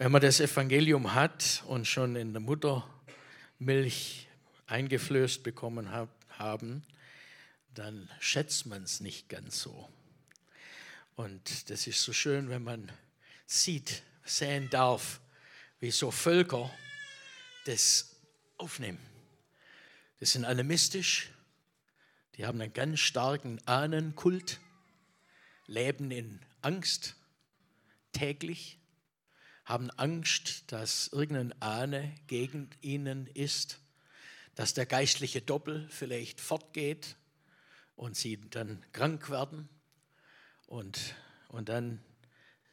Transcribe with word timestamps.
Wenn 0.00 0.12
man 0.12 0.22
das 0.22 0.38
Evangelium 0.38 1.12
hat 1.12 1.64
und 1.66 1.84
schon 1.84 2.14
in 2.14 2.32
der 2.32 2.40
Muttermilch 2.40 4.28
eingeflößt 4.68 5.42
bekommen 5.42 5.90
hat, 5.90 6.08
haben, 6.38 6.84
dann 7.74 8.08
schätzt 8.20 8.66
man 8.66 8.84
es 8.84 9.00
nicht 9.00 9.28
ganz 9.28 9.60
so. 9.60 9.88
Und 11.16 11.68
das 11.68 11.88
ist 11.88 12.04
so 12.04 12.12
schön, 12.12 12.48
wenn 12.48 12.62
man 12.62 12.92
sieht, 13.44 14.04
sehen 14.24 14.70
darf, 14.70 15.20
wie 15.80 15.90
so 15.90 16.12
Völker 16.12 16.70
das 17.64 18.14
aufnehmen. 18.56 19.00
Das 20.20 20.30
sind 20.30 20.44
animistisch, 20.44 21.30
die 22.36 22.46
haben 22.46 22.60
einen 22.60 22.72
ganz 22.72 23.00
starken 23.00 23.60
Ahnenkult, 23.66 24.60
leben 25.66 26.12
in 26.12 26.38
Angst 26.62 27.16
täglich, 28.12 28.78
haben 29.68 29.90
Angst, 29.90 30.72
dass 30.72 31.08
irgendein 31.08 31.52
Ahne 31.60 32.14
gegen 32.26 32.70
ihnen 32.80 33.26
ist, 33.26 33.78
dass 34.54 34.72
der 34.72 34.86
geistliche 34.86 35.42
Doppel 35.42 35.86
vielleicht 35.90 36.40
fortgeht 36.40 37.16
und 37.94 38.16
sie 38.16 38.40
dann 38.48 38.82
krank 38.94 39.28
werden 39.28 39.68
und, 40.68 41.14
und 41.48 41.68
dann, 41.68 42.00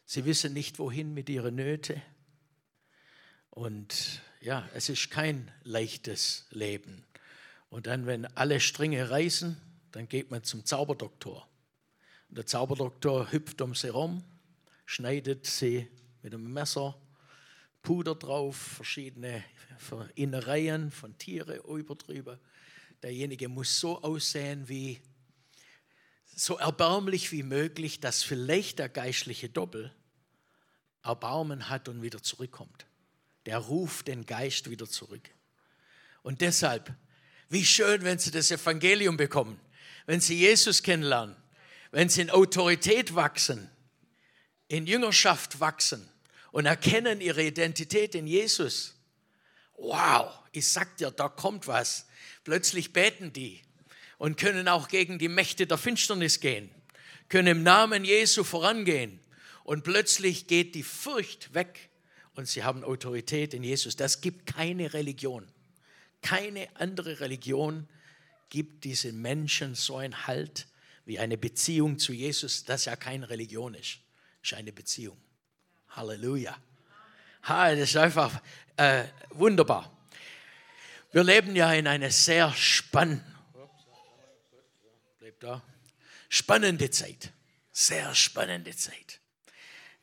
sie 0.05 0.23
wissen 0.23 0.53
nicht, 0.53 0.79
wohin 0.79 1.13
mit 1.13 1.27
ihren 1.27 1.55
Nöte. 1.55 2.01
Und 3.49 4.21
ja, 4.39 4.69
es 4.73 4.87
ist 4.87 5.11
kein 5.11 5.51
leichtes 5.63 6.45
Leben. 6.51 7.03
Und 7.69 7.87
dann, 7.87 8.05
wenn 8.05 8.25
alle 8.37 8.61
Stränge 8.61 9.09
reißen, 9.09 9.57
dann 9.91 10.07
geht 10.07 10.31
man 10.31 10.45
zum 10.45 10.63
Zauberdoktor. 10.63 11.45
Und 12.29 12.37
der 12.37 12.45
Zauberdoktor 12.45 13.33
hüpft 13.33 13.61
um 13.61 13.75
sie 13.75 13.87
herum, 13.87 14.23
schneidet 14.85 15.45
sie 15.45 15.89
mit 16.25 16.33
einem 16.33 16.51
Messer, 16.51 16.97
Puder 17.83 18.15
drauf, 18.15 18.55
verschiedene 18.55 19.43
Innereien 20.15 20.89
von 20.89 21.15
Tieren 21.19 21.59
über 21.59 21.93
drüber. 21.93 22.39
Derjenige 23.03 23.47
muss 23.47 23.79
so 23.79 24.01
aussehen 24.01 24.67
wie, 24.67 24.99
so 26.35 26.57
erbärmlich 26.57 27.31
wie 27.31 27.43
möglich, 27.43 27.99
dass 27.99 28.23
vielleicht 28.23 28.79
der 28.79 28.89
geistliche 28.89 29.49
Doppel 29.49 29.93
Erbarmen 31.03 31.69
hat 31.69 31.89
und 31.89 32.01
wieder 32.01 32.23
zurückkommt. 32.23 32.87
Der 33.45 33.59
ruft 33.59 34.07
den 34.07 34.25
Geist 34.25 34.71
wieder 34.71 34.89
zurück. 34.89 35.29
Und 36.23 36.41
deshalb, 36.41 36.91
wie 37.49 37.63
schön, 37.63 38.01
wenn 38.01 38.17
Sie 38.17 38.31
das 38.31 38.49
Evangelium 38.49 39.15
bekommen, 39.15 39.59
wenn 40.07 40.21
Sie 40.21 40.39
Jesus 40.39 40.81
kennenlernen, 40.81 41.35
wenn 41.91 42.09
Sie 42.09 42.21
in 42.21 42.31
Autorität 42.31 43.13
wachsen, 43.13 43.69
in 44.67 44.87
Jüngerschaft 44.87 45.59
wachsen 45.59 46.09
und 46.55 46.67
erkennen 46.67 47.19
Ihre 47.19 47.43
Identität 47.43 48.15
in 48.15 48.27
Jesus. 48.27 48.95
Wow, 49.75 50.31
ich 50.53 50.65
sag 50.71 50.95
dir, 50.95 51.11
da 51.11 51.27
kommt 51.27 51.67
was. 51.67 52.07
Plötzlich 52.45 52.93
beten 52.93 53.33
die 53.33 53.61
und 54.17 54.37
können 54.37 54.69
auch 54.69 54.87
gegen 54.87 55.19
die 55.19 55.27
Mächte 55.27 55.67
der 55.67 55.77
Finsternis 55.77 56.39
gehen, 56.39 56.69
können 57.27 57.57
im 57.57 57.63
Namen 57.63 58.05
Jesu 58.05 58.45
vorangehen 58.45 59.19
und 59.65 59.83
plötzlich 59.83 60.47
geht 60.47 60.75
die 60.75 60.83
Furcht 60.83 61.53
weg 61.53 61.89
und 62.35 62.47
sie 62.47 62.63
haben 62.63 62.85
Autorität 62.85 63.53
in 63.53 63.61
Jesus. 63.61 63.97
Das 63.97 64.21
gibt 64.21 64.45
keine 64.45 64.93
Religion. 64.93 65.45
Keine 66.21 66.73
andere 66.77 67.19
Religion 67.19 67.85
gibt 68.47 68.85
diesen 68.85 69.21
Menschen 69.21 69.75
so 69.75 69.97
einen 69.97 70.25
Halt 70.25 70.67
wie 71.03 71.19
eine 71.19 71.37
Beziehung 71.37 71.99
zu 71.99 72.13
Jesus, 72.13 72.63
das 72.63 72.85
ja 72.85 72.95
keine 72.95 73.29
Religion 73.29 73.73
ist, 73.73 73.97
ist 74.41 74.53
eine 74.53 74.71
Beziehung. 74.71 75.17
Halleluja. 75.95 76.57
Ha, 77.43 77.71
das 77.71 77.89
ist 77.89 77.97
einfach 77.97 78.41
äh, 78.77 79.05
wunderbar. 79.29 79.91
Wir 81.11 81.23
leben 81.23 81.55
ja 81.55 81.71
in 81.73 81.87
einer 81.87 82.11
sehr 82.11 82.51
spannende, 82.53 83.23
spannende 86.29 86.89
Zeit. 86.89 87.31
Sehr 87.71 88.13
spannende 88.15 88.75
Zeit 88.75 89.19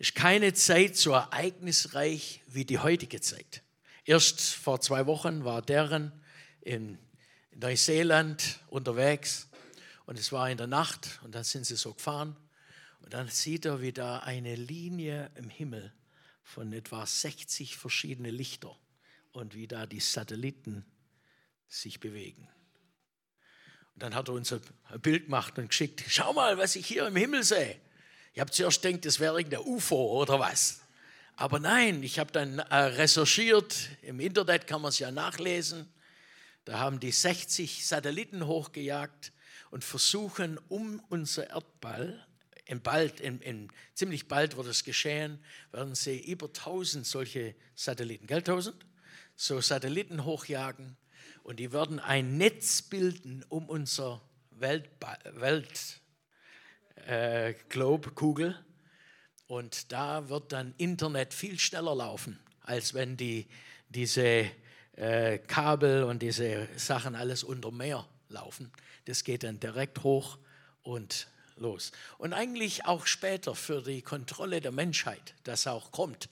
ist 0.03 0.17
keine 0.17 0.53
Zeit 0.53 0.97
so 0.97 1.13
ereignisreich 1.13 2.41
wie 2.49 2.65
die 2.65 2.81
heutige 2.81 3.21
Zeit. 3.21 3.63
Erst 4.05 4.41
vor 4.41 4.81
zwei 4.81 5.07
Wochen 5.07 5.45
war 5.45 5.63
deren 5.63 6.11
in 6.61 6.99
Neuseeland 7.55 8.59
unterwegs 8.67 9.47
und 10.07 10.19
es 10.19 10.33
war 10.33 10.51
in 10.51 10.59
der 10.59 10.67
Nacht 10.67 11.21
und 11.23 11.37
dann 11.37 11.45
sind 11.45 11.67
sie 11.67 11.77
so 11.77 11.95
gefahren 11.95 12.37
dann 13.13 13.29
sieht 13.29 13.67
er 13.67 13.83
wieder 13.83 14.23
eine 14.23 14.55
Linie 14.55 15.31
im 15.35 15.51
Himmel 15.51 15.93
von 16.43 16.73
etwa 16.73 17.05
60 17.05 17.77
verschiedene 17.77 18.31
Lichter 18.31 18.75
und 19.33 19.55
wie 19.55 19.69
da 19.69 19.85
die 19.85 20.01
Satelliten 20.01 20.87
sich 21.69 22.01
bewegen. 22.01 22.49
Und 23.93 24.03
dann 24.03 24.15
hat 24.15 24.29
er 24.29 24.35
uns 24.35 24.51
ein 24.51 24.63
Bild 25.03 25.27
gemacht 25.27 25.59
und 25.59 25.69
geschickt, 25.69 26.03
schau 26.09 26.33
mal, 26.33 26.57
was 26.57 26.75
ich 26.75 26.87
hier 26.87 27.07
im 27.07 27.15
Himmel 27.15 27.43
sehe. 27.43 27.79
Ich 28.33 28.41
habe 28.41 28.51
zuerst 28.51 28.81
gedacht, 28.81 29.05
das 29.05 29.21
wäre 29.21 29.37
irgendein 29.37 29.67
UFO 29.67 30.23
oder 30.23 30.41
was. 30.41 30.81
Aber 31.37 31.59
nein, 31.59 32.03
ich 32.03 32.19
habe 32.19 32.33
dann 32.33 32.61
äh, 32.61 32.75
recherchiert, 32.75 33.91
im 34.01 34.21
Internet 34.21 34.67
kann 34.67 34.81
man 34.81 34.89
es 34.89 34.99
ja 34.99 35.11
nachlesen. 35.11 35.87
Da 36.65 36.79
haben 36.79 36.99
die 36.99 37.13
60 37.13 37.87
Satelliten 37.87 38.47
hochgejagt 38.47 39.33
und 39.71 39.85
versuchen, 39.85 40.59
um 40.69 41.01
unser 41.11 41.51
Erdball, 41.51 42.27
in 42.73 42.81
bald, 42.81 43.21
in, 43.21 43.39
in, 43.43 43.69
ziemlich 43.93 44.29
bald 44.29 44.57
wird 44.57 44.67
es 44.67 44.83
geschehen, 44.83 45.39
werden 45.73 45.95
sie 45.95 46.19
über 46.19 46.47
1000 46.47 47.07
solche 47.07 47.55
Satelliten, 47.75 48.27
gell 48.27 48.39
1000? 48.39 48.75
So 49.37 49.61
Satelliten 49.61 50.25
hochjagen 50.25 50.97
und 51.43 51.59
die 51.59 51.71
werden 51.73 52.01
ein 52.01 52.39
Netz 52.39 52.81
bilden 52.81 53.45
um 53.51 53.69
unser 53.69 54.23
Weltball, 54.53 55.19
Welt, 55.35 56.01
äh, 57.07 57.53
Globe-Kugel. 57.69 58.59
Und 59.49 59.93
da 59.93 60.31
wird 60.31 60.53
dann 60.53 60.75
Internet 60.79 61.35
viel 61.35 61.59
schneller 61.59 61.95
laufen, 61.95 62.39
als 62.63 62.95
wenn 62.95 63.19
die, 63.19 63.49
diese 63.91 64.51
äh, 64.97 65.39
Kabel 65.47 66.05
und 66.05 66.23
diese 66.23 66.69
Sachen 66.77 67.17
alles 67.17 67.45
unter 67.45 67.71
Meer 67.71 68.09
laufen. 68.29 68.73
Das 69.05 69.25
geht 69.25 69.43
dann 69.43 69.61
direkt 69.61 70.05
hoch 70.05 70.39
und 70.83 71.29
los. 71.63 71.93
Und 72.19 72.33
eigentlich 72.33 72.85
auch 72.85 73.07
später 73.07 73.55
für 73.55 73.83
die 73.83 74.03
Kontrolle 74.03 74.61
der 74.61 74.73
Menschheit, 74.73 75.35
das 75.45 75.67
auch 75.67 75.91
kommt, 75.93 76.29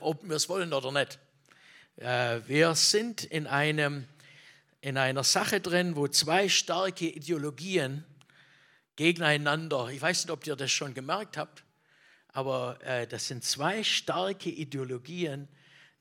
ob 0.00 0.26
wir 0.26 0.36
es 0.36 0.48
wollen 0.48 0.72
oder 0.72 0.92
nicht. 0.92 1.18
Äh, 1.96 2.40
wir 2.46 2.74
sind 2.74 3.24
in, 3.24 3.46
einem, 3.46 4.06
in 4.80 4.96
einer 4.96 5.24
Sache 5.24 5.60
drin, 5.60 5.96
wo 5.96 6.08
zwei 6.08 6.48
starke 6.48 7.06
Ideologien 7.06 8.04
gegeneinander. 8.96 9.88
Ich 9.88 10.00
weiß 10.00 10.24
nicht, 10.24 10.30
ob 10.30 10.46
ihr 10.46 10.56
das 10.56 10.70
schon 10.70 10.94
gemerkt 10.94 11.36
habt, 11.36 11.64
aber 12.28 12.78
äh, 12.82 13.06
das 13.06 13.28
sind 13.28 13.44
zwei 13.44 13.82
starke 13.84 14.50
Ideologien, 14.50 15.48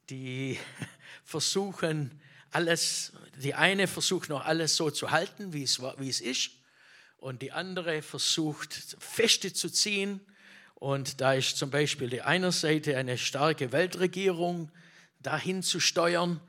die 0.09 0.57
versuchen, 1.23 2.21
alles, 2.51 3.13
die 3.37 3.53
eine 3.53 3.87
versucht 3.87 4.29
noch 4.29 4.45
alles 4.45 4.75
so 4.75 4.89
zu 4.89 5.11
halten, 5.11 5.53
wie 5.53 5.63
es, 5.63 5.81
wie 5.81 6.09
es 6.09 6.21
ist, 6.21 6.51
und 7.19 7.41
die 7.41 7.51
andere 7.51 8.01
versucht, 8.01 8.95
Feste 8.99 9.53
zu 9.53 9.69
ziehen. 9.69 10.21
Und 10.75 11.19
da 11.21 11.33
ist 11.33 11.57
zum 11.57 11.69
Beispiel 11.69 12.09
die 12.09 12.21
eine 12.21 12.51
Seite 12.51 12.97
eine 12.97 13.17
starke 13.17 13.71
Weltregierung 13.71 14.71
dahin 15.19 15.61
zu 15.61 15.79
steuern, 15.79 16.39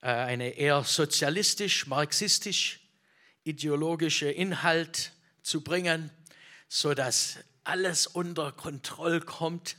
äh, 0.00 0.06
eine 0.06 0.50
eher 0.50 0.84
sozialistisch, 0.84 1.86
marxistisch 1.86 2.80
ideologische 3.42 4.30
Inhalt 4.30 5.12
zu 5.42 5.62
bringen, 5.62 6.10
sodass 6.68 7.38
alles 7.64 8.06
unter 8.06 8.52
Kontrolle 8.52 9.20
kommt. 9.20 9.76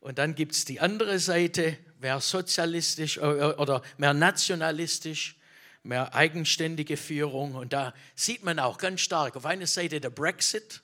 Und 0.00 0.18
dann 0.18 0.34
gibt 0.34 0.52
es 0.52 0.64
die 0.64 0.80
andere 0.80 1.20
Seite, 1.20 1.76
mehr 2.00 2.20
sozialistisch 2.20 3.18
äh, 3.18 3.20
oder 3.20 3.82
mehr 3.98 4.14
nationalistisch, 4.14 5.36
mehr 5.82 6.14
eigenständige 6.14 6.96
Führung. 6.96 7.54
Und 7.54 7.72
da 7.72 7.94
sieht 8.14 8.42
man 8.42 8.58
auch 8.58 8.78
ganz 8.78 9.00
stark 9.00 9.36
auf 9.36 9.46
einer 9.46 9.66
Seite 9.66 10.00
der 10.00 10.10
Brexit. 10.10 10.82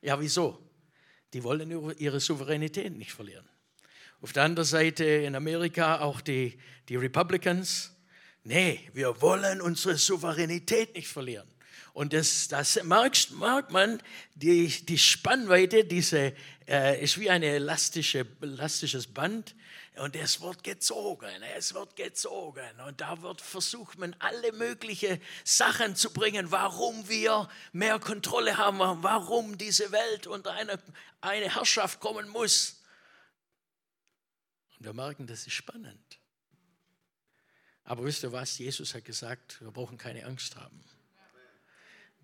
Ja, 0.00 0.20
wieso? 0.20 0.58
Die 1.32 1.42
wollen 1.44 1.94
ihre 1.98 2.20
Souveränität 2.20 2.96
nicht 2.96 3.12
verlieren. 3.12 3.48
Auf 4.20 4.32
der 4.32 4.44
anderen 4.44 4.66
Seite 4.66 5.04
in 5.04 5.34
Amerika 5.34 6.00
auch 6.00 6.20
die, 6.20 6.58
die 6.88 6.96
Republicans. 6.96 7.92
Nee, 8.44 8.80
wir 8.92 9.20
wollen 9.20 9.60
unsere 9.60 9.96
Souveränität 9.96 10.94
nicht 10.94 11.08
verlieren. 11.08 11.48
Und 11.92 12.12
das, 12.12 12.48
das 12.48 12.82
merkt, 12.84 13.32
merkt 13.32 13.70
man, 13.70 14.02
die, 14.34 14.68
die 14.68 14.98
Spannweite, 14.98 15.84
diese, 15.84 16.34
äh, 16.66 17.02
ist 17.02 17.18
wie 17.18 17.30
ein 17.30 17.42
elastische, 17.42 18.26
elastisches 18.40 19.06
Band. 19.06 19.54
Und 19.96 20.16
es 20.16 20.40
wird 20.40 20.64
gezogen, 20.64 21.42
es 21.54 21.74
wird 21.74 21.96
gezogen. 21.96 22.80
Und 22.86 23.02
da 23.02 23.20
wird 23.20 23.42
versucht 23.42 23.98
man, 23.98 24.16
alle 24.20 24.52
möglichen 24.52 25.20
Sachen 25.44 25.96
zu 25.96 26.10
bringen, 26.12 26.50
warum 26.50 27.08
wir 27.10 27.48
mehr 27.72 27.98
Kontrolle 27.98 28.56
haben, 28.56 28.78
warum 28.78 29.58
diese 29.58 29.92
Welt 29.92 30.26
unter 30.26 30.52
eine, 30.52 30.82
eine 31.20 31.54
Herrschaft 31.54 32.00
kommen 32.00 32.28
muss. 32.30 32.82
Und 34.78 34.86
wir 34.86 34.94
merken, 34.94 35.26
das 35.26 35.46
ist 35.46 35.52
spannend. 35.52 36.18
Aber 37.84 38.04
wisst 38.04 38.22
ihr 38.22 38.32
was? 38.32 38.56
Jesus 38.56 38.94
hat 38.94 39.04
gesagt, 39.04 39.60
wir 39.60 39.72
brauchen 39.72 39.98
keine 39.98 40.24
Angst 40.24 40.56
haben. 40.56 40.82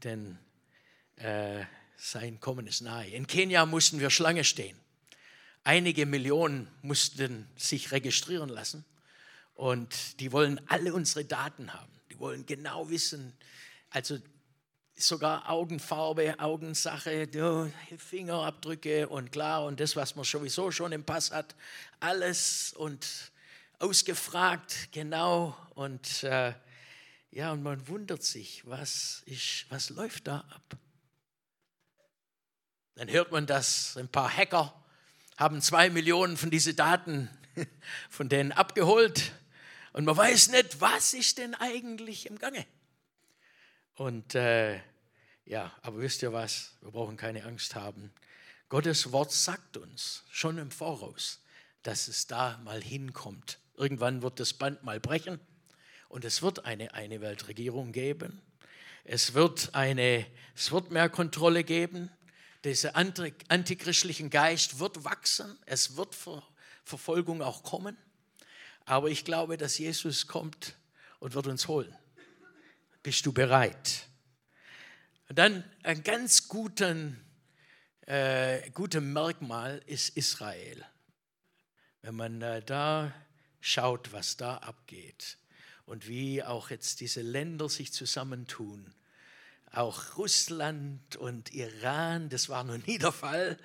Denn 0.04 0.38
äh, 1.16 1.66
sein 1.98 2.40
Kommen 2.40 2.66
ist 2.66 2.80
nahe. 2.80 3.10
In 3.10 3.26
Kenia 3.26 3.66
mussten 3.66 4.00
wir 4.00 4.08
Schlange 4.08 4.44
stehen. 4.44 4.80
Einige 5.64 6.06
Millionen 6.06 6.68
mussten 6.82 7.48
sich 7.56 7.92
registrieren 7.92 8.48
lassen. 8.48 8.84
Und 9.54 10.20
die 10.20 10.32
wollen 10.32 10.60
alle 10.68 10.94
unsere 10.94 11.24
Daten 11.24 11.74
haben. 11.74 11.92
Die 12.10 12.18
wollen 12.18 12.46
genau 12.46 12.88
wissen, 12.90 13.36
also 13.90 14.18
sogar 14.94 15.48
Augenfarbe, 15.48 16.38
Augensache, 16.38 17.28
Fingerabdrücke 17.98 19.08
und 19.08 19.32
klar 19.32 19.64
und 19.64 19.80
das, 19.80 19.96
was 19.96 20.16
man 20.16 20.24
sowieso 20.24 20.70
schon 20.70 20.92
im 20.92 21.04
Pass 21.04 21.30
hat, 21.30 21.54
alles 22.00 22.72
und 22.72 23.32
ausgefragt, 23.78 24.88
genau. 24.92 25.56
Und 25.74 26.22
äh, 26.24 26.52
ja, 27.30 27.52
und 27.52 27.62
man 27.62 27.86
wundert 27.88 28.22
sich, 28.22 28.66
was, 28.66 29.22
ist, 29.26 29.66
was 29.68 29.90
läuft 29.90 30.26
da 30.26 30.38
ab? 30.38 30.76
Dann 32.94 33.08
hört 33.08 33.30
man, 33.30 33.46
dass 33.46 33.96
ein 33.96 34.08
paar 34.08 34.34
Hacker 34.36 34.74
haben 35.38 35.62
zwei 35.62 35.88
Millionen 35.88 36.36
von 36.36 36.50
diesen 36.50 36.74
Daten 36.76 37.30
von 38.10 38.28
denen 38.28 38.52
abgeholt 38.52 39.32
und 39.92 40.04
man 40.04 40.16
weiß 40.16 40.50
nicht, 40.50 40.80
was 40.80 41.14
ist 41.14 41.38
denn 41.38 41.54
eigentlich 41.54 42.26
im 42.26 42.38
Gange. 42.38 42.66
Und 43.94 44.34
äh, 44.34 44.80
ja, 45.44 45.72
aber 45.82 45.98
wisst 45.98 46.22
ihr 46.22 46.32
was? 46.32 46.76
Wir 46.82 46.90
brauchen 46.90 47.16
keine 47.16 47.44
Angst 47.44 47.74
haben. 47.74 48.12
Gottes 48.68 49.12
Wort 49.12 49.32
sagt 49.32 49.76
uns 49.76 50.24
schon 50.30 50.58
im 50.58 50.70
Voraus, 50.70 51.40
dass 51.82 52.08
es 52.08 52.26
da 52.26 52.58
mal 52.64 52.82
hinkommt. 52.82 53.60
Irgendwann 53.76 54.22
wird 54.22 54.40
das 54.40 54.52
Band 54.52 54.82
mal 54.82 55.00
brechen 55.00 55.40
und 56.08 56.24
es 56.24 56.42
wird 56.42 56.64
eine 56.64 56.94
eine 56.94 57.20
Weltregierung 57.20 57.92
geben. 57.92 58.42
Es 59.04 59.32
wird, 59.32 59.74
eine, 59.74 60.26
es 60.54 60.70
wird 60.70 60.90
mehr 60.90 61.08
Kontrolle 61.08 61.64
geben. 61.64 62.10
Dieser 62.64 62.96
antichristlichen 62.96 64.30
Geist 64.30 64.78
wird 64.78 65.04
wachsen. 65.04 65.58
Es 65.66 65.96
wird 65.96 66.14
Ver 66.14 66.42
Verfolgung 66.84 67.42
auch 67.42 67.62
kommen. 67.62 67.98
Aber 68.86 69.10
ich 69.10 69.26
glaube, 69.26 69.58
dass 69.58 69.76
Jesus 69.76 70.26
kommt 70.26 70.74
und 71.18 71.34
wird 71.34 71.46
uns 71.46 71.68
holen. 71.68 71.94
Bist 73.02 73.26
du 73.26 73.32
bereit? 73.32 74.06
Und 75.28 75.38
dann 75.38 75.64
ein 75.82 76.02
ganz 76.02 76.48
guten, 76.48 77.22
äh, 78.06 78.70
gutes 78.70 79.02
Merkmal 79.02 79.82
ist 79.84 80.16
Israel. 80.16 80.82
Wenn 82.00 82.14
man 82.14 82.40
äh, 82.40 82.62
da 82.62 83.12
schaut, 83.60 84.12
was 84.12 84.38
da 84.38 84.56
abgeht 84.56 85.36
und 85.84 86.08
wie 86.08 86.42
auch 86.42 86.70
jetzt 86.70 87.00
diese 87.00 87.20
Länder 87.20 87.68
sich 87.68 87.92
zusammentun, 87.92 88.94
auch 89.72 90.16
Russland 90.16 91.16
und 91.16 91.54
Iran, 91.54 92.28
das 92.28 92.48
war 92.48 92.64
noch 92.64 92.84
nie 92.86 92.98
der 92.98 93.12
Fall, 93.12 93.58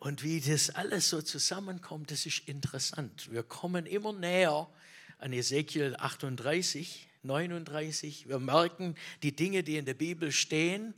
und 0.00 0.22
wie 0.22 0.40
das 0.40 0.70
alles 0.70 1.10
so 1.10 1.20
zusammenkommt, 1.20 2.10
das 2.10 2.24
ist 2.24 2.48
interessant. 2.48 3.30
Wir 3.30 3.42
kommen 3.42 3.84
immer 3.84 4.14
näher 4.14 4.66
an 5.18 5.32
Ezekiel 5.34 5.94
38, 5.98 7.06
39. 7.22 8.26
Wir 8.26 8.38
merken, 8.38 8.96
die 9.22 9.36
Dinge, 9.36 9.62
die 9.62 9.76
in 9.76 9.84
der 9.84 9.94
Bibel 9.94 10.32
stehen, 10.32 10.94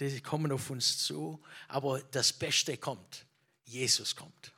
die 0.00 0.20
kommen 0.20 0.50
auf 0.50 0.68
uns 0.68 0.98
zu. 0.98 1.40
Aber 1.68 2.02
das 2.10 2.32
Beste 2.32 2.76
kommt. 2.76 3.24
Jesus 3.64 4.16
kommt. 4.16 4.52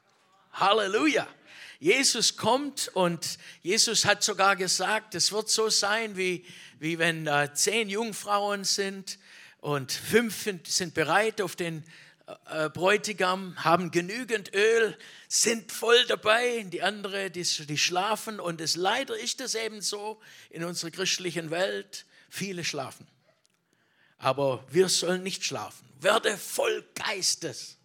Halleluja. 0.53 1.29
Jesus 1.79 2.37
kommt 2.37 2.89
und 2.95 3.39
Jesus 3.61 4.07
hat 4.07 4.23
sogar 4.23 4.57
gesagt, 4.57 5.15
es 5.15 5.33
wird 5.33 5.51
so 5.51 5.69
sein, 5.69 6.17
wie, 6.17 6.47
wie 6.79 6.99
wenn 6.99 7.27
äh, 7.27 7.53
zehn 7.53 7.91
Jungfrauen 7.91 8.65
sind 8.65 9.19
und 9.63 9.93
fünf 9.93 10.49
sind 10.65 10.93
bereit 10.93 11.41
auf 11.41 11.55
den 11.55 11.85
äh, 12.51 12.69
Bräutigam, 12.69 13.55
haben 13.63 13.93
genügend 13.93 14.53
Öl, 14.53 14.99
sind 15.29 15.71
voll 15.71 16.05
dabei, 16.07 16.65
die 16.65 16.83
andere, 16.83 17.31
die, 17.31 17.45
die 17.45 17.79
schlafen 17.79 18.41
und 18.41 18.61
es 18.61 18.75
leider 18.75 19.17
ist 19.17 19.41
es 19.41 19.55
eben 19.55 19.81
so 19.81 20.21
in 20.51 20.65
unserer 20.65 20.91
christlichen 20.91 21.53
Welt, 21.53 22.07
viele 22.29 22.65
schlafen. 22.65 23.07
Aber 24.19 24.65
wir 24.69 24.89
sollen 24.89 25.23
nicht 25.23 25.45
schlafen. 25.45 25.89
Werde 26.01 26.37
voll 26.37 26.85
Geistes. 26.97 27.79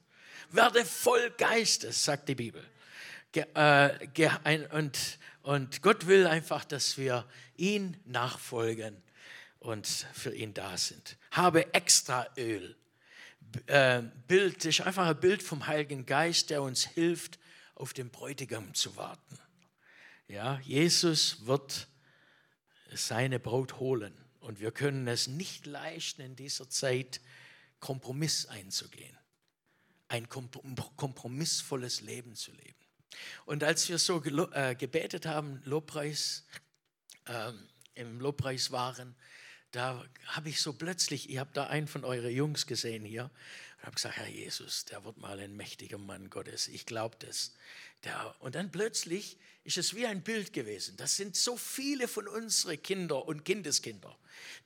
Werde 0.49 0.83
voll 0.83 1.29
Geistes, 1.37 2.03
sagt 2.03 2.27
die 2.27 2.35
Bibel. 2.35 2.65
Äh, 3.53 4.67
und 5.43 5.81
Gott 5.83 6.07
will 6.07 6.25
einfach, 6.25 6.65
dass 6.65 6.97
wir 6.97 7.23
ihn 7.55 7.97
nachfolgen 8.05 8.97
und 9.59 9.85
für 10.13 10.33
ihn 10.33 10.55
da 10.55 10.75
sind. 10.75 11.16
Habe 11.31 11.73
extra 11.73 12.27
Öl 12.37 12.75
äh, 13.67 14.01
Bild, 14.27 14.65
ist 14.65 14.81
einfach 14.81 15.07
ein 15.07 15.19
Bild 15.19 15.41
vom 15.41 15.67
Heiligen 15.67 16.05
Geist, 16.05 16.49
der 16.49 16.61
uns 16.61 16.85
hilft, 16.85 17.39
auf 17.75 17.93
den 17.93 18.09
Bräutigam 18.09 18.73
zu 18.73 18.95
warten. 18.95 19.39
Ja, 20.27 20.59
Jesus 20.59 21.45
wird 21.45 21.87
seine 22.93 23.39
Braut 23.39 23.79
holen 23.79 24.13
und 24.39 24.59
wir 24.59 24.71
können 24.71 25.07
es 25.07 25.27
nicht 25.27 25.65
leisten, 25.65 26.21
in 26.21 26.35
dieser 26.35 26.69
Zeit 26.69 27.21
Kompromiss 27.79 28.47
einzugehen, 28.47 29.15
ein 30.07 30.27
kompromissvolles 30.29 32.01
Leben 32.01 32.35
zu 32.35 32.51
leben. 32.51 32.75
Und 33.45 33.63
als 33.63 33.87
wir 33.89 33.99
so 33.99 34.23
äh, 34.23 34.75
gebetet 34.75 35.25
haben, 35.25 35.61
Lobpreis, 35.63 36.45
äh, 37.25 37.51
im 37.95 38.19
Lobpreis 38.19 38.71
waren, 38.71 39.15
da 39.71 40.03
habe 40.27 40.49
ich 40.49 40.61
so 40.61 40.73
plötzlich, 40.73 41.29
ich 41.29 41.37
habe 41.37 41.49
da 41.53 41.67
einen 41.67 41.87
von 41.87 42.03
euren 42.03 42.31
Jungs 42.31 42.67
gesehen 42.67 43.03
hier 43.03 43.29
und 43.77 43.83
habe 43.83 43.95
gesagt, 43.95 44.17
Herr 44.17 44.27
Jesus, 44.27 44.85
der 44.85 45.03
wird 45.03 45.17
mal 45.17 45.39
ein 45.39 45.55
mächtiger 45.55 45.97
Mann 45.97 46.29
Gottes. 46.29 46.67
Ich 46.67 46.85
glaube 46.85 47.17
das. 47.19 47.53
Der, 48.03 48.35
und 48.39 48.55
dann 48.55 48.71
plötzlich 48.71 49.37
ist 49.63 49.77
es 49.77 49.95
wie 49.95 50.05
ein 50.05 50.21
Bild 50.23 50.53
gewesen. 50.53 50.95
Das 50.97 51.17
sind 51.17 51.35
so 51.35 51.57
viele 51.57 52.07
von 52.07 52.27
unseren 52.27 52.81
Kindern 52.81 53.21
und 53.23 53.43
Kindeskinder, 53.43 54.17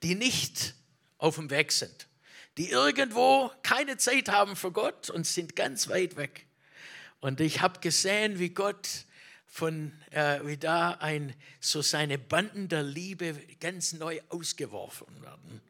die 0.02 0.14
nicht 0.14 0.74
auf 1.18 1.36
dem 1.36 1.50
Weg 1.50 1.72
sind, 1.72 2.08
die 2.56 2.70
irgendwo 2.70 3.50
keine 3.62 3.96
Zeit 3.96 4.28
haben 4.28 4.56
für 4.56 4.70
Gott 4.70 5.10
und 5.10 5.26
sind 5.26 5.56
ganz 5.56 5.88
weit 5.88 6.16
weg. 6.16 6.46
Und 7.20 7.40
ich 7.40 7.60
habe 7.60 7.80
gesehen, 7.80 8.38
wie 8.38 8.50
Gott 8.50 8.88
von 9.52 9.92
äh, 10.12 10.40
wie 10.44 10.56
da 10.56 10.92
ein, 10.92 11.34
so 11.60 11.82
seine 11.82 12.16
Banden 12.16 12.70
der 12.70 12.82
Liebe 12.82 13.38
ganz 13.60 13.92
neu 13.92 14.18
ausgeworfen 14.30 15.06
werden 15.20 15.60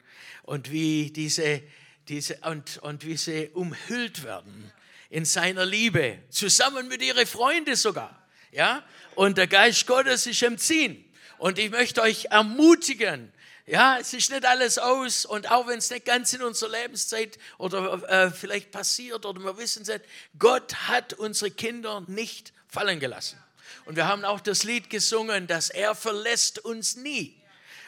und 0.43 0.71
wie 0.71 1.11
diese, 1.11 1.61
diese 2.07 2.37
und, 2.45 2.77
und 2.77 3.05
wie 3.05 3.17
sie 3.17 3.49
umhüllt 3.49 4.23
werden 4.23 4.71
in 5.09 5.25
seiner 5.25 5.65
Liebe, 5.65 6.19
zusammen 6.29 6.87
mit 6.87 7.01
ihren 7.01 7.27
Freunden 7.27 7.75
sogar. 7.75 8.25
Ja? 8.53 8.85
Und 9.15 9.37
der 9.37 9.47
Geist 9.47 9.85
Gottes 9.85 10.27
ist 10.27 10.41
im 10.43 10.57
Ziehen. 10.57 11.03
Und 11.37 11.59
ich 11.59 11.69
möchte 11.69 12.01
euch 12.01 12.27
ermutigen, 12.31 13.33
ja, 13.65 13.97
es 13.99 14.13
ist 14.13 14.31
nicht 14.31 14.45
alles 14.45 14.77
aus 14.77 15.25
und 15.25 15.51
auch 15.51 15.67
wenn 15.67 15.79
es 15.79 15.89
nicht 15.89 16.05
ganz 16.05 16.31
in 16.31 16.41
unserer 16.41 16.71
Lebenszeit 16.71 17.37
oder 17.57 18.01
äh, 18.09 18.31
vielleicht 18.31 18.71
passiert 18.71 19.25
oder 19.25 19.43
wir 19.43 19.57
wissen 19.57 19.81
es 19.81 19.89
nicht, 19.89 20.05
Gott 20.39 20.73
hat 20.87 21.11
unsere 21.13 21.51
Kinder 21.51 22.01
nicht 22.07 22.53
fallen 22.69 23.01
gelassen. 23.01 23.42
Und 23.85 23.95
wir 23.95 24.07
haben 24.07 24.25
auch 24.25 24.39
das 24.39 24.63
Lied 24.63 24.89
gesungen, 24.89 25.47
dass 25.47 25.69
er 25.69 25.95
verlässt 25.95 26.59
uns 26.59 26.95
nie. 26.95 27.35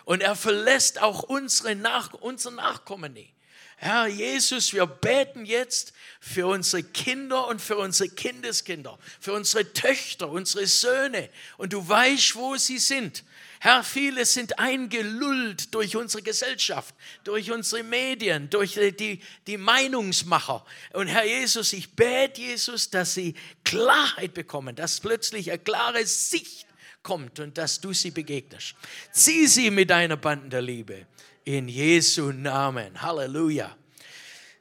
Und 0.06 0.22
er 0.22 0.36
verlässt 0.36 1.02
auch 1.02 1.24
unsere 1.24 1.76
Nach 1.76 2.14
unser 2.14 2.52
Nachkommen 2.52 3.14
nie. 3.14 3.32
Herr 3.78 4.08
Jesus, 4.08 4.72
wir 4.72 4.86
beten 4.86 5.46
jetzt 5.46 5.94
für 6.22 6.48
unsere 6.48 6.82
Kinder 6.82 7.48
und 7.48 7.62
für 7.62 7.78
unsere 7.78 8.10
Kindeskinder, 8.10 8.98
für 9.20 9.34
unsere 9.34 9.74
Töchter, 9.74 10.30
unsere 10.30 10.66
Söhne. 10.66 11.30
Und 11.58 11.74
du 11.74 11.88
weißt, 11.88 12.36
wo 12.36 12.56
sie 12.56 12.78
sind. 12.78 13.24
Herr, 13.66 13.84
viele 13.84 14.26
sind 14.26 14.60
eingelullt 14.60 15.74
durch 15.74 15.96
unsere 15.96 16.22
Gesellschaft, 16.22 16.94
durch 17.24 17.50
unsere 17.50 17.82
Medien, 17.82 18.48
durch 18.52 18.76
die, 18.76 19.20
die 19.48 19.58
Meinungsmacher. 19.58 20.64
Und 20.94 21.08
Herr 21.08 21.26
Jesus, 21.26 21.74
ich 21.74 21.96
bete 21.96 22.40
Jesus, 22.40 22.92
dass 22.92 23.16
sie 23.16 23.34
Klarheit 23.64 24.36
bekommen, 24.36 24.76
dass 24.76 25.00
plötzlich 25.00 25.50
eine 25.50 25.58
klare 25.58 26.06
Sicht 26.06 26.68
kommt 27.02 27.40
und 27.40 27.58
dass 27.58 27.82
du 27.82 27.92
sie 27.92 28.12
begegnest. 28.12 28.76
Zieh 29.12 29.48
sie 29.48 29.72
mit 29.72 29.90
deiner 29.90 30.18
Banden 30.18 30.52
der 30.52 30.62
Liebe. 30.62 31.08
In 31.44 31.68
Jesu 31.68 32.32
Namen. 32.32 33.02
Halleluja. 33.02 33.76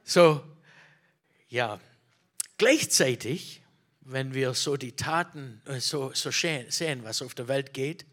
So, 0.03 0.43
ja, 1.49 1.79
gleichzeitig, 2.57 3.61
wenn 4.01 4.33
wir 4.33 4.55
so 4.55 4.77
die 4.77 4.93
Taten 4.93 5.61
äh, 5.65 5.79
so, 5.79 6.11
so 6.15 6.31
sehen, 6.31 7.03
was 7.03 7.21
auf 7.21 7.35
der 7.35 7.47
Welt 7.47 7.71
geht, 7.71 8.03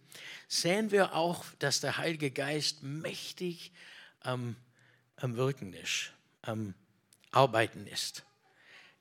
sehen 0.52 0.90
wir 0.90 1.14
auch, 1.14 1.46
dass 1.60 1.80
der 1.80 1.96
Heilige 1.96 2.30
Geist 2.30 2.82
mächtig 2.82 3.72
am, 4.20 4.54
am 5.16 5.36
Wirken 5.36 5.72
ist, 5.72 6.12
am 6.42 6.74
Arbeiten 7.30 7.86
ist. 7.86 8.22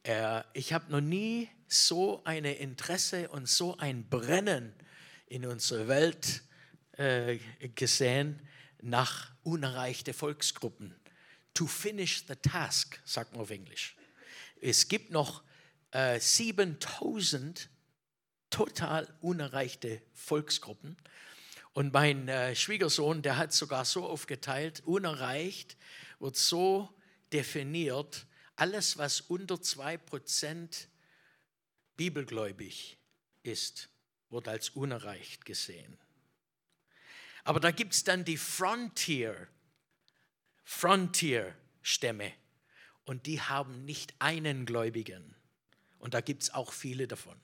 Äh, 0.04 0.44
ich 0.54 0.72
habe 0.72 0.90
noch 0.90 1.02
nie 1.02 1.50
so 1.68 2.24
ein 2.24 2.46
Interesse 2.46 3.28
und 3.28 3.50
so 3.50 3.78
ein 3.78 4.08
Brennen 4.08 4.74
in 5.28 5.46
unserer 5.46 5.90
Welt 5.90 6.42
äh, 6.94 7.38
gesehen 7.76 8.40
nach 8.82 9.32
unerreichten 9.44 10.14
Volksgruppen. 10.14 10.96
To 11.54 11.68
finish 11.68 12.24
the 12.28 12.36
task, 12.36 13.02
sagt 13.04 13.34
man 13.34 13.42
auf 13.42 13.50
Englisch. 13.50 13.98
Es 14.62 14.88
gibt 14.88 15.12
noch 15.12 15.44
äh, 15.92 16.18
7000 16.18 17.68
total 18.50 19.14
unerreichte 19.20 20.02
Volksgruppen. 20.14 20.96
Und 21.74 21.94
mein 21.94 22.28
äh, 22.28 22.56
Schwiegersohn, 22.56 23.22
der 23.22 23.38
hat 23.38 23.54
sogar 23.54 23.86
so 23.86 24.06
aufgeteilt, 24.06 24.82
unerreicht 24.86 25.78
wird 26.20 26.36
so 26.36 26.90
definiert, 27.32 28.26
alles, 28.56 28.98
was 28.98 29.22
unter 29.22 29.56
2% 29.56 30.88
bibelgläubig 31.96 32.98
ist, 33.44 33.90
wird 34.30 34.48
als 34.48 34.70
unerreicht 34.70 35.46
gesehen. 35.46 35.98
Aber 37.44 37.60
da 37.60 37.72
gibt 37.72 37.94
es 37.94 38.04
dann 38.04 38.24
die 38.24 38.38
Frontier, 38.38 39.48
Frontier-Stämme 40.64 42.34
und 43.06 43.26
die 43.26 43.42
haben 43.42 43.86
nicht 43.86 44.14
einen 44.20 44.66
Gläubigen. 44.66 45.36
Und 45.98 46.14
da 46.14 46.22
gibt 46.22 46.44
es 46.44 46.54
auch 46.54 46.72
viele 46.72 47.08
davon. 47.08 47.40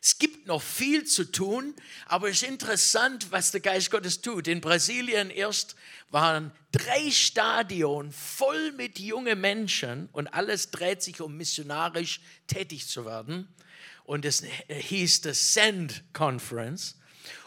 Es 0.00 0.18
gibt 0.18 0.46
noch 0.46 0.62
viel 0.62 1.04
zu 1.04 1.30
tun, 1.30 1.74
aber 2.06 2.28
es 2.28 2.42
ist 2.42 2.48
interessant, 2.48 3.30
was 3.30 3.50
der 3.50 3.60
Geist 3.60 3.90
Gottes 3.90 4.20
tut. 4.20 4.48
In 4.48 4.60
Brasilien 4.60 5.30
erst 5.30 5.76
waren 6.10 6.52
drei 6.72 7.10
Stadien 7.10 8.12
voll 8.12 8.72
mit 8.72 8.98
jungen 8.98 9.40
Menschen 9.40 10.08
und 10.12 10.28
alles 10.28 10.70
dreht 10.70 11.02
sich 11.02 11.20
um 11.20 11.36
missionarisch 11.36 12.20
tätig 12.46 12.88
zu 12.88 13.04
werden. 13.06 13.48
Und 14.04 14.24
es 14.24 14.42
hieß 14.68 15.22
the 15.22 15.32
Send 15.32 16.02
Conference. 16.12 16.96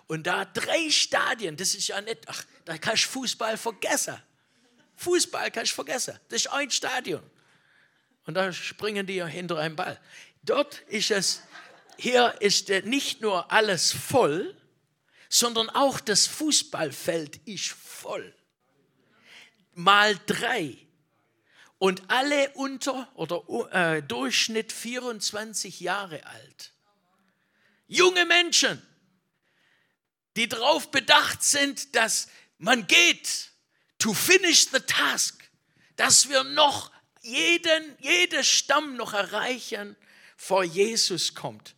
Und 0.08 0.28
da 0.28 0.46
drei 0.46 0.90
Stadien, 0.90 1.58
das 1.58 1.76
ist 1.76 1.88
ja 1.88 2.00
nicht, 2.02 2.20
ach, 2.28 2.44
da 2.66 2.78
kannst 2.78 3.06
du 3.06 3.10
Fußball 3.10 3.58
vergessen. 3.58 4.16
Fußball 4.98 5.52
kannst 5.52 5.72
du 5.72 5.76
vergessen. 5.76 6.20
Das 6.30 6.42
ist 6.42 6.52
ein 6.52 6.72
Stadion. 6.72 7.24
Und 8.26 8.36
da 8.36 8.52
springen 8.54 9.06
die 9.06 9.24
hinter 9.24 9.58
einem 9.58 9.76
Ball. 9.76 10.00
Dort 10.44 10.80
ist 10.88 11.12
es 11.12 11.42
hier 11.98 12.36
ist 12.40 12.70
nicht 12.70 13.22
nur 13.22 13.52
alles 13.52 13.92
voll, 13.92 14.56
sondern 15.30 15.70
auch 15.70 16.00
das 16.00 16.28
Fußballfeld 16.28 17.38
ist 17.48 17.70
voll. 17.70 18.34
Mal 19.74 20.18
drei. 20.26 20.78
Und 21.78 22.04
alle 22.10 22.52
unter 22.52 23.12
oder 23.16 23.44
äh, 23.74 24.02
Durchschnitt 24.02 24.72
24 24.72 25.82
Jahre 25.82 26.26
alt. 26.26 26.72
Junge 27.88 28.26
Menschen, 28.26 28.82
die 30.38 30.48
darauf 30.48 30.90
bedacht 30.90 31.44
sind, 31.44 31.96
dass 31.96 32.30
man 32.58 32.88
geht, 32.88 33.52
to 34.00 34.14
finish 34.14 34.70
the 34.72 34.80
task, 34.80 35.44
dass 35.98 36.30
wir 36.30 36.44
noch 36.44 36.92
jeden, 37.22 37.98
jedes 38.00 38.48
Stamm 38.48 38.96
noch 38.96 39.14
erreichen, 39.14 39.96
vor 40.38 40.64
Jesus 40.64 41.34
kommt. 41.36 41.75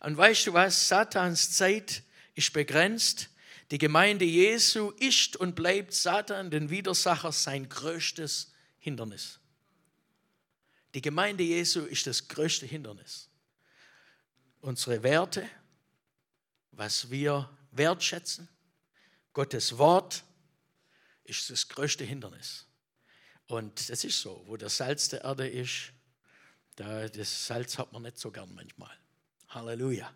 Und 0.00 0.16
weißt 0.16 0.46
du 0.46 0.52
was? 0.54 0.88
Satans 0.88 1.52
Zeit 1.52 2.02
ist 2.34 2.52
begrenzt. 2.52 3.28
Die 3.70 3.78
Gemeinde 3.78 4.24
Jesu 4.24 4.90
ist 4.98 5.36
und 5.36 5.54
bleibt 5.54 5.92
Satan, 5.92 6.50
den 6.50 6.70
Widersacher, 6.70 7.30
sein 7.32 7.68
größtes 7.68 8.52
Hindernis. 8.78 9.38
Die 10.94 11.02
Gemeinde 11.02 11.44
Jesu 11.44 11.82
ist 11.82 12.06
das 12.06 12.26
größte 12.26 12.66
Hindernis. 12.66 13.28
Unsere 14.60 15.02
Werte, 15.02 15.48
was 16.72 17.10
wir 17.10 17.48
wertschätzen, 17.70 18.48
Gottes 19.32 19.78
Wort 19.78 20.24
ist 21.24 21.48
das 21.48 21.68
größte 21.68 22.04
Hindernis. 22.04 22.66
Und 23.46 23.88
das 23.88 24.02
ist 24.04 24.20
so, 24.20 24.42
wo 24.46 24.56
der 24.56 24.68
Salz 24.68 25.08
der 25.08 25.22
Erde 25.22 25.48
ist, 25.48 25.92
da, 26.74 27.08
das 27.08 27.46
Salz 27.46 27.78
hat 27.78 27.92
man 27.92 28.02
nicht 28.02 28.18
so 28.18 28.30
gern 28.30 28.52
manchmal. 28.54 28.96
Halleluja. 29.50 30.08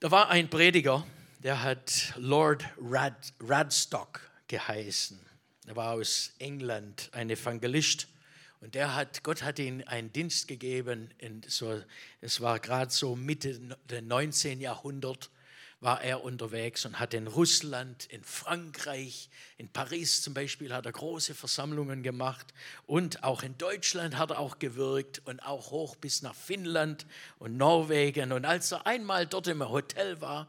Da 0.00 0.10
war 0.10 0.30
ein 0.30 0.48
Prediger, 0.48 1.06
der 1.40 1.62
hat 1.62 2.14
Lord 2.16 2.64
Rad, 2.80 3.34
Radstock 3.40 4.20
geheißen. 4.48 5.20
Er 5.66 5.76
war 5.76 5.92
aus 5.92 6.32
England, 6.38 7.10
ein 7.12 7.28
Evangelist. 7.30 8.08
Und 8.60 8.74
der 8.74 8.94
hat, 8.94 9.22
Gott 9.22 9.42
hat 9.42 9.58
ihm 9.58 9.82
einen 9.86 10.12
Dienst 10.12 10.48
gegeben, 10.48 11.10
in 11.18 11.42
so, 11.46 11.82
es 12.20 12.40
war 12.40 12.58
gerade 12.58 12.90
so 12.90 13.16
Mitte 13.16 13.58
des 13.88 14.02
19. 14.02 14.60
Jahrhunderts 14.60 15.30
war 15.82 16.00
er 16.00 16.22
unterwegs 16.22 16.86
und 16.86 17.00
hat 17.00 17.12
in 17.12 17.26
Russland, 17.26 18.06
in 18.06 18.22
Frankreich, 18.22 19.28
in 19.58 19.68
Paris 19.68 20.22
zum 20.22 20.32
Beispiel 20.32 20.72
hat 20.72 20.86
er 20.86 20.92
große 20.92 21.34
Versammlungen 21.34 22.04
gemacht 22.04 22.54
und 22.86 23.24
auch 23.24 23.42
in 23.42 23.58
Deutschland 23.58 24.16
hat 24.16 24.30
er 24.30 24.38
auch 24.38 24.60
gewirkt 24.60 25.22
und 25.24 25.44
auch 25.44 25.72
hoch 25.72 25.96
bis 25.96 26.22
nach 26.22 26.36
Finnland 26.36 27.04
und 27.40 27.56
Norwegen. 27.56 28.30
Und 28.30 28.44
als 28.44 28.70
er 28.70 28.86
einmal 28.86 29.26
dort 29.26 29.48
im 29.48 29.68
Hotel 29.68 30.20
war, 30.20 30.48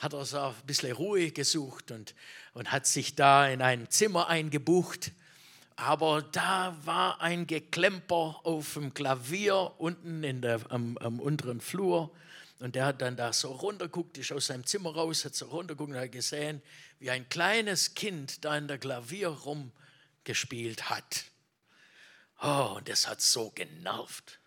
hat 0.00 0.12
er 0.12 0.26
so 0.26 0.38
ein 0.38 0.54
bisschen 0.66 0.92
Ruhe 0.92 1.30
gesucht 1.30 1.90
und, 1.90 2.14
und 2.52 2.70
hat 2.70 2.86
sich 2.86 3.14
da 3.14 3.48
in 3.48 3.62
ein 3.62 3.88
Zimmer 3.88 4.28
eingebucht. 4.28 5.12
Aber 5.76 6.20
da 6.20 6.76
war 6.84 7.22
ein 7.22 7.46
Geklemper 7.46 8.40
auf 8.42 8.74
dem 8.74 8.92
Klavier 8.92 9.72
unten 9.78 10.22
in 10.24 10.42
der, 10.42 10.60
am, 10.68 10.98
am 10.98 11.20
unteren 11.20 11.62
Flur 11.62 12.10
und 12.64 12.76
der 12.76 12.86
hat 12.86 13.02
dann 13.02 13.14
da 13.14 13.34
so 13.34 13.52
runterguckt, 13.52 14.16
ist 14.16 14.32
aus 14.32 14.46
seinem 14.46 14.64
Zimmer 14.64 14.94
raus, 14.94 15.26
hat 15.26 15.34
so 15.34 15.44
runterguckt 15.48 15.90
und 15.90 15.98
hat 15.98 16.12
gesehen, 16.12 16.62
wie 16.98 17.10
ein 17.10 17.28
kleines 17.28 17.94
Kind 17.94 18.42
da 18.42 18.56
in 18.56 18.68
der 18.68 18.78
Klavier 18.78 19.28
rumgespielt 19.28 20.88
hat. 20.88 21.24
Oh, 22.42 22.76
und 22.78 22.88
das 22.88 23.06
hat 23.06 23.20
so 23.20 23.50
genervt. 23.50 24.38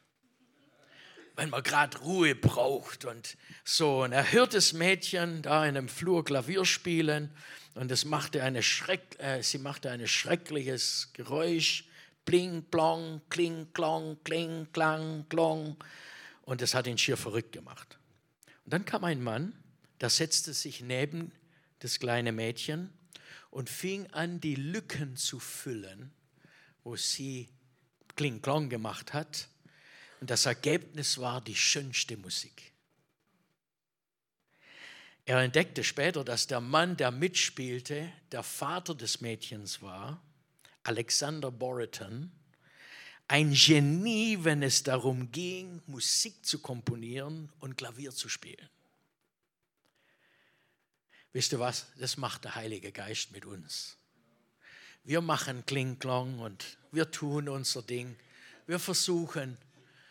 Wenn 1.36 1.52
man 1.52 1.62
gerade 1.62 1.96
Ruhe 2.00 2.34
braucht 2.34 3.06
und 3.06 3.38
so. 3.64 4.02
Und 4.02 4.14
er 4.14 4.32
hört 4.32 4.56
das 4.56 4.74
Mädchen 4.74 5.44
da 5.44 5.64
in 5.64 5.78
einem 5.78 5.88
Flur 5.88 6.26
Klavier 6.26 6.66
spielen 6.66 7.32
und 7.76 7.92
das 7.92 8.04
machte 8.04 8.42
eine 8.42 8.64
Schreck, 8.64 9.16
äh, 9.20 9.44
sie 9.44 9.60
machte 9.60 9.92
ein 9.92 10.08
schreckliches 10.08 11.12
Geräusch. 11.14 11.84
Bling, 12.26 12.64
plong, 12.64 13.22
kling, 13.30 13.68
klong, 13.74 14.18
kling, 14.24 14.68
klang, 14.74 15.30
klong. 15.30 15.78
Und 16.42 16.62
das 16.62 16.74
hat 16.74 16.88
ihn 16.88 16.98
schier 16.98 17.16
verrückt 17.16 17.52
gemacht. 17.52 17.97
Und 18.68 18.74
dann 18.74 18.84
kam 18.84 19.06
ein 19.06 19.24
Mann, 19.24 19.54
der 20.02 20.10
setzte 20.10 20.52
sich 20.52 20.82
neben 20.82 21.32
das 21.80 22.00
kleine 22.00 22.34
Mädchen 22.34 22.92
und 23.50 23.70
fing 23.70 24.08
an, 24.08 24.42
die 24.42 24.56
Lücken 24.56 25.16
zu 25.16 25.40
füllen, 25.40 26.12
wo 26.84 26.98
sie 26.98 27.48
Kling 28.18 28.42
Klong 28.42 28.68
gemacht 28.68 29.14
hat. 29.14 29.48
Und 30.20 30.30
das 30.30 30.46
Ergebnis 30.46 31.18
war 31.18 31.40
die 31.40 31.56
schönste 31.56 32.18
Musik. 32.18 32.74
Er 35.24 35.40
entdeckte 35.40 35.86
später, 35.86 36.26
dass 36.26 36.48
der 36.48 36.60
Mann, 36.60 36.98
der 36.98 37.12
mitspielte, 37.12 38.12
der 38.34 38.44
Vater 38.44 38.96
des 38.96 39.22
Mädchens 39.22 39.82
war, 39.82 40.22
Alexander 40.84 41.52
Boriton, 41.52 42.34
ein 43.28 43.54
Genie, 43.54 44.38
wenn 44.42 44.64
es 44.64 44.84
darum 44.84 45.32
ging, 45.32 45.82
Musik 45.88 46.46
zu 46.46 46.60
komponieren 46.60 47.52
und 47.60 47.78
Klavier 47.78 48.12
zu 48.12 48.30
spielen. 48.30 48.70
Wisst 51.34 51.52
ihr 51.52 51.60
was? 51.60 51.88
Das 51.98 52.18
macht 52.18 52.46
der 52.46 52.56
Heilige 52.56 52.92
Geist 52.92 53.32
mit 53.32 53.46
uns. 53.46 53.98
Wir 55.04 55.22
machen 55.22 55.66
Klingklong 55.66 56.40
und 56.40 56.78
wir 56.92 57.12
tun 57.12 57.48
unser 57.48 57.82
Ding. 57.82 58.18
Wir 58.66 58.80
versuchen, 58.80 59.58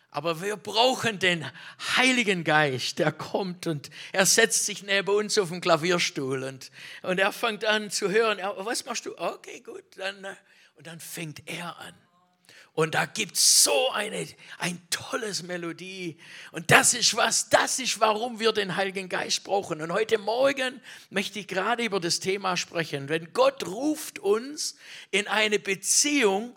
aber 0.09 0.41
wir 0.41 0.55
brauchen 0.55 1.19
den 1.19 1.45
Heiligen 1.97 2.43
Geist, 2.43 2.97
der 2.99 3.11
kommt 3.11 3.67
und 3.67 3.89
er 4.11 4.25
setzt 4.25 4.65
sich 4.65 4.83
neben 4.83 5.09
uns 5.09 5.37
auf 5.37 5.49
den 5.49 5.61
Klavierstuhl 5.61 6.43
und, 6.43 6.71
und 7.03 7.19
er 7.19 7.31
fängt 7.31 7.65
an 7.65 7.91
zu 7.91 8.09
hören. 8.09 8.39
Was 8.57 8.85
machst 8.85 9.05
du? 9.05 9.17
Okay, 9.17 9.59
gut. 9.59 9.83
Dann, 9.97 10.23
äh, 10.23 10.35
und 10.75 10.87
dann 10.87 10.99
fängt 10.99 11.47
er 11.47 11.77
an. 11.77 11.93
Und 12.77 12.93
da 12.93 13.05
gibt 13.07 13.37
es 13.37 13.63
so 13.63 13.89
eine, 13.89 14.27
ein 14.59 14.79
tolles 14.91 15.41
Melodie. 15.41 16.15
Und 16.51 16.69
das 16.69 16.93
ist 16.93 17.17
was, 17.17 17.49
das 17.49 17.79
ist, 17.79 17.99
warum 17.99 18.39
wir 18.39 18.51
den 18.51 18.75
Heiligen 18.75 19.09
Geist 19.09 19.43
brauchen. 19.43 19.81
Und 19.81 19.91
heute 19.91 20.19
Morgen 20.19 20.79
möchte 21.09 21.39
ich 21.39 21.47
gerade 21.47 21.83
über 21.83 21.99
das 21.99 22.19
Thema 22.19 22.55
sprechen. 22.55 23.09
Wenn 23.09 23.33
Gott 23.33 23.65
ruft 23.65 24.19
uns 24.19 24.75
in 25.09 25.27
eine 25.27 25.57
Beziehung 25.57 26.55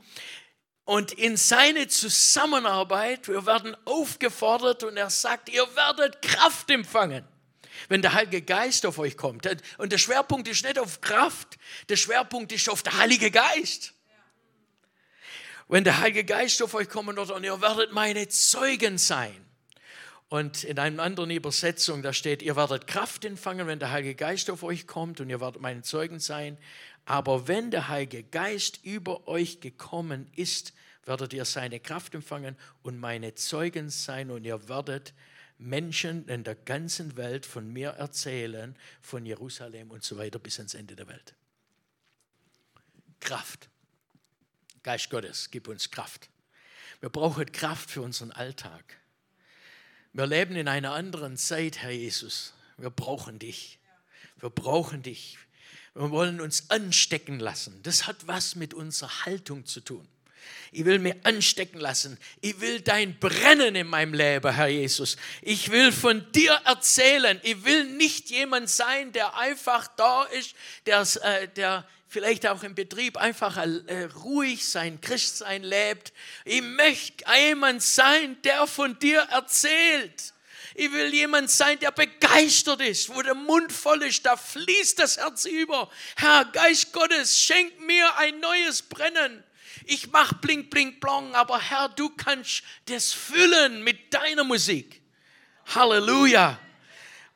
und 0.84 1.12
in 1.12 1.38
seine 1.38 1.88
Zusammenarbeit, 1.88 3.26
wir 3.26 3.46
werden 3.46 3.74
aufgefordert 3.86 4.84
und 4.84 4.98
er 4.98 5.08
sagt, 5.08 5.48
ihr 5.48 5.74
werdet 5.74 6.20
Kraft 6.20 6.70
empfangen 6.70 7.26
wenn 7.88 8.02
der 8.02 8.12
Heilige 8.12 8.42
Geist 8.42 8.84
auf 8.84 8.98
euch 8.98 9.16
kommt. 9.16 9.48
Und 9.78 9.90
der 9.90 9.96
Schwerpunkt 9.96 10.46
ist 10.48 10.64
nicht 10.64 10.78
auf 10.78 11.00
Kraft, 11.00 11.56
der 11.88 11.96
Schwerpunkt 11.96 12.52
ist 12.52 12.68
auf 12.68 12.82
der 12.82 12.98
Heilige 12.98 13.30
Geist. 13.30 13.94
Wenn 15.70 15.84
der 15.84 16.00
Heilige 16.00 16.24
Geist 16.24 16.60
auf 16.62 16.74
euch 16.74 16.88
kommen 16.88 17.16
wird 17.16 17.30
und 17.30 17.44
ihr 17.44 17.60
werdet 17.60 17.92
meine 17.92 18.28
Zeugen 18.28 18.98
sein. 18.98 19.46
Und 20.28 20.64
in 20.64 20.78
einer 20.78 21.02
anderen 21.02 21.30
Übersetzung, 21.30 22.02
da 22.02 22.12
steht, 22.12 22.42
ihr 22.42 22.56
werdet 22.56 22.86
Kraft 22.86 23.24
empfangen, 23.24 23.66
wenn 23.66 23.78
der 23.78 23.90
Heilige 23.90 24.14
Geist 24.14 24.50
auf 24.50 24.62
euch 24.62 24.86
kommt 24.86 25.20
und 25.20 25.30
ihr 25.30 25.40
werdet 25.40 25.62
meine 25.62 25.82
Zeugen 25.82 26.18
sein. 26.18 26.58
Aber 27.04 27.48
wenn 27.48 27.70
der 27.70 27.88
Heilige 27.88 28.22
Geist 28.24 28.80
über 28.84 29.26
euch 29.28 29.60
gekommen 29.60 30.28
ist, 30.34 30.72
werdet 31.04 31.32
ihr 31.32 31.44
seine 31.44 31.80
Kraft 31.80 32.14
empfangen 32.14 32.56
und 32.82 32.98
meine 32.98 33.34
Zeugen 33.34 33.90
sein 33.90 34.30
und 34.30 34.44
ihr 34.44 34.68
werdet 34.68 35.14
Menschen 35.58 36.28
in 36.28 36.42
der 36.42 36.56
ganzen 36.56 37.16
Welt 37.16 37.46
von 37.46 37.72
mir 37.72 37.90
erzählen, 37.90 38.76
von 39.02 39.24
Jerusalem 39.24 39.90
und 39.90 40.02
so 40.02 40.18
weiter 40.18 40.38
bis 40.38 40.58
ans 40.58 40.74
Ende 40.74 40.96
der 40.96 41.06
Welt. 41.06 41.34
Kraft. 43.20 43.69
Geist 44.82 45.10
Gottes, 45.10 45.50
gib 45.50 45.68
uns 45.68 45.90
Kraft. 45.90 46.30
Wir 47.00 47.10
brauchen 47.10 47.50
Kraft 47.52 47.90
für 47.90 48.02
unseren 48.02 48.30
Alltag. 48.32 48.96
Wir 50.12 50.26
leben 50.26 50.56
in 50.56 50.68
einer 50.68 50.92
anderen 50.92 51.36
Zeit, 51.36 51.78
Herr 51.78 51.90
Jesus. 51.90 52.54
Wir 52.78 52.90
brauchen 52.90 53.38
dich. 53.38 53.78
Wir 54.38 54.50
brauchen 54.50 55.02
dich. 55.02 55.38
Wir 55.94 56.10
wollen 56.10 56.40
uns 56.40 56.70
anstecken 56.70 57.40
lassen. 57.40 57.82
Das 57.82 58.06
hat 58.06 58.26
was 58.26 58.54
mit 58.54 58.72
unserer 58.72 59.26
Haltung 59.26 59.66
zu 59.66 59.80
tun. 59.80 60.08
Ich 60.72 60.84
will 60.84 60.98
mir 60.98 61.16
anstecken 61.24 61.78
lassen. 61.78 62.16
Ich 62.40 62.60
will 62.60 62.80
dein 62.80 63.18
Brennen 63.18 63.74
in 63.74 63.86
meinem 63.86 64.14
Leben, 64.14 64.54
Herr 64.54 64.68
Jesus. 64.68 65.16
Ich 65.42 65.70
will 65.70 65.92
von 65.92 66.30
dir 66.32 66.52
erzählen. 66.64 67.38
Ich 67.42 67.64
will 67.64 67.84
nicht 67.84 68.30
jemand 68.30 68.70
sein, 68.70 69.12
der 69.12 69.36
einfach 69.36 69.88
da 69.96 70.24
ist, 70.24 70.54
der, 70.86 71.06
äh, 71.22 71.48
der 71.48 71.86
vielleicht 72.10 72.44
auch 72.48 72.64
im 72.64 72.74
Betrieb 72.74 73.16
einfach 73.16 73.56
äh, 73.56 74.04
ruhig 74.16 74.68
sein 74.68 75.00
Christsein 75.00 75.62
lebt. 75.62 76.12
Ich 76.44 76.60
möchte 76.60 77.24
jemand 77.32 77.82
sein, 77.82 78.36
der 78.42 78.66
von 78.66 78.98
dir 78.98 79.20
erzählt. 79.30 80.34
Ich 80.74 80.92
will 80.92 81.14
jemand 81.14 81.50
sein, 81.50 81.78
der 81.78 81.92
begeistert 81.92 82.80
ist, 82.80 83.14
wo 83.14 83.22
der 83.22 83.34
Mund 83.34 83.72
voll 83.72 84.02
ist, 84.02 84.26
da 84.26 84.36
fließt 84.36 84.98
das 84.98 85.18
Herz 85.18 85.44
über. 85.44 85.88
Herr 86.16 86.44
Geist 86.46 86.92
Gottes, 86.92 87.40
schenk 87.40 87.78
mir 87.86 88.16
ein 88.16 88.40
neues 88.40 88.82
Brennen. 88.82 89.44
Ich 89.84 90.10
mach 90.10 90.32
blink, 90.34 90.68
blink, 90.70 91.00
blong, 91.00 91.34
aber 91.34 91.60
Herr, 91.60 91.90
du 91.90 92.08
kannst 92.10 92.62
das 92.86 93.12
füllen 93.12 93.84
mit 93.84 94.12
deiner 94.12 94.44
Musik. 94.44 95.00
Halleluja. 95.74 96.58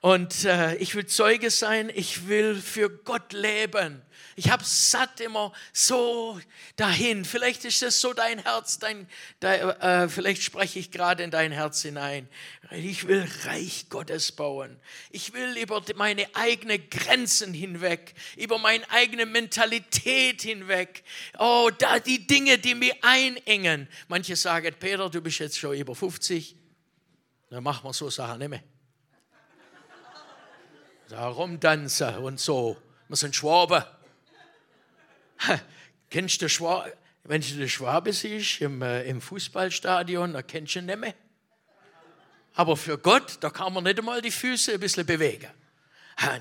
Und 0.00 0.44
äh, 0.44 0.74
ich 0.76 0.94
will 0.96 1.06
Zeuge 1.06 1.50
sein, 1.50 1.90
ich 1.94 2.28
will 2.28 2.60
für 2.60 2.90
Gott 2.90 3.32
leben. 3.32 4.02
Ich 4.36 4.50
habe 4.50 4.64
satt 4.64 5.20
immer 5.20 5.52
so 5.72 6.40
dahin. 6.76 7.24
Vielleicht 7.24 7.64
ist 7.64 7.82
das 7.82 8.00
so 8.00 8.12
dein 8.12 8.38
Herz, 8.38 8.78
dein, 8.78 9.08
dein 9.40 9.60
äh, 9.80 10.08
vielleicht 10.08 10.42
spreche 10.42 10.78
ich 10.78 10.90
gerade 10.90 11.22
in 11.22 11.30
dein 11.30 11.52
Herz 11.52 11.82
hinein. 11.82 12.28
Ich 12.70 13.06
will 13.06 13.28
Reich 13.44 13.86
Gottes 13.88 14.32
bauen. 14.32 14.80
Ich 15.10 15.32
will 15.32 15.56
über 15.56 15.82
meine 15.94 16.26
eigenen 16.34 16.88
Grenzen 16.90 17.54
hinweg, 17.54 18.14
über 18.36 18.58
meine 18.58 18.88
eigene 18.90 19.26
Mentalität 19.26 20.42
hinweg. 20.42 21.04
Oh, 21.38 21.70
da 21.78 22.00
die 22.00 22.26
Dinge, 22.26 22.58
die 22.58 22.74
mich 22.74 22.94
einengen. 23.02 23.88
Manche 24.08 24.36
sagen, 24.36 24.74
Peter, 24.78 25.08
du 25.08 25.20
bist 25.20 25.38
jetzt 25.38 25.58
schon 25.58 25.76
über 25.76 25.94
50. 25.94 26.56
Dann 27.50 27.62
machen 27.62 27.84
wir 27.84 27.92
so 27.92 28.10
Sachen 28.10 28.38
nicht 28.38 28.48
mehr. 28.48 28.62
Da 31.08 31.28
rumtanzen 31.28 32.16
und 32.18 32.40
so. 32.40 32.76
Wir 33.08 33.16
sind 33.16 33.36
Schwaben. 33.36 33.84
Kennst 36.10 36.42
du 36.42 36.48
Schwabe? 36.48 36.96
Wenn 37.24 37.40
du 37.40 37.54
den 37.54 37.68
Schwabe 37.68 38.12
siehst 38.12 38.60
im, 38.60 38.82
äh, 38.82 39.02
im 39.04 39.20
Fußballstadion, 39.20 40.34
da 40.34 40.42
kennst 40.42 40.74
du 40.74 40.80
ihn 40.80 40.86
nicht 40.86 40.98
mehr. 40.98 41.14
Aber 42.54 42.76
für 42.76 42.98
Gott, 42.98 43.38
da 43.40 43.48
kann 43.50 43.72
man 43.72 43.84
nicht 43.84 43.98
einmal 43.98 44.20
die 44.20 44.30
Füße 44.30 44.74
ein 44.74 44.80
bisschen 44.80 45.06
bewegen. 45.06 45.50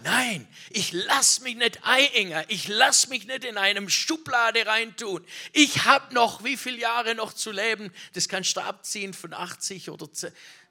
Nein, 0.04 0.48
ich 0.70 0.91
lass 0.91 1.41
mich 1.41 1.56
nicht 1.56 1.80
einengen. 1.84 2.44
Ich 2.48 2.67
lass 2.67 3.08
mich 3.08 3.26
nicht 3.26 3.44
in 3.44 3.58
einem 3.58 3.89
Schublade 3.89 4.65
reintun. 4.67 5.26
Ich 5.52 5.86
habe 5.86 6.13
noch 6.13 6.44
wie 6.44 6.58
viele 6.58 6.78
Jahre 6.78 7.15
noch 7.15 7.34
zu 7.34 7.52
leben. 7.52 7.91
Das 8.13 8.30
kannst 8.30 8.56
du 8.56 8.62
abziehen 8.62 9.13
von 9.13 9.34
80 9.34 9.89
oder, 9.89 10.08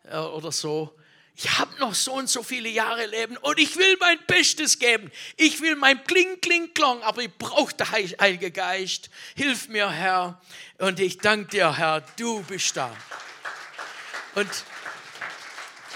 äh, 0.04 0.16
oder 0.16 0.52
so. 0.52 0.96
Ich 1.34 1.58
habe 1.58 1.74
noch 1.78 1.94
so 1.94 2.12
und 2.12 2.28
so 2.28 2.42
viele 2.42 2.68
Jahre 2.68 3.06
leben 3.06 3.36
und 3.38 3.58
ich 3.58 3.76
will 3.76 3.96
mein 3.98 4.18
Bestes 4.26 4.78
geben. 4.78 5.10
Ich 5.36 5.60
will 5.60 5.76
mein 5.76 6.04
Kling, 6.04 6.40
Kling, 6.40 6.74
Klong, 6.74 7.02
aber 7.02 7.22
ich 7.22 7.32
brauche 7.36 7.74
den 7.74 7.90
Heiligen 7.90 8.52
Geist. 8.52 9.08
Hilf 9.34 9.68
mir, 9.68 9.90
Herr. 9.90 10.40
Und 10.78 11.00
ich 11.00 11.18
danke 11.18 11.50
dir, 11.50 11.76
Herr, 11.76 12.02
du 12.16 12.42
bist 12.42 12.76
da. 12.76 12.94
Und, 14.34 14.48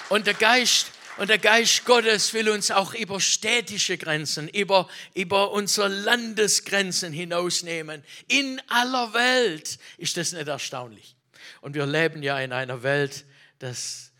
und 0.08 0.26
der 0.26 0.34
Geist, 0.34 0.86
und 1.18 1.28
der 1.30 1.38
Geist 1.38 1.84
Gottes 1.84 2.34
will 2.34 2.48
uns 2.48 2.70
auch 2.70 2.94
über 2.94 3.20
städtische 3.20 3.96
Grenzen, 3.98 4.48
über, 4.48 4.88
über 5.14 5.50
unsere 5.52 5.88
Landesgrenzen 5.88 7.12
hinausnehmen. 7.12 8.02
In 8.28 8.60
aller 8.68 9.12
Welt 9.14 9.78
ist 9.96 10.16
das 10.16 10.32
nicht 10.32 10.48
erstaunlich. 10.48 11.14
Und 11.60 11.74
wir 11.74 11.86
leben 11.86 12.22
ja 12.22 12.38
in 12.40 12.52
einer 12.52 12.82
Welt, 12.82 13.24
das 13.58 14.12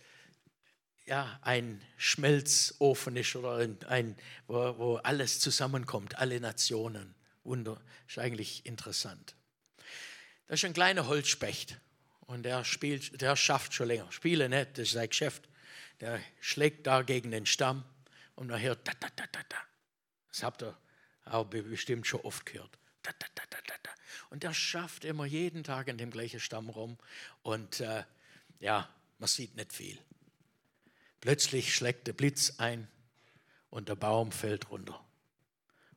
ja, 1.07 1.39
ein 1.43 1.81
Schmelzofen 1.97 3.17
ist 3.17 3.37
oder 3.37 3.57
ein, 3.57 3.79
ein 3.87 4.17
wo, 4.49 4.79
wo, 4.79 4.97
alles 4.97 5.41
zusammenkommt, 5.41 6.19
alle 6.19 6.41
Nationen. 6.41 7.15
Wunder, 7.45 7.81
ist 8.09 8.19
eigentlich 8.19 8.67
interessant. 8.67 9.37
Das 10.49 10.61
ist 10.61 10.65
ein 10.65 10.73
kleiner 10.73 11.07
Holzspecht 11.07 11.79
und 12.23 12.43
der 12.43 12.65
spielt, 12.65 13.21
der 13.21 13.37
schafft 13.37 13.73
schon 13.73 13.87
länger. 13.87 14.11
Spiele 14.11 14.49
nicht, 14.49 14.73
das 14.73 14.89
ist 14.89 14.93
sein 14.93 15.09
Geschäft. 15.09 15.49
Der 16.01 16.21
schlägt 16.41 16.87
da 16.87 17.03
gegen 17.03 17.31
den 17.31 17.47
Stamm 17.47 17.85
und 18.35 18.51
hört 18.51 18.87
da, 18.87 18.93
da, 18.99 19.09
da, 19.15 19.25
da, 19.31 19.41
da. 19.49 19.57
Das 20.29 20.43
habt 20.43 20.63
ihr 20.63 20.77
auch 21.25 21.45
bestimmt 21.45 22.07
schon 22.07 22.21
oft 22.23 22.45
gehört. 22.47 22.79
Da, 23.03 23.13
da, 23.19 23.27
da, 23.35 23.45
da, 23.51 23.75
da. 23.83 23.91
Und 24.31 24.43
der 24.43 24.53
schafft 24.53 25.05
immer 25.05 25.25
jeden 25.25 25.63
Tag 25.63 25.87
in 25.87 25.99
dem 25.99 26.11
gleichen 26.11 26.41
Stamm 26.41 26.69
rum 26.69 26.99
und 27.43 27.81
äh, 27.81 28.03
ja, 28.59 28.89
man 29.19 29.29
sieht 29.29 29.55
nicht 29.55 29.73
viel. 29.73 29.99
Plötzlich 31.21 31.75
schlägt 31.75 32.07
der 32.07 32.13
Blitz 32.13 32.55
ein 32.59 32.89
und 33.71 33.89
der 33.89 33.97
Baum 33.97 34.33
fällt 34.33 34.71
runter. 34.71 35.05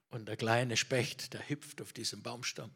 Und 0.10 0.28
der 0.28 0.38
kleine 0.38 0.76
Specht, 0.76 1.34
der 1.34 1.48
hüpft 1.50 1.82
auf 1.82 1.94
diesem 1.94 2.24
Baumstamm 2.24 2.72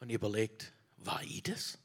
und 0.00 0.10
überlegt, 0.10 0.72
war 0.98 1.22
ich 1.22 1.42
das? 1.44 1.78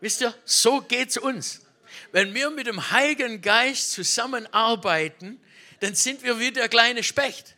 Wisst 0.00 0.22
ihr, 0.22 0.34
so 0.44 0.80
geht 0.80 1.10
es 1.10 1.16
uns. 1.18 1.66
Wenn 2.12 2.34
wir 2.34 2.50
mit 2.50 2.66
dem 2.66 2.90
Heiligen 2.90 3.42
Geist 3.42 3.92
zusammenarbeiten, 3.92 5.40
dann 5.80 5.94
sind 5.94 6.22
wir 6.22 6.38
wie 6.38 6.52
der 6.52 6.68
kleine 6.68 7.02
Specht. 7.02 7.56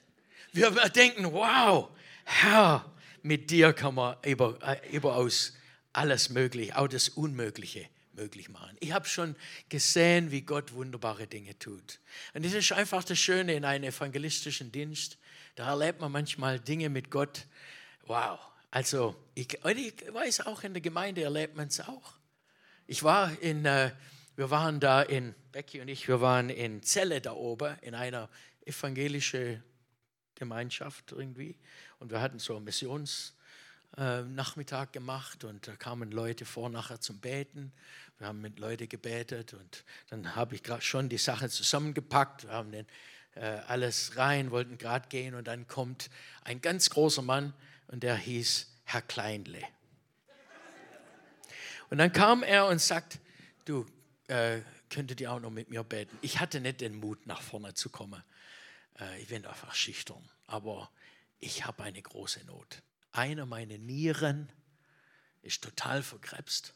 Wir 0.52 0.70
denken, 0.70 1.32
wow, 1.32 1.88
Herr, 2.24 2.90
mit 3.22 3.50
dir 3.50 3.72
kann 3.72 3.94
man 3.94 4.16
über, 4.24 4.58
äh, 4.62 4.90
überaus 4.90 5.54
alles 5.92 6.30
möglich, 6.30 6.74
auch 6.74 6.88
das 6.88 7.08
Unmögliche 7.08 7.88
möglich 8.14 8.48
machen. 8.48 8.76
Ich 8.80 8.92
habe 8.92 9.06
schon 9.06 9.36
gesehen, 9.68 10.30
wie 10.30 10.42
Gott 10.42 10.72
wunderbare 10.72 11.26
Dinge 11.26 11.58
tut. 11.58 12.00
Und 12.34 12.44
das 12.44 12.52
ist 12.52 12.72
einfach 12.72 13.04
das 13.04 13.18
Schöne 13.18 13.54
in 13.54 13.64
einem 13.64 13.84
evangelistischen 13.84 14.72
Dienst. 14.72 15.18
Da 15.54 15.68
erlebt 15.68 16.00
man 16.00 16.12
manchmal 16.12 16.60
Dinge 16.60 16.88
mit 16.88 17.10
Gott. 17.10 17.46
Wow. 18.06 18.38
Also, 18.70 19.16
ich, 19.34 19.58
ich 19.64 20.14
weiß 20.14 20.46
auch, 20.46 20.62
in 20.62 20.72
der 20.74 20.80
Gemeinde 20.80 21.22
erlebt 21.22 21.56
man 21.56 21.68
es 21.68 21.80
auch. 21.80 22.14
Ich 22.86 23.02
war 23.02 23.30
in, 23.40 23.64
äh, 23.64 23.92
wir 24.36 24.50
waren 24.50 24.80
da 24.80 25.02
in, 25.02 25.34
Becky 25.52 25.80
und 25.80 25.88
ich, 25.88 26.08
wir 26.08 26.20
waren 26.20 26.48
in 26.48 26.82
Celle 26.82 27.20
da 27.20 27.32
oben, 27.32 27.76
in 27.82 27.94
einer 27.94 28.28
evangelischen 28.64 29.62
Gemeinschaft 30.34 31.12
irgendwie. 31.12 31.58
Und 31.98 32.10
wir 32.10 32.20
hatten 32.20 32.38
so 32.38 32.56
ein 32.56 32.64
Missions- 32.64 33.34
äh, 33.96 34.22
Nachmittag 34.22 34.92
gemacht 34.92 35.44
und 35.44 35.68
da 35.68 35.76
kamen 35.76 36.12
Leute 36.12 36.46
vor 36.46 36.70
nachher 36.70 37.00
zum 37.00 37.18
Beten. 37.18 37.72
Wir 38.18 38.28
haben 38.28 38.40
mit 38.40 38.58
Leuten 38.58 38.88
gebetet 38.88 39.52
und 39.52 39.84
dann 40.08 40.34
habe 40.34 40.54
ich 40.54 40.62
gerade 40.62 40.80
schon 40.80 41.08
die 41.08 41.18
Sache 41.18 41.50
zusammengepackt. 41.50 42.44
Wir 42.44 42.52
haben 42.52 42.72
den, 42.72 42.86
äh, 43.34 43.58
alles 43.66 44.16
rein, 44.16 44.50
wollten 44.50 44.78
gerade 44.78 45.08
gehen 45.08 45.34
und 45.34 45.46
dann 45.46 45.68
kommt 45.68 46.08
ein 46.42 46.62
ganz 46.62 46.88
großer 46.88 47.20
Mann 47.20 47.52
und 47.88 48.02
der 48.02 48.16
hieß 48.16 48.72
Herr 48.84 49.02
Kleinle. 49.02 49.60
Und 51.90 51.98
dann 51.98 52.12
kam 52.12 52.42
er 52.42 52.68
und 52.68 52.80
sagt, 52.80 53.18
du 53.66 53.84
äh, 54.28 54.60
könntet 54.88 55.20
ihr 55.20 55.30
auch 55.32 55.40
noch 55.40 55.50
mit 55.50 55.68
mir 55.68 55.84
beten. 55.84 56.16
Ich 56.22 56.40
hatte 56.40 56.60
nicht 56.60 56.80
den 56.80 56.94
Mut, 56.94 57.26
nach 57.26 57.42
vorne 57.42 57.74
zu 57.74 57.90
kommen. 57.90 58.22
Äh, 58.98 59.20
ich 59.20 59.28
bin 59.28 59.44
einfach 59.44 59.74
schüchtern, 59.74 60.26
aber 60.46 60.90
ich 61.40 61.66
habe 61.66 61.82
eine 61.82 62.00
große 62.00 62.44
Not 62.46 62.82
einer 63.12 63.46
meiner 63.46 63.78
Nieren 63.78 64.50
ist 65.42 65.62
total 65.62 66.02
verkrebst 66.02 66.74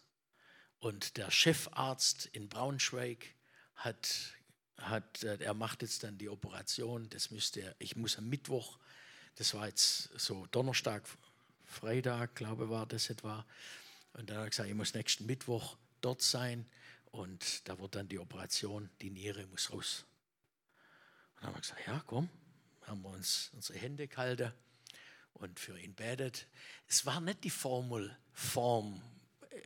und 0.79 1.17
der 1.17 1.31
Chefarzt 1.31 2.27
in 2.27 2.49
Braunschweig 2.49 3.35
hat, 3.75 4.35
hat, 4.79 5.23
äh, 5.23 5.39
er 5.39 5.55
macht 5.55 5.83
jetzt 5.83 6.03
dann 6.03 6.19
die 6.19 6.29
Operation, 6.29 7.09
das 7.11 7.31
müsste, 7.31 7.75
ich 7.79 7.97
muss 7.97 8.19
am 8.19 8.29
Mittwoch 8.29 8.79
Das 9.37 9.53
war 9.55 9.67
jetzt 9.67 10.11
so 10.19 10.47
Donnerstag, 10.47 11.03
Freitag, 11.65 12.37
glaube 12.37 12.65
ich, 12.65 12.71
war 12.71 12.87
das 12.87 13.11
etwa. 13.11 13.45
Und 14.15 14.31
dann 14.31 14.39
hat 14.39 14.45
er 14.45 14.51
gesagt, 14.51 14.69
ich 14.69 14.75
muss 14.75 14.95
nächsten 14.95 15.27
Mittwoch 15.27 15.77
dort 16.01 16.23
sein 16.23 16.67
und 17.11 17.69
da 17.69 17.79
wird 17.79 17.95
dann 17.95 18.09
die 18.09 18.19
Operation, 18.19 18.89
die 19.03 19.11
Niere 19.11 19.47
muss 19.49 19.71
raus. 19.71 20.07
Und 21.35 21.43
dann 21.43 21.49
haben 21.49 21.57
wir 21.57 21.61
gesagt, 21.61 21.87
ja, 21.87 22.03
komm, 22.07 22.31
haben 22.83 23.03
wir 23.03 23.11
uns 23.11 23.51
unsere 23.53 23.79
Hände 23.79 24.09
gehalten 24.09 24.53
und 25.39 25.59
für 25.59 25.79
ihn 25.79 25.95
betet. 25.95 26.47
Es 26.89 27.07
war 27.07 27.21
nicht 27.21 27.45
die 27.45 27.51
Formel, 27.51 28.17
Form, 28.33 29.03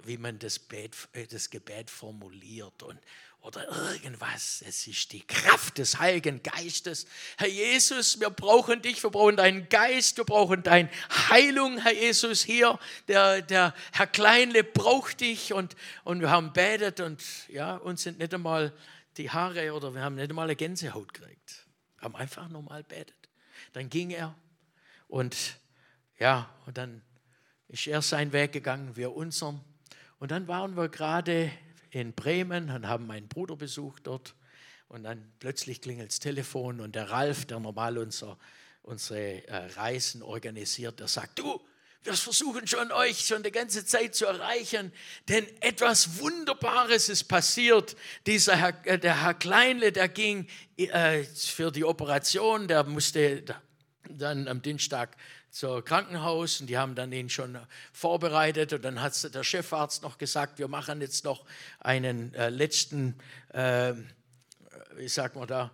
wie 0.04 0.16
man 0.16 0.38
das, 0.38 0.58
Bet, 0.58 0.96
äh, 1.12 1.26
das 1.26 1.50
Gebet 1.50 1.90
formuliert 1.90 2.82
und, 2.82 2.98
oder 3.42 3.66
irgendwas. 3.92 4.62
Es 4.66 4.86
ist 4.86 5.12
die 5.12 5.26
Kraft 5.26 5.78
des 5.78 5.98
Heiligen 5.98 6.42
Geistes. 6.42 7.06
Herr 7.36 7.48
Jesus, 7.48 8.20
wir 8.20 8.30
brauchen 8.30 8.82
dich, 8.82 9.02
wir 9.02 9.10
brauchen 9.10 9.36
deinen 9.36 9.68
Geist, 9.68 10.18
wir 10.18 10.24
brauchen 10.24 10.62
deine 10.62 10.90
Heilung, 11.30 11.78
Herr 11.78 11.94
Jesus, 11.94 12.42
hier. 12.42 12.78
Der, 13.08 13.42
der 13.42 13.74
Herr 13.92 14.06
Kleinle 14.06 14.62
braucht 14.62 15.20
dich 15.20 15.52
und, 15.52 15.74
und 16.04 16.20
wir 16.20 16.30
haben 16.30 16.52
betet 16.52 17.00
und 17.00 17.22
ja, 17.48 17.76
uns 17.76 18.02
sind 18.02 18.18
nicht 18.18 18.34
einmal 18.34 18.72
die 19.16 19.30
Haare 19.30 19.72
oder 19.74 19.94
wir 19.94 20.02
haben 20.02 20.14
nicht 20.14 20.30
einmal 20.30 20.46
eine 20.46 20.56
Gänsehaut 20.56 21.12
gekriegt. 21.12 21.66
Wir 21.98 22.04
haben 22.04 22.16
einfach 22.16 22.48
normal 22.48 22.84
betet. 22.84 23.16
Dann 23.72 23.88
ging 23.90 24.10
er 24.10 24.34
und 25.10 25.58
ja, 26.18 26.48
und 26.66 26.78
dann 26.78 27.02
ist 27.68 27.86
er 27.86 28.00
seinen 28.00 28.32
Weg 28.32 28.52
gegangen, 28.52 28.96
wir 28.96 29.12
unseren. 29.12 29.60
Und 30.18 30.30
dann 30.30 30.48
waren 30.48 30.76
wir 30.76 30.88
gerade 30.88 31.50
in 31.90 32.12
Bremen 32.12 32.70
und 32.70 32.86
haben 32.86 33.06
meinen 33.06 33.28
Bruder 33.28 33.56
besucht 33.56 34.06
dort. 34.06 34.34
Und 34.88 35.04
dann 35.04 35.32
plötzlich 35.38 35.80
klingelt 35.80 36.10
das 36.10 36.20
Telefon 36.20 36.80
und 36.80 36.94
der 36.94 37.10
Ralf, 37.10 37.44
der 37.46 37.60
normal 37.60 37.98
unser, 37.98 38.38
unsere 38.82 39.46
äh, 39.46 39.66
Reisen 39.76 40.22
organisiert, 40.22 41.00
der 41.00 41.08
sagt, 41.08 41.38
du, 41.38 41.60
wir 42.02 42.14
versuchen 42.14 42.66
schon 42.66 42.90
euch 42.92 43.26
schon 43.26 43.42
die 43.42 43.50
ganze 43.50 43.84
Zeit 43.84 44.14
zu 44.14 44.26
erreichen, 44.26 44.92
denn 45.28 45.46
etwas 45.60 46.18
Wunderbares 46.18 47.08
ist 47.08 47.24
passiert. 47.24 47.96
Dieser 48.26 48.56
Herr, 48.56 48.86
äh, 48.86 48.98
der 48.98 49.22
Herr 49.22 49.34
Kleinle, 49.34 49.92
der 49.92 50.08
ging 50.08 50.48
äh, 50.76 51.24
für 51.24 51.70
die 51.70 51.84
Operation, 51.84 52.68
der 52.68 52.84
musste 52.84 53.44
dann 54.18 54.48
am 54.48 54.62
Dienstag 54.62 55.16
zur 55.50 55.84
Krankenhaus 55.84 56.60
und 56.60 56.68
die 56.68 56.78
haben 56.78 56.94
dann 56.94 57.12
ihn 57.12 57.28
schon 57.28 57.58
vorbereitet 57.92 58.72
und 58.72 58.84
dann 58.84 59.00
hat 59.00 59.34
der 59.34 59.42
Chefarzt 59.42 60.02
noch 60.02 60.18
gesagt, 60.18 60.58
wir 60.58 60.68
machen 60.68 61.00
jetzt 61.00 61.24
noch 61.24 61.44
einen 61.80 62.34
äh, 62.34 62.50
letzten, 62.50 63.16
äh, 63.52 63.94
wie 64.96 65.08
sagt 65.08 65.36
man 65.36 65.48
da, 65.48 65.70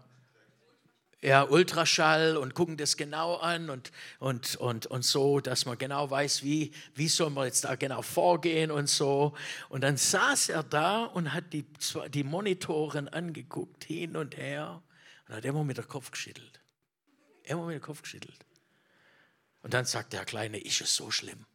ja, 1.22 1.42
Ultraschall 1.42 2.36
und 2.36 2.54
gucken 2.54 2.76
das 2.76 2.96
genau 2.96 3.36
an 3.36 3.70
und, 3.70 3.90
und, 4.18 4.56
und, 4.56 4.86
und 4.86 5.04
so, 5.04 5.40
dass 5.40 5.66
man 5.66 5.78
genau 5.78 6.10
weiß, 6.10 6.42
wie, 6.42 6.72
wie 6.94 7.08
soll 7.08 7.30
man 7.30 7.46
jetzt 7.46 7.64
da 7.64 7.74
genau 7.74 8.02
vorgehen 8.02 8.70
und 8.70 8.88
so. 8.88 9.34
Und 9.68 9.80
dann 9.80 9.96
saß 9.96 10.50
er 10.50 10.62
da 10.62 11.04
und 11.04 11.32
hat 11.32 11.52
die, 11.52 11.64
die 12.10 12.22
Monitoren 12.22 13.08
angeguckt, 13.08 13.84
hin 13.84 14.16
und 14.16 14.36
her 14.36 14.82
und 15.26 15.36
hat 15.36 15.44
immer 15.44 15.64
mit 15.64 15.78
dem 15.78 15.88
Kopf 15.88 16.10
geschüttelt. 16.10 16.60
Immer 17.46 17.66
mit 17.66 17.76
dem 17.76 17.82
Kopf 17.82 18.02
geschüttelt. 18.02 18.36
Und 19.62 19.74
dann 19.74 19.84
sagt 19.84 20.12
der 20.12 20.24
Kleine, 20.24 20.58
ist 20.58 20.80
es 20.80 20.94
so 20.94 21.10
schlimm? 21.10 21.46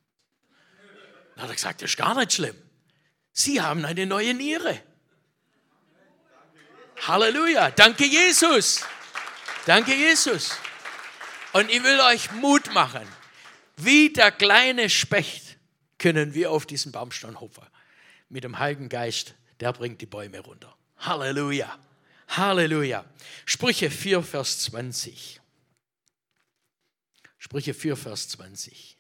Dann 1.35 1.43
hat 1.43 1.49
er 1.49 1.55
gesagt, 1.55 1.81
das 1.81 1.91
ist 1.91 1.97
gar 1.97 2.15
nicht 2.15 2.33
schlimm. 2.33 2.55
Sie 3.31 3.61
haben 3.61 3.85
eine 3.85 4.05
neue 4.05 4.33
Niere. 4.33 4.81
Halleluja, 7.07 7.71
danke 7.71 8.05
Jesus. 8.05 8.83
Danke 9.65 9.93
Jesus. 9.93 10.57
Und 11.53 11.69
ich 11.69 11.83
will 11.83 11.99
euch 12.01 12.31
Mut 12.33 12.73
machen. 12.73 13.07
Wie 13.77 14.11
der 14.11 14.31
kleine 14.31 14.89
Specht 14.89 15.57
können 15.97 16.33
wir 16.33 16.51
auf 16.51 16.65
diesen 16.65 16.91
Baumstamm 16.91 17.39
hopfen. 17.39 17.65
Mit 18.29 18.43
dem 18.43 18.59
Heiligen 18.59 18.89
Geist, 18.89 19.35
der 19.59 19.73
bringt 19.73 19.99
die 20.01 20.05
Bäume 20.05 20.39
runter. 20.39 20.75
Halleluja. 20.99 21.77
Halleluja. 22.29 23.03
Sprüche 23.45 23.91
4, 23.91 24.23
Vers 24.23 24.59
20. 24.59 25.40
Sprüche 27.41 27.73
4, 27.73 27.97
Vers 27.97 28.29
20. 28.29 28.99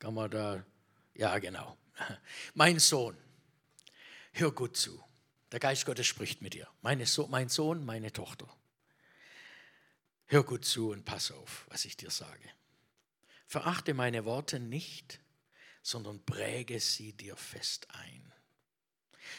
Kann 0.00 0.12
man 0.12 0.30
da, 0.30 0.66
ja 1.14 1.38
genau. 1.38 1.78
Mein 2.54 2.78
Sohn, 2.78 3.16
hör 4.32 4.52
gut 4.52 4.76
zu. 4.76 5.02
Der 5.50 5.58
Geist 5.58 5.86
Gottes 5.86 6.06
spricht 6.06 6.42
mit 6.42 6.52
dir. 6.52 6.68
Meine 6.82 7.06
so 7.06 7.26
mein 7.26 7.48
Sohn, 7.48 7.86
meine 7.86 8.12
Tochter. 8.12 8.54
Hör 10.26 10.44
gut 10.44 10.66
zu 10.66 10.90
und 10.90 11.06
pass 11.06 11.30
auf, 11.30 11.64
was 11.70 11.86
ich 11.86 11.96
dir 11.96 12.10
sage. 12.10 12.50
Verachte 13.46 13.94
meine 13.94 14.26
Worte 14.26 14.60
nicht, 14.60 15.18
sondern 15.82 16.22
präge 16.26 16.78
sie 16.80 17.14
dir 17.14 17.34
fest 17.34 17.88
ein. 17.94 18.30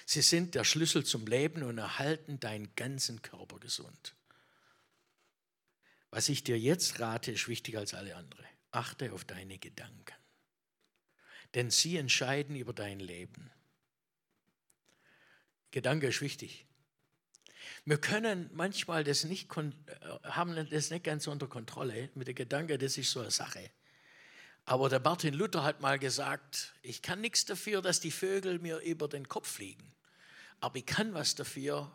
Sie 0.07 0.23
sind 0.23 0.55
der 0.55 0.63
Schlüssel 0.63 1.05
zum 1.05 1.27
Leben 1.27 1.61
und 1.61 1.77
erhalten 1.77 2.39
deinen 2.39 2.73
ganzen 2.75 3.21
Körper 3.21 3.59
gesund. 3.59 4.15
Was 6.11 6.29
ich 6.29 6.43
dir 6.43 6.57
jetzt 6.57 6.99
rate, 6.99 7.31
ist 7.31 7.47
wichtiger 7.47 7.79
als 7.79 7.93
alle 7.93 8.15
andere. 8.15 8.43
Achte 8.71 9.13
auf 9.13 9.25
deine 9.25 9.57
Gedanken. 9.57 10.15
Denn 11.55 11.69
sie 11.69 11.97
entscheiden 11.97 12.55
über 12.55 12.73
dein 12.73 12.99
Leben. 12.99 13.51
Gedanke 15.71 16.07
ist 16.07 16.21
wichtig. 16.21 16.65
Wir 17.85 17.99
können 17.99 18.49
manchmal 18.53 19.03
das 19.03 19.23
nicht, 19.23 19.55
äh, 19.55 19.71
haben 20.23 20.55
das 20.69 20.89
nicht 20.89 21.03
ganz 21.03 21.27
unter 21.27 21.47
Kontrolle. 21.47 22.09
Mit 22.15 22.27
dem 22.27 22.35
Gedanke, 22.35 22.77
das 22.77 22.97
ist 22.97 23.11
so 23.11 23.19
eine 23.19 23.31
Sache. 23.31 23.71
Aber 24.65 24.89
der 24.89 24.99
Martin 24.99 25.33
Luther 25.33 25.63
hat 25.63 25.81
mal 25.81 25.97
gesagt, 25.97 26.73
ich 26.81 27.01
kann 27.01 27.21
nichts 27.21 27.45
dafür, 27.45 27.81
dass 27.81 27.99
die 27.99 28.11
Vögel 28.11 28.59
mir 28.59 28.79
über 28.79 29.07
den 29.07 29.27
Kopf 29.27 29.49
fliegen. 29.49 29.91
Aber 30.59 30.77
ich 30.77 30.85
kann 30.85 31.13
was 31.13 31.35
dafür, 31.35 31.91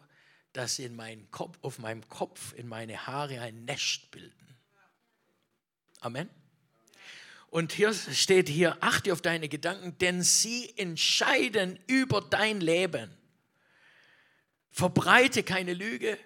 dass 0.54 0.78
in 0.78 0.94
meinen 0.94 1.30
Kopf, 1.30 1.58
auf 1.62 1.78
meinem 1.78 2.08
Kopf, 2.08 2.54
in 2.54 2.68
meine 2.68 3.06
Haare 3.06 3.40
ein 3.40 3.64
Nest 3.64 4.10
bilden. 4.10 4.56
Amen. 6.00 6.30
Und 7.50 7.72
hier 7.72 7.92
steht 7.92 8.48
hier, 8.48 8.76
achte 8.80 9.12
auf 9.12 9.20
deine 9.20 9.48
Gedanken, 9.48 9.98
denn 9.98 10.22
sie 10.22 10.72
entscheiden 10.76 11.78
über 11.86 12.20
dein 12.20 12.60
Leben. 12.60 13.10
Verbreite 14.70 15.42
keine 15.42 15.74
Lüge, 15.74 16.18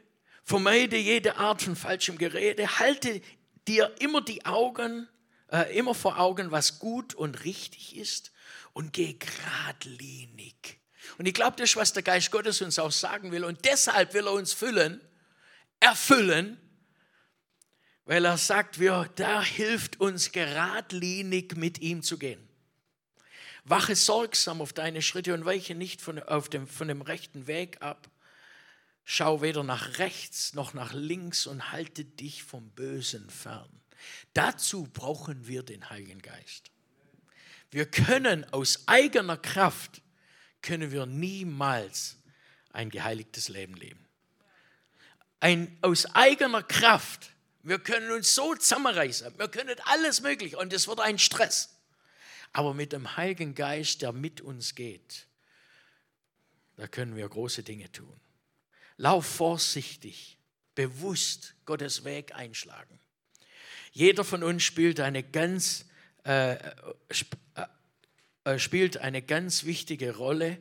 vermeide 0.45 0.97
jede 0.97 1.37
Art 1.37 1.62
von 1.62 1.77
falschem 1.77 2.19
Gerede, 2.19 2.79
halte 2.79 3.23
dir 3.67 3.95
immer 3.99 4.21
die 4.21 4.45
Augen, 4.45 5.09
äh, 5.51 5.77
immer 5.77 5.95
vor 5.95 6.19
Augen, 6.19 6.51
was 6.51 6.79
gut 6.79 7.14
und 7.14 7.45
richtig 7.45 7.97
ist 7.97 8.33
und 8.75 8.93
geh 8.93 9.14
geradlinig 9.14 10.81
und 11.16 11.27
ich 11.27 11.35
glaube, 11.35 11.57
das 11.57 11.71
ist, 11.71 11.77
was 11.77 11.92
der 11.92 12.03
Geist 12.03 12.31
Gottes 12.31 12.61
uns 12.61 12.79
auch 12.79 12.92
sagen 12.92 13.33
will. 13.33 13.44
Und 13.44 13.64
deshalb 13.64 14.14
will 14.14 14.27
er 14.27 14.33
uns 14.33 14.53
füllen, 14.53 15.01
erfüllen, 15.81 16.61
weil 18.05 18.25
er 18.25 18.38
sagt, 18.38 18.81
wir, 18.81 19.11
da 19.16 19.42
hilft 19.42 20.01
uns 20.01 20.33
geradlinig 20.33 21.57
mit 21.57 21.79
ihm 21.81 22.03
zu 22.03 22.18
gehen. 22.18 22.49
Wache 23.64 23.97
sorgsam 23.97 24.62
auf 24.62 24.73
deine 24.73 25.03
Schritte 25.03 25.35
und 25.35 25.44
weiche 25.44 25.75
nicht 25.75 26.01
von, 26.01 26.18
auf 26.23 26.49
dem, 26.49 26.66
von 26.66 26.88
dem 26.88 27.03
rechten 27.03 27.47
Weg 27.47 27.83
ab. 27.83 28.11
Schau 29.05 29.42
weder 29.42 29.62
nach 29.62 29.99
rechts 29.99 30.55
noch 30.55 30.75
nach 30.75 30.92
links 30.92 31.47
und 31.47 31.73
halte 31.73 32.05
dich 32.05 32.42
vom 32.42 32.71
Bösen 32.71 33.29
fern. 33.31 33.68
Dazu 34.33 34.85
brauchen 34.85 35.47
wir 35.47 35.62
den 35.62 35.90
Heiligen 35.90 36.23
Geist. 36.23 36.71
Wir 37.71 37.85
können 37.85 38.51
aus 38.53 38.85
eigener 38.87 39.37
Kraft 39.37 40.03
können 40.62 40.92
wir 40.92 41.07
niemals 41.07 42.16
ein 42.73 42.90
geheiligtes 42.90 43.49
Leben 43.49 43.75
leben. 43.75 44.07
Ein, 45.40 45.77
aus 45.83 46.07
eigener 46.14 46.62
Kraft. 46.62 47.31
Wir 47.62 47.79
können 47.79 48.11
uns 48.11 48.35
so 48.35 48.55
zusammenreißen. 48.55 49.38
Wir 49.38 49.49
können 49.49 49.77
alles 49.85 50.21
möglich 50.21 50.57
und 50.57 50.73
es 50.73 50.88
wird 50.88 51.01
ein 51.01 51.18
Stress. 51.18 51.77
Aber 52.53 52.75
mit 52.75 52.92
dem 52.92 53.16
Heiligen 53.16 53.55
Geist, 53.55 54.03
der 54.03 54.12
mit 54.12 54.40
uns 54.40 54.75
geht, 54.75 55.27
da 56.77 56.87
können 56.87 57.16
wir 57.16 57.29
große 57.29 57.62
Dinge 57.62 57.90
tun. 57.92 58.18
Lauf 58.97 59.27
vorsichtig, 59.27 60.38
bewusst 60.75 61.55
Gottes 61.66 62.05
Weg 62.05 62.35
einschlagen. 62.35 62.99
Jeder 63.92 64.25
von 64.25 64.42
uns 64.42 64.62
spielt 64.62 65.01
eine 65.01 65.23
ganz 65.23 65.87
äh, 66.25 66.57
äh 68.48 68.58
spielt 68.58 68.98
eine 68.98 69.22
ganz 69.22 69.64
wichtige 69.64 70.16
Rolle, 70.16 70.58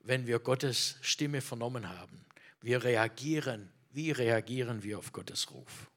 wenn 0.00 0.26
wir 0.26 0.38
Gottes 0.38 0.96
Stimme 1.02 1.40
vernommen 1.40 1.88
haben. 1.88 2.24
Wir 2.60 2.84
reagieren, 2.84 3.72
wie 3.90 4.10
reagieren 4.10 4.82
wir 4.82 4.98
auf 4.98 5.12
Gottes 5.12 5.50
Ruf? 5.50 5.90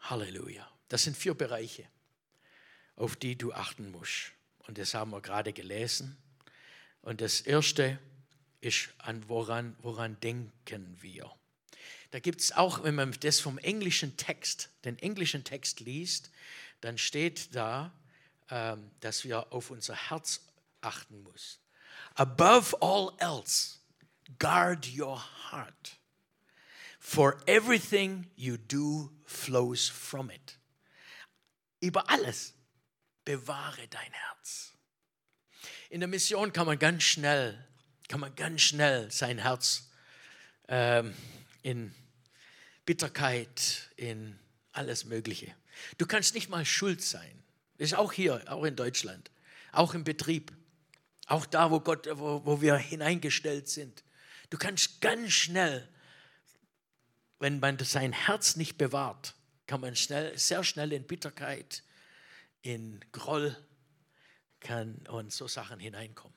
Halleluja. 0.00 0.68
Das 0.88 1.04
sind 1.04 1.16
vier 1.16 1.34
Bereiche, 1.34 1.86
auf 2.96 3.16
die 3.16 3.36
du 3.36 3.52
achten 3.52 3.90
musst. 3.90 4.32
Und 4.66 4.78
das 4.78 4.94
haben 4.94 5.10
wir 5.10 5.20
gerade 5.20 5.52
gelesen. 5.52 6.16
Und 7.02 7.20
das 7.20 7.40
erste 7.40 7.98
ist, 8.60 8.90
an 8.98 9.28
woran, 9.28 9.76
woran 9.80 10.18
denken 10.20 10.96
wir? 11.00 11.30
Da 12.10 12.18
gibt 12.18 12.40
es 12.40 12.52
auch, 12.52 12.82
wenn 12.82 12.94
man 12.94 13.14
das 13.20 13.40
vom 13.40 13.58
englischen 13.58 14.16
Text, 14.16 14.70
den 14.84 14.98
englischen 14.98 15.44
Text 15.44 15.80
liest, 15.80 16.30
dann 16.80 16.98
steht 16.98 17.54
da, 17.54 17.92
dass 18.50 19.24
wir 19.24 19.52
auf 19.52 19.70
unser 19.70 19.94
Herz 19.94 20.40
achten 20.80 21.22
müssen. 21.22 21.60
Above 22.14 22.76
all 22.80 23.12
else, 23.18 23.78
guard 24.38 24.86
your 24.96 25.22
heart, 25.50 25.96
for 26.98 27.40
everything 27.46 28.30
you 28.36 28.56
do 28.56 29.10
flows 29.24 29.88
from 29.88 30.30
it. 30.30 30.58
Über 31.80 32.10
alles 32.10 32.54
bewahre 33.24 33.86
dein 33.88 34.12
Herz. 34.12 34.72
In 35.88 36.00
der 36.00 36.08
Mission 36.08 36.52
kann 36.52 36.66
man 36.66 36.78
ganz 36.78 37.02
schnell, 37.04 37.66
kann 38.08 38.20
man 38.20 38.34
ganz 38.34 38.62
schnell 38.62 39.10
sein 39.10 39.38
Herz 39.38 39.90
ähm, 40.68 41.14
in 41.62 41.94
Bitterkeit, 42.84 43.90
in 43.96 44.38
alles 44.72 45.04
Mögliche. 45.04 45.54
Du 45.98 46.06
kannst 46.06 46.34
nicht 46.34 46.48
mal 46.48 46.64
schuld 46.64 47.02
sein. 47.02 47.42
Das 47.80 47.92
ist 47.92 47.98
auch 47.98 48.12
hier, 48.12 48.44
auch 48.52 48.64
in 48.64 48.76
Deutschland, 48.76 49.30
auch 49.72 49.94
im 49.94 50.04
Betrieb, 50.04 50.52
auch 51.28 51.46
da, 51.46 51.70
wo, 51.70 51.80
Gott, 51.80 52.06
wo, 52.12 52.44
wo 52.44 52.60
wir 52.60 52.76
hineingestellt 52.76 53.70
sind. 53.70 54.04
Du 54.50 54.58
kannst 54.58 55.00
ganz 55.00 55.32
schnell, 55.32 55.88
wenn 57.38 57.58
man 57.58 57.78
sein 57.78 58.12
Herz 58.12 58.56
nicht 58.56 58.76
bewahrt, 58.76 59.34
kann 59.66 59.80
man 59.80 59.96
schnell, 59.96 60.36
sehr 60.36 60.62
schnell 60.62 60.92
in 60.92 61.06
Bitterkeit, 61.06 61.82
in 62.60 63.02
Groll 63.12 63.56
kann 64.60 64.96
und 65.08 65.32
so 65.32 65.48
Sachen 65.48 65.80
hineinkommen. 65.80 66.36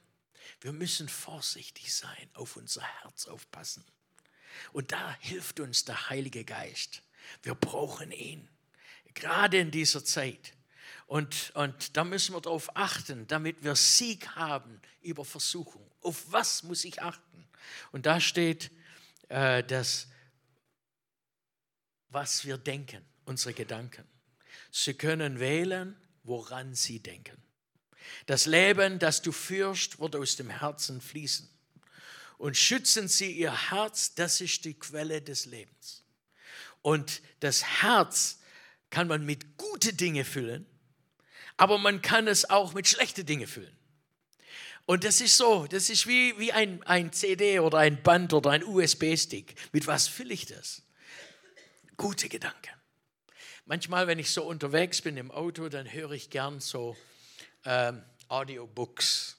Wir 0.62 0.72
müssen 0.72 1.10
vorsichtig 1.10 1.94
sein, 1.94 2.30
auf 2.36 2.56
unser 2.56 2.84
Herz 2.84 3.28
aufpassen. 3.28 3.84
Und 4.72 4.94
da 4.94 5.18
hilft 5.20 5.60
uns 5.60 5.84
der 5.84 6.10
Heilige 6.10 6.46
Geist. 6.46 7.04
Wir 7.42 7.54
brauchen 7.54 8.14
ihn, 8.14 8.50
gerade 9.14 9.58
in 9.58 9.72
dieser 9.72 10.06
Zeit. 10.06 10.54
Und, 11.08 11.52
und 11.56 11.96
da 11.98 12.04
müssen 12.04 12.34
wir 12.34 12.42
darauf 12.42 12.76
achten, 12.76 13.28
damit 13.28 13.64
wir 13.64 13.76
Sieg 13.76 14.28
haben 14.36 14.82
über 15.02 15.26
Versuchung. 15.26 15.90
Auf 16.02 16.32
was 16.32 16.64
muss 16.64 16.86
ich 16.86 17.02
achten? 17.02 17.48
Und 17.92 18.06
da 18.06 18.20
steht, 18.20 18.72
äh, 19.30 19.64
dass, 19.64 20.08
was 22.10 22.46
wir 22.46 22.58
denken, 22.58 23.06
unsere 23.26 23.54
Gedanken. 23.54 24.08
Sie 24.72 24.94
können 24.94 25.40
wählen, 25.40 25.96
woran 26.24 26.74
sie 26.74 27.00
denken. 27.00 27.38
Das 28.26 28.46
Leben, 28.46 29.00
das 29.00 29.22
du 29.22 29.32
führst, 29.32 30.00
wird 30.00 30.16
aus 30.16 30.36
dem 30.36 30.50
Herzen 30.50 31.02
fließen 31.02 31.50
und 32.38 32.58
schützen 32.58 33.08
sie 33.08 33.32
ihr 33.32 33.72
Herz, 33.72 34.16
das 34.16 34.42
ist 34.42 34.66
die 34.66 34.74
Quelle 34.74 35.22
des 35.22 35.46
Lebens. 35.46 36.04
Und 36.82 37.22
das 37.40 37.64
Herz 37.82 38.40
kann 38.90 39.08
man 39.08 39.26
mit 39.26 39.58
gute 39.58 39.94
Dinge 39.94 40.26
füllen, 40.26 40.66
aber 41.58 41.78
man 41.78 42.02
kann 42.02 42.28
es 42.28 42.50
auch 42.50 42.74
mit 42.74 42.88
schlechte 42.88 43.24
Dinge 43.24 43.48
füllen. 43.48 43.76
Und 44.86 45.06
das 45.06 45.22
ist 45.22 45.38
so, 45.38 45.66
das 45.68 45.90
ist 45.90 46.08
wie, 46.08 46.38
wie 46.38 46.52
ein, 46.52 46.84
ein 46.84 47.14
CD 47.14 47.60
oder 47.60 47.78
ein 47.78 48.04
Band 48.04 48.34
oder 48.34 48.52
ein 48.52 48.64
USB-Stick. 48.64 49.56
Mit 49.72 49.88
was 49.88 50.08
fülle 50.08 50.34
ich 50.34 50.46
das? 50.46 50.82
Gute 51.96 52.28
Gedanken. 52.28 52.72
Manchmal, 53.66 54.08
wenn 54.08 54.20
ich 54.20 54.32
so 54.32 54.44
unterwegs 54.44 55.02
bin 55.02 55.16
im 55.16 55.32
Auto, 55.32 55.70
dann 55.70 55.92
höre 55.92 56.12
ich 56.12 56.30
gern 56.30 56.60
so 56.60 56.98
ähm, 57.64 58.04
Audiobooks 58.28 59.38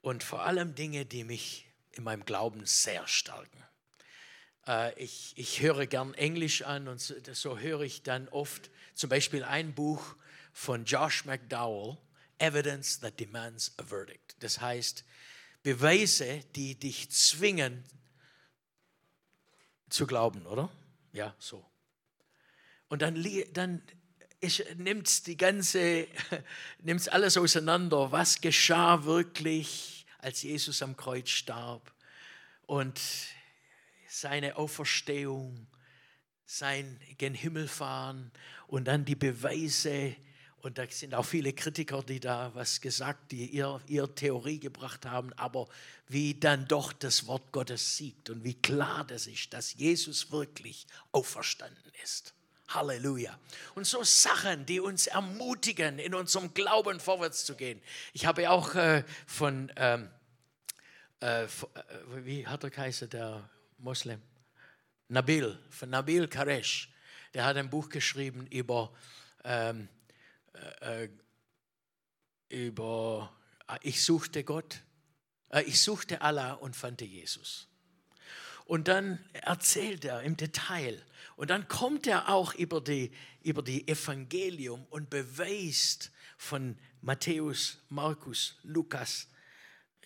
und 0.00 0.22
vor 0.22 0.44
allem 0.44 0.76
Dinge, 0.76 1.04
die 1.06 1.24
mich 1.24 1.66
in 1.92 2.04
meinem 2.04 2.24
Glauben 2.24 2.64
sehr 2.66 3.08
stärken. 3.08 3.64
Äh, 4.68 4.96
ich, 5.02 5.32
ich 5.36 5.60
höre 5.60 5.86
gern 5.86 6.14
Englisch 6.14 6.62
an 6.62 6.86
und 6.86 7.00
so, 7.00 7.14
so 7.32 7.58
höre 7.58 7.80
ich 7.80 8.04
dann 8.04 8.28
oft 8.28 8.70
zum 8.94 9.10
Beispiel 9.10 9.42
ein 9.42 9.74
Buch 9.74 10.14
von 10.56 10.86
Josh 10.86 11.26
McDowell, 11.26 11.98
Evidence 12.38 12.98
that 13.00 13.20
Demands 13.20 13.74
a 13.76 13.82
Verdict. 13.82 14.36
Das 14.40 14.58
heißt, 14.58 15.04
Beweise, 15.62 16.44
die 16.54 16.74
dich 16.74 17.10
zwingen 17.10 17.84
zu 19.90 20.06
glauben, 20.06 20.46
oder? 20.46 20.70
Ja, 21.12 21.34
so. 21.38 21.62
Und 22.88 23.02
dann, 23.02 23.22
dann 23.52 23.82
nimmt 24.76 25.26
die 25.26 25.36
ganze, 25.36 26.06
nimmt 26.78 27.12
alles 27.12 27.36
auseinander. 27.36 28.10
Was 28.10 28.40
geschah 28.40 29.04
wirklich? 29.04 30.06
als 30.20 30.42
Jesus 30.42 30.82
am 30.82 30.96
Kreuz 30.96 31.28
starb 31.28 31.92
und 32.62 33.00
seine 34.08 34.56
Auferstehung, 34.56 35.68
sein 36.46 36.98
gen 37.18 37.34
Himmel 37.34 37.68
fahren 37.68 38.32
und 38.66 38.86
dann 38.86 39.04
die 39.04 39.14
Beweise. 39.14 40.16
Und 40.66 40.78
da 40.78 40.90
sind 40.90 41.14
auch 41.14 41.24
viele 41.24 41.52
Kritiker, 41.52 42.02
die 42.02 42.18
da 42.18 42.50
was 42.54 42.80
gesagt, 42.80 43.30
die 43.30 43.46
ihr, 43.46 43.80
ihr 43.86 44.12
Theorie 44.12 44.58
gebracht 44.58 45.06
haben, 45.06 45.32
aber 45.34 45.68
wie 46.08 46.34
dann 46.34 46.66
doch 46.66 46.92
das 46.92 47.28
Wort 47.28 47.52
Gottes 47.52 47.96
siegt 47.96 48.30
und 48.30 48.42
wie 48.42 48.54
klar 48.54 49.04
das 49.04 49.28
ist, 49.28 49.52
dass 49.52 49.74
Jesus 49.74 50.32
wirklich 50.32 50.88
auferstanden 51.12 51.92
ist. 52.02 52.34
Halleluja. 52.66 53.38
Und 53.76 53.86
so 53.86 54.02
Sachen, 54.02 54.66
die 54.66 54.80
uns 54.80 55.06
ermutigen, 55.06 56.00
in 56.00 56.16
unserem 56.16 56.52
Glauben 56.52 56.98
vorwärts 56.98 57.44
zu 57.44 57.54
gehen. 57.54 57.80
Ich 58.12 58.26
habe 58.26 58.50
auch 58.50 58.74
äh, 58.74 59.04
von 59.24 59.70
ähm, 59.76 60.10
äh, 61.20 61.44
äh, 61.44 61.48
wie 62.24 62.44
hat 62.44 62.64
er 62.64 62.70
geheißen, 62.70 63.08
der 63.08 63.48
Moslem? 63.78 64.20
Nabil, 65.06 65.60
von 65.70 65.90
Nabil 65.90 66.26
Karesh. 66.26 66.92
Der 67.34 67.44
hat 67.44 67.56
ein 67.56 67.70
Buch 67.70 67.88
geschrieben 67.88 68.48
über, 68.48 68.92
ähm, 69.44 69.88
äh, 70.80 71.04
äh 71.04 71.08
über 72.48 73.32
ich 73.82 74.04
suchte 74.04 74.44
Gott, 74.44 74.82
äh, 75.50 75.62
ich 75.62 75.80
suchte 75.80 76.20
Allah 76.20 76.52
und 76.54 76.76
fand 76.76 77.00
Jesus. 77.00 77.68
Und 78.64 78.88
dann 78.88 79.24
erzählt 79.32 80.04
er 80.04 80.22
im 80.22 80.36
Detail. 80.36 81.00
Und 81.36 81.50
dann 81.50 81.68
kommt 81.68 82.06
er 82.06 82.28
auch 82.28 82.54
über 82.54 82.80
die, 82.80 83.12
über 83.42 83.62
die 83.62 83.86
Evangelium 83.86 84.86
und 84.90 85.08
beweist 85.08 86.10
von 86.36 86.76
Matthäus, 87.00 87.78
Markus, 87.88 88.56
Lukas, 88.62 89.28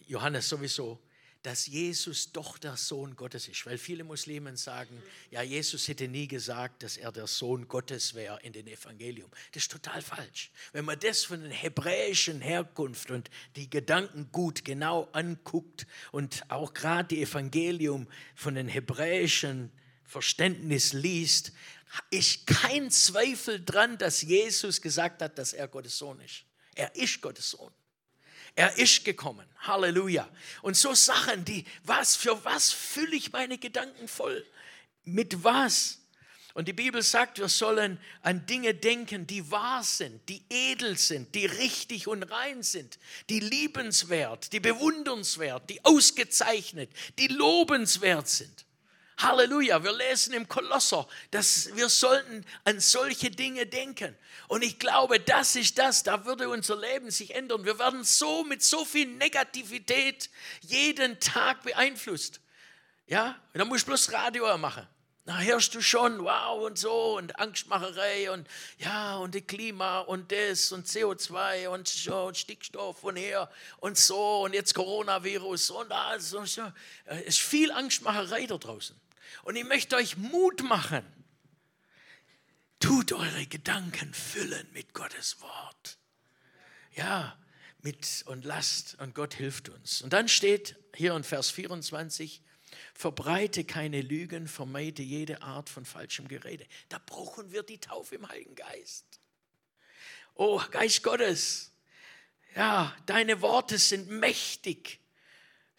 Johannes 0.06 0.48
sowieso, 0.48 1.02
dass 1.42 1.66
Jesus 1.66 2.32
doch 2.32 2.58
der 2.58 2.76
Sohn 2.76 3.16
Gottes 3.16 3.48
ist. 3.48 3.64
Weil 3.64 3.78
viele 3.78 4.04
Muslimen 4.04 4.56
sagen, 4.56 5.02
ja, 5.30 5.42
Jesus 5.42 5.88
hätte 5.88 6.06
nie 6.06 6.28
gesagt, 6.28 6.82
dass 6.82 6.96
er 6.96 7.12
der 7.12 7.26
Sohn 7.26 7.66
Gottes 7.66 8.14
wäre 8.14 8.38
in 8.42 8.52
den 8.52 8.66
Evangelium. 8.66 9.30
Das 9.52 9.64
ist 9.64 9.72
total 9.72 10.02
falsch. 10.02 10.50
Wenn 10.72 10.84
man 10.84 10.98
das 11.00 11.24
von 11.24 11.42
der 11.42 11.52
hebräischen 11.52 12.40
Herkunft 12.40 13.10
und 13.10 13.30
die 13.56 13.70
Gedanken 13.70 14.28
gut 14.32 14.64
genau 14.64 15.08
anguckt 15.12 15.86
und 16.12 16.42
auch 16.50 16.74
gerade 16.74 17.08
die 17.08 17.22
Evangelium 17.22 18.06
von 18.34 18.54
den 18.54 18.68
hebräischen 18.68 19.72
Verständnis 20.04 20.92
liest, 20.92 21.52
ist 22.10 22.46
kein 22.46 22.90
Zweifel 22.90 23.64
dran, 23.64 23.98
dass 23.98 24.22
Jesus 24.22 24.80
gesagt 24.80 25.22
hat, 25.22 25.38
dass 25.38 25.52
er 25.52 25.68
Gottes 25.68 25.96
Sohn 25.98 26.20
ist. 26.20 26.44
Er 26.74 26.94
ist 26.94 27.20
Gottes 27.20 27.50
Sohn. 27.50 27.72
Er 28.54 28.76
ist 28.78 29.04
gekommen. 29.04 29.46
Halleluja. 29.60 30.28
Und 30.62 30.76
so 30.76 30.94
Sachen, 30.94 31.44
die, 31.44 31.64
was, 31.84 32.16
für 32.16 32.44
was 32.44 32.72
fülle 32.72 33.16
ich 33.16 33.32
meine 33.32 33.58
Gedanken 33.58 34.08
voll? 34.08 34.44
Mit 35.04 35.44
was? 35.44 35.98
Und 36.52 36.66
die 36.66 36.72
Bibel 36.72 37.02
sagt, 37.02 37.38
wir 37.38 37.48
sollen 37.48 37.98
an 38.22 38.44
Dinge 38.46 38.74
denken, 38.74 39.26
die 39.26 39.50
wahr 39.50 39.84
sind, 39.84 40.28
die 40.28 40.42
edel 40.50 40.98
sind, 40.98 41.34
die 41.34 41.46
richtig 41.46 42.08
und 42.08 42.24
rein 42.24 42.62
sind, 42.62 42.98
die 43.28 43.38
liebenswert, 43.38 44.52
die 44.52 44.60
bewundernswert, 44.60 45.70
die 45.70 45.84
ausgezeichnet, 45.84 46.90
die 47.18 47.28
lobenswert 47.28 48.28
sind. 48.28 48.66
Halleluja, 49.22 49.82
wir 49.82 49.92
lesen 49.92 50.32
im 50.34 50.48
Kolosser, 50.48 51.06
dass 51.30 51.74
wir 51.74 51.88
sollten 51.88 52.44
an 52.64 52.80
solche 52.80 53.30
Dinge 53.30 53.66
denken. 53.66 54.16
Und 54.48 54.62
ich 54.62 54.78
glaube, 54.78 55.20
das 55.20 55.56
ist 55.56 55.78
das, 55.78 56.02
da 56.02 56.24
würde 56.24 56.48
unser 56.48 56.76
Leben 56.76 57.10
sich 57.10 57.34
ändern. 57.34 57.64
Wir 57.64 57.78
werden 57.78 58.04
so 58.04 58.44
mit 58.44 58.62
so 58.62 58.84
viel 58.84 59.06
Negativität 59.06 60.30
jeden 60.62 61.20
Tag 61.20 61.62
beeinflusst. 61.62 62.40
Ja, 63.06 63.36
und 63.52 63.58
dann 63.58 63.68
musst 63.68 63.84
du 63.84 63.88
bloß 63.88 64.12
Radio 64.12 64.56
machen. 64.58 64.86
Da 65.26 65.38
hörst 65.38 65.74
du 65.74 65.80
schon, 65.80 66.24
wow 66.24 66.60
und 66.64 66.78
so 66.78 67.16
und 67.16 67.38
Angstmacherei 67.38 68.32
und 68.32 68.48
ja 68.78 69.16
und 69.18 69.34
die 69.34 69.42
Klima 69.42 70.00
und 70.00 70.32
das 70.32 70.72
und 70.72 70.86
CO2 70.86 71.68
und 71.68 72.08
und 72.08 72.36
Stickstoff 72.36 73.04
und 73.04 73.16
her 73.16 73.48
und 73.78 73.98
so 73.98 74.42
und 74.44 74.54
jetzt 74.54 74.74
Coronavirus 74.74 75.70
und 75.70 75.92
also 75.92 76.44
so. 76.46 76.72
Es 77.04 77.20
ist 77.26 77.38
viel 77.40 77.70
Angstmacherei 77.70 78.46
da 78.46 78.56
draußen. 78.56 78.96
Und 79.42 79.56
ich 79.56 79.64
möchte 79.64 79.96
euch 79.96 80.16
Mut 80.16 80.62
machen. 80.62 81.04
Tut 82.78 83.12
eure 83.12 83.46
Gedanken 83.46 84.14
füllen 84.14 84.66
mit 84.72 84.94
Gottes 84.94 85.40
Wort. 85.40 85.98
Ja, 86.92 87.38
mit 87.82 88.24
und 88.26 88.44
lasst 88.44 88.98
und 89.00 89.14
Gott 89.14 89.34
hilft 89.34 89.68
uns. 89.68 90.02
Und 90.02 90.12
dann 90.12 90.28
steht 90.28 90.76
hier 90.94 91.14
in 91.14 91.24
Vers 91.24 91.50
24, 91.50 92.42
Verbreite 92.94 93.64
keine 93.64 94.00
Lügen, 94.00 94.48
vermeide 94.48 95.02
jede 95.02 95.42
Art 95.42 95.68
von 95.68 95.84
falschem 95.84 96.28
Gerede. 96.28 96.66
Da 96.88 97.00
brauchen 97.04 97.52
wir 97.52 97.62
die 97.62 97.78
Taufe 97.78 98.14
im 98.14 98.28
Heiligen 98.28 98.54
Geist. 98.54 99.04
Oh, 100.34 100.62
Geist 100.70 101.02
Gottes, 101.02 101.72
ja, 102.54 102.94
deine 103.06 103.40
Worte 103.42 103.78
sind 103.78 104.08
mächtig. 104.08 105.00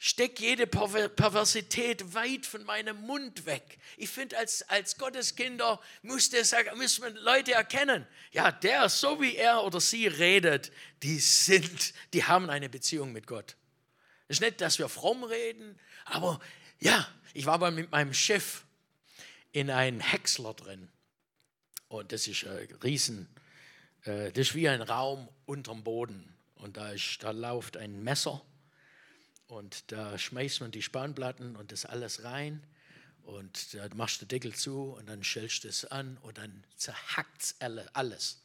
Steck 0.04 0.40
jede 0.40 0.66
Perversität 0.66 2.16
weit 2.16 2.48
von 2.48 2.64
meinem 2.64 3.00
Mund 3.02 3.46
weg. 3.46 3.78
Ich 3.98 4.10
finde, 4.10 4.36
als, 4.36 4.68
als 4.68 4.98
Gotteskinder 4.98 5.80
muss 6.02 6.32
sagen, 6.32 6.76
müssen 6.80 7.16
Leute 7.18 7.54
erkennen, 7.54 8.08
ja, 8.32 8.52
der, 8.52 8.90
so 8.90 9.22
wie 9.22 9.36
er 9.36 9.64
oder 9.64 9.80
sie 9.80 10.08
redet, 10.08 10.72
die 11.04 11.20
sind, 11.20 11.94
die 12.14 12.24
haben 12.24 12.50
eine 12.50 12.68
Beziehung 12.68 13.12
mit 13.12 13.28
Gott. 13.28 13.56
Es 14.28 14.38
ist 14.38 14.42
nicht, 14.42 14.60
dass 14.60 14.80
wir 14.80 14.90
fromm 14.90 15.24
reden, 15.24 15.80
aber 16.06 16.40
ja, 16.80 17.08
ich 17.36 17.46
war 17.46 17.60
mal 17.60 17.70
mit 17.70 17.92
meinem 17.92 18.16
Chef 18.16 18.64
in 19.52 19.70
einem 19.70 20.00
Häcksler 20.00 20.56
drin. 20.56 20.90
Und 21.90 22.12
das 22.12 22.26
ist 22.26 22.44
ein 22.48 22.68
Riesen, 22.82 23.30
äh, 24.06 24.32
das 24.32 24.48
ist 24.48 24.56
wie 24.56 24.68
ein 24.68 24.82
Raum 24.82 25.30
unterm 25.46 25.84
Boden. 25.84 26.36
Und 26.56 26.78
da, 26.78 26.90
ist, 26.90 27.20
da 27.22 27.30
läuft 27.30 27.78
ein 27.78 28.04
Messer 28.04 28.44
und 29.52 29.92
da 29.92 30.18
schmeißt 30.18 30.62
man 30.62 30.72
die 30.72 30.82
Spanplatten 30.82 31.58
und 31.58 31.74
das 31.74 31.86
alles 31.86 32.24
rein 32.24 32.64
und 33.24 33.74
da 33.74 33.86
machst 33.96 34.22
du 34.22 34.26
den 34.26 34.30
Deckel 34.30 34.56
zu 34.56 34.94
und 34.94 35.10
dann 35.10 35.26
schälst 35.26 35.66
du 35.66 35.68
es 35.68 35.84
an 35.84 36.18
und 36.22 36.38
dann 36.38 36.64
zerhackt 36.78 37.42
es 37.42 37.56
alles. 37.94 38.44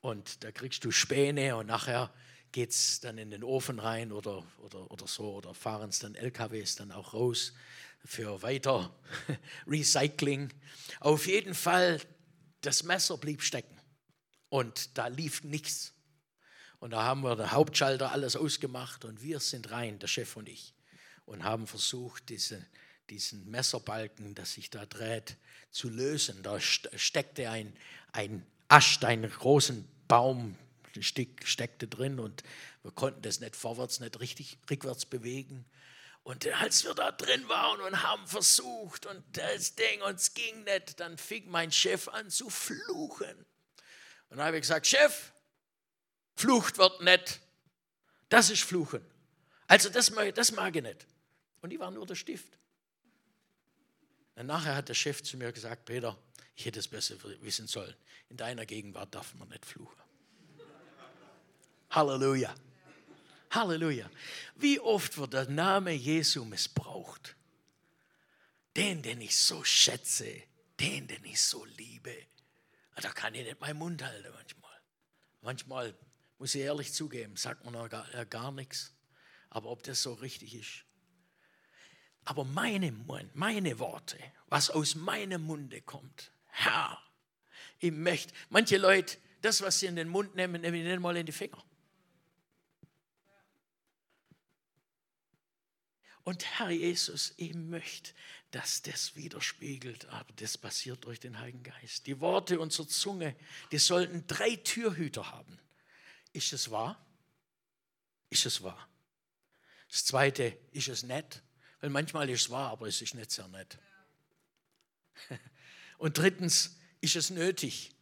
Und 0.00 0.44
da 0.44 0.52
kriegst 0.52 0.84
du 0.84 0.92
Späne 0.92 1.56
und 1.56 1.66
nachher 1.66 2.14
geht 2.52 2.70
es 2.70 3.00
dann 3.00 3.18
in 3.18 3.32
den 3.32 3.42
Ofen 3.42 3.80
rein 3.80 4.12
oder, 4.12 4.44
oder, 4.58 4.88
oder 4.92 5.08
so 5.08 5.34
oder 5.34 5.54
fahren 5.54 5.90
es 5.90 5.98
dann 5.98 6.14
LKWs 6.14 6.76
dann 6.76 6.92
auch 6.92 7.14
raus 7.14 7.52
für 8.04 8.40
weiter 8.40 8.94
Recycling. 9.66 10.50
Auf 11.00 11.26
jeden 11.26 11.54
Fall, 11.54 12.00
das 12.60 12.84
Messer 12.84 13.18
blieb 13.18 13.42
stecken 13.42 13.76
und 14.50 14.96
da 14.96 15.08
lief 15.08 15.42
nichts. 15.42 15.94
Und 16.80 16.90
da 16.90 17.02
haben 17.02 17.22
wir 17.22 17.34
den 17.34 17.50
Hauptschalter 17.50 18.12
alles 18.12 18.36
ausgemacht 18.36 19.04
und 19.04 19.22
wir 19.22 19.40
sind 19.40 19.70
rein, 19.70 19.98
der 19.98 20.06
Chef 20.06 20.36
und 20.36 20.48
ich, 20.48 20.74
und 21.24 21.42
haben 21.42 21.66
versucht, 21.66 22.28
diese, 22.28 22.64
diesen 23.10 23.50
Messerbalken, 23.50 24.34
der 24.34 24.46
sich 24.46 24.70
da 24.70 24.86
dreht, 24.86 25.36
zu 25.70 25.88
lösen. 25.88 26.42
Da 26.42 26.60
steckte 26.60 27.50
ein, 27.50 27.76
ein 28.12 28.46
Ast, 28.68 29.04
einen 29.04 29.30
großen 29.30 29.88
Baum, 30.06 30.56
steckte 31.00 31.88
drin 31.88 32.20
und 32.20 32.42
wir 32.82 32.92
konnten 32.92 33.22
das 33.22 33.40
nicht 33.40 33.56
vorwärts, 33.56 34.00
nicht 34.00 34.18
richtig 34.20 34.58
rückwärts 34.70 35.04
bewegen. 35.06 35.64
Und 36.22 36.46
als 36.46 36.84
wir 36.84 36.94
da 36.94 37.10
drin 37.10 37.48
waren 37.48 37.80
und 37.80 38.02
haben 38.02 38.26
versucht 38.26 39.06
und 39.06 39.24
das 39.32 39.74
Ding, 39.74 40.02
uns 40.02 40.34
ging 40.34 40.64
nicht, 40.64 41.00
dann 41.00 41.16
fing 41.16 41.48
mein 41.48 41.72
Chef 41.72 42.08
an 42.08 42.30
zu 42.30 42.50
fluchen. 42.50 43.46
Und 44.28 44.36
dann 44.36 44.46
habe 44.46 44.56
ich 44.56 44.62
gesagt, 44.62 44.86
Chef, 44.86 45.32
Flucht 46.38 46.78
wird 46.78 47.00
nicht. 47.02 47.40
Das 48.28 48.48
ist 48.48 48.62
Fluchen. 48.62 49.04
Also 49.66 49.88
das 49.88 50.12
mag, 50.12 50.32
das 50.36 50.52
mag 50.52 50.74
ich 50.76 50.82
nicht. 50.82 51.04
Und 51.60 51.72
ich 51.72 51.80
war 51.80 51.90
nur 51.90 52.06
der 52.06 52.14
Stift. 52.14 52.56
Und 54.36 54.46
nachher 54.46 54.76
hat 54.76 54.88
der 54.88 54.94
Chef 54.94 55.20
zu 55.20 55.36
mir 55.36 55.50
gesagt, 55.50 55.84
Peter, 55.84 56.16
ich 56.54 56.64
hätte 56.64 56.78
es 56.78 56.86
besser 56.86 57.16
wissen 57.40 57.66
sollen. 57.66 57.94
In 58.28 58.36
deiner 58.36 58.64
Gegenwart 58.66 59.12
darf 59.12 59.34
man 59.34 59.48
nicht 59.48 59.66
fluchen. 59.66 60.00
Halleluja. 61.90 62.54
Halleluja. 63.50 64.08
Wie 64.54 64.78
oft 64.78 65.18
wird 65.18 65.32
der 65.32 65.48
Name 65.48 65.90
Jesu 65.90 66.44
missbraucht? 66.44 67.34
Den, 68.76 69.02
den 69.02 69.20
ich 69.20 69.36
so 69.36 69.64
schätze, 69.64 70.40
den, 70.78 71.08
den 71.08 71.24
ich 71.24 71.42
so 71.42 71.64
liebe. 71.64 72.14
Da 72.94 73.10
kann 73.10 73.34
ich 73.34 73.44
nicht 73.44 73.60
meinen 73.60 73.78
Mund 73.78 74.04
halten 74.04 74.32
manchmal. 74.32 74.80
Manchmal 75.40 75.94
muss 76.38 76.54
ich 76.54 76.62
ehrlich 76.62 76.92
zugeben, 76.92 77.36
sagt 77.36 77.64
man 77.64 77.88
gar, 77.88 78.24
gar 78.26 78.52
nichts. 78.52 78.94
Aber 79.50 79.70
ob 79.70 79.82
das 79.82 80.02
so 80.02 80.14
richtig 80.14 80.54
ist. 80.54 80.84
Aber 82.24 82.44
meine, 82.44 82.92
meine 83.34 83.78
Worte, 83.78 84.18
was 84.48 84.70
aus 84.70 84.94
meinem 84.94 85.42
Munde 85.42 85.80
kommt, 85.80 86.30
Herr, 86.46 87.02
ich 87.78 87.92
möchte, 87.92 88.34
manche 88.50 88.76
Leute, 88.76 89.16
das, 89.40 89.62
was 89.62 89.78
sie 89.78 89.86
in 89.86 89.96
den 89.96 90.08
Mund 90.08 90.34
nehmen, 90.34 90.60
nehmen 90.60 90.76
sie 90.76 90.88
nicht 90.88 91.00
mal 91.00 91.16
in 91.16 91.26
die 91.26 91.32
Finger. 91.32 91.62
Und 96.24 96.44
Herr 96.44 96.68
Jesus, 96.68 97.32
ich 97.38 97.54
möchte, 97.54 98.12
dass 98.50 98.82
das 98.82 99.16
widerspiegelt, 99.16 100.06
aber 100.10 100.30
das 100.34 100.58
passiert 100.58 101.04
durch 101.04 101.20
den 101.20 101.38
Heiligen 101.38 101.62
Geist. 101.62 102.06
Die 102.06 102.20
Worte 102.20 102.60
unserer 102.60 102.86
Zunge, 102.86 103.34
die 103.72 103.78
sollten 103.78 104.26
drei 104.26 104.56
Türhüter 104.56 105.30
haben. 105.30 105.58
Ist 106.32 106.52
es 106.52 106.70
wahr? 106.70 107.04
Ist 108.30 108.46
es 108.46 108.62
wahr? 108.62 108.88
Das 109.88 110.04
zweite, 110.04 110.58
ist 110.72 110.88
es 110.88 111.02
nett? 111.02 111.42
Weil 111.80 111.90
manchmal 111.90 112.28
ist 112.28 112.42
es 112.42 112.50
wahr, 112.50 112.70
aber 112.70 112.88
es 112.88 113.00
ist 113.00 113.14
nicht 113.14 113.30
sehr 113.30 113.48
nett. 113.48 113.78
Und 115.98 116.18
drittens, 116.18 116.76
ist 117.00 117.16
es 117.16 117.30
nötig? 117.30 117.94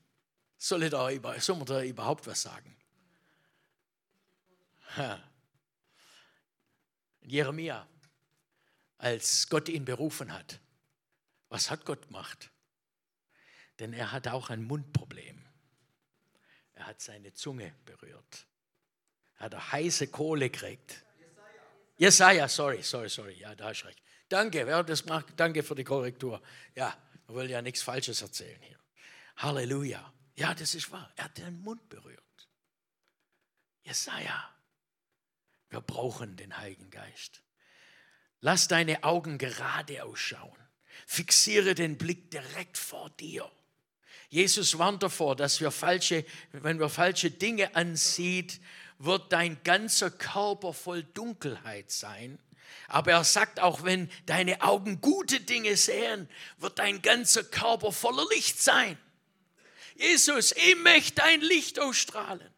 Soll, 0.59 0.89
da, 0.89 1.11
soll 1.41 1.57
man 1.57 1.67
da 1.67 1.83
überhaupt 1.83 2.27
was 2.27 2.43
sagen? 2.43 2.77
Jeremia, 7.21 7.87
als 8.99 9.49
Gott 9.49 9.69
ihn 9.69 9.85
berufen 9.85 10.33
hat, 10.33 10.61
was 11.49 11.71
hat 11.71 11.85
Gott 11.85 12.07
gemacht? 12.07 12.51
Denn 13.79 13.93
er 13.93 14.13
hatte 14.13 14.33
auch 14.33 14.49
ein 14.49 14.65
Mundproblem. 14.65 15.46
Er 16.77 16.87
hat 16.87 17.01
seine 17.01 17.33
Zunge 17.33 17.75
berührt. 17.85 18.47
Er 19.39 19.47
hat 19.47 19.73
heiße 19.73 20.09
Kohle 20.09 20.51
gekriegt. 20.51 21.05
Jesaja, 21.97 22.47
sorry, 22.49 22.83
sorry, 22.83 23.09
sorry. 23.09 23.35
Ja, 23.39 23.55
da 23.55 23.73
du 23.73 23.87
recht. 23.87 24.03
Danke, 24.29 24.67
wer 24.67 24.83
das 24.83 25.05
macht, 25.07 25.39
danke 25.39 25.63
für 25.63 25.75
die 25.75 25.85
Korrektur. 25.85 26.43
Ja, 26.75 26.97
man 27.27 27.37
will 27.37 27.51
ja 27.51 27.63
nichts 27.63 27.83
Falsches 27.83 28.23
erzählen 28.23 28.61
hier. 28.63 28.79
Halleluja. 29.37 30.13
Ja, 30.35 30.55
das 30.55 30.75
ist 30.75 30.91
wahr. 30.93 31.11
Er 31.17 31.25
hat 31.25 31.39
den 31.39 31.61
Mund 31.63 31.89
berührt. 31.89 32.23
Jesaja. 33.83 34.55
Wir 35.71 35.81
brauchen 35.81 36.37
den 36.37 36.57
Heiligen 36.59 36.91
Geist. 36.91 37.43
Lass 38.41 38.69
deine 38.69 39.03
Augen 39.03 39.39
gerade 39.39 40.05
ausschauen. 40.05 40.57
Fixiere 41.07 41.75
den 41.75 41.97
Blick 41.97 42.31
direkt 42.31 42.77
vor 42.77 43.11
dir. 43.11 43.51
Jesus 44.29 44.79
warnt 44.79 45.03
davor, 45.03 45.37
dass 45.37 45.61
wir 45.61 45.71
falsche, 45.71 46.25
wenn 46.53 46.79
wir 46.79 46.89
falsche 46.89 47.31
Dinge 47.31 47.75
ansieht, 47.77 48.61
wird 48.99 49.33
dein 49.33 49.63
ganzer 49.63 50.11
Körper 50.11 50.73
voll 50.73 51.03
Dunkelheit 51.03 51.91
sein. 51.91 52.39
Aber 52.89 53.13
er 53.13 53.25
sagt 53.25 53.61
auch, 53.61 53.85
wenn 53.85 54.11
deine 54.27 54.63
Augen 54.63 55.01
gute 55.01 55.41
Dinge 55.41 55.77
sehen, 55.77 56.29
wird 56.59 56.79
dein 56.79 57.03
ganzer 57.03 57.45
Körper 57.45 57.93
voller 57.93 58.25
Licht 58.35 58.61
sein. 58.61 58.99
Jesus, 59.97 60.53
ich 60.53 60.77
möchte 60.77 61.23
dein 61.23 61.41
Licht 61.41 61.81
ausstrahlen. 61.81 62.51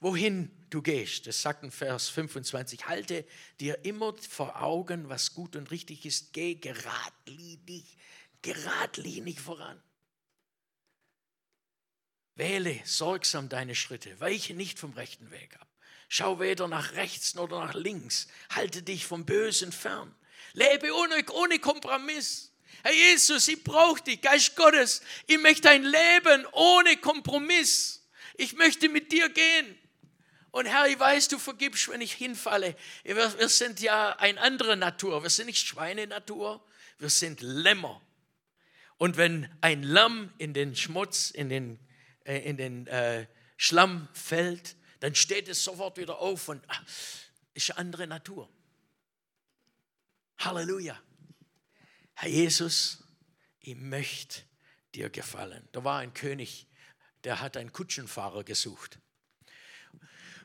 Wohin 0.00 0.50
du 0.70 0.82
gehst, 0.82 1.26
das 1.26 1.42
sagt 1.42 1.62
in 1.64 1.70
Vers 1.70 2.08
25, 2.08 2.86
halte 2.86 3.24
dir 3.60 3.84
immer 3.84 4.14
vor 4.16 4.62
Augen, 4.62 5.08
was 5.08 5.34
gut 5.34 5.54
und 5.54 5.70
richtig 5.70 6.06
ist, 6.06 6.32
geh 6.32 6.54
geradlinig, 6.54 7.96
geradlinig 8.42 9.40
voran. 9.40 9.80
Wähle 12.34 12.80
sorgsam 12.84 13.48
deine 13.48 13.74
Schritte, 13.74 14.18
weiche 14.20 14.54
nicht 14.54 14.78
vom 14.78 14.92
rechten 14.92 15.30
Weg 15.30 15.54
ab. 15.60 15.68
Schau 16.08 16.40
weder 16.40 16.68
nach 16.68 16.92
rechts 16.92 17.34
noch 17.34 17.48
nach 17.48 17.74
links. 17.74 18.28
Halte 18.50 18.82
dich 18.82 19.06
vom 19.06 19.24
Bösen 19.24 19.72
fern. 19.72 20.14
Lebe 20.52 20.94
ohne, 20.94 21.24
ohne 21.32 21.58
Kompromiss. 21.58 22.52
Herr 22.82 22.92
Jesus, 22.92 23.48
ich 23.48 23.64
brauche 23.64 24.02
dich, 24.02 24.20
Geist 24.20 24.56
Gottes. 24.56 25.02
Ich 25.26 25.38
möchte 25.38 25.70
ein 25.70 25.84
Leben 25.84 26.46
ohne 26.52 26.96
Kompromiss. 26.98 28.06
Ich 28.36 28.54
möchte 28.54 28.88
mit 28.88 29.10
dir 29.12 29.28
gehen. 29.30 29.78
Und 30.50 30.66
Herr, 30.66 30.86
ich 30.86 30.98
weiß, 30.98 31.28
du 31.28 31.38
vergibst, 31.38 31.88
wenn 31.88 32.02
ich 32.02 32.12
hinfalle. 32.12 32.76
Wir, 33.04 33.16
wir 33.16 33.48
sind 33.48 33.80
ja 33.80 34.10
eine 34.18 34.38
andere 34.40 34.76
Natur. 34.76 35.22
Wir 35.22 35.30
sind 35.30 35.46
nicht 35.46 35.66
Schweinenatur, 35.66 36.62
wir 36.98 37.08
sind 37.08 37.40
Lämmer. 37.40 38.02
Und 38.98 39.16
wenn 39.16 39.48
ein 39.62 39.82
Lamm 39.82 40.30
in 40.36 40.52
den 40.52 40.76
Schmutz, 40.76 41.30
in 41.30 41.48
den 41.48 41.78
in 42.24 42.56
den 42.56 42.86
äh, 42.86 43.26
Schlamm 43.56 44.08
fällt, 44.12 44.76
dann 45.00 45.14
steht 45.14 45.48
es 45.48 45.64
sofort 45.64 45.96
wieder 45.98 46.18
auf 46.18 46.48
und 46.48 46.62
ach, 46.68 46.82
ist 47.54 47.70
eine 47.70 47.78
andere 47.78 48.06
Natur. 48.06 48.48
Halleluja. 50.38 51.00
Herr 52.14 52.28
Jesus, 52.28 53.04
ich 53.60 53.76
möchte 53.76 54.42
dir 54.94 55.10
gefallen. 55.10 55.68
Da 55.72 55.84
war 55.84 56.00
ein 56.00 56.14
König, 56.14 56.66
der 57.24 57.40
hat 57.40 57.56
einen 57.56 57.72
Kutschenfahrer 57.72 58.44
gesucht. 58.44 58.98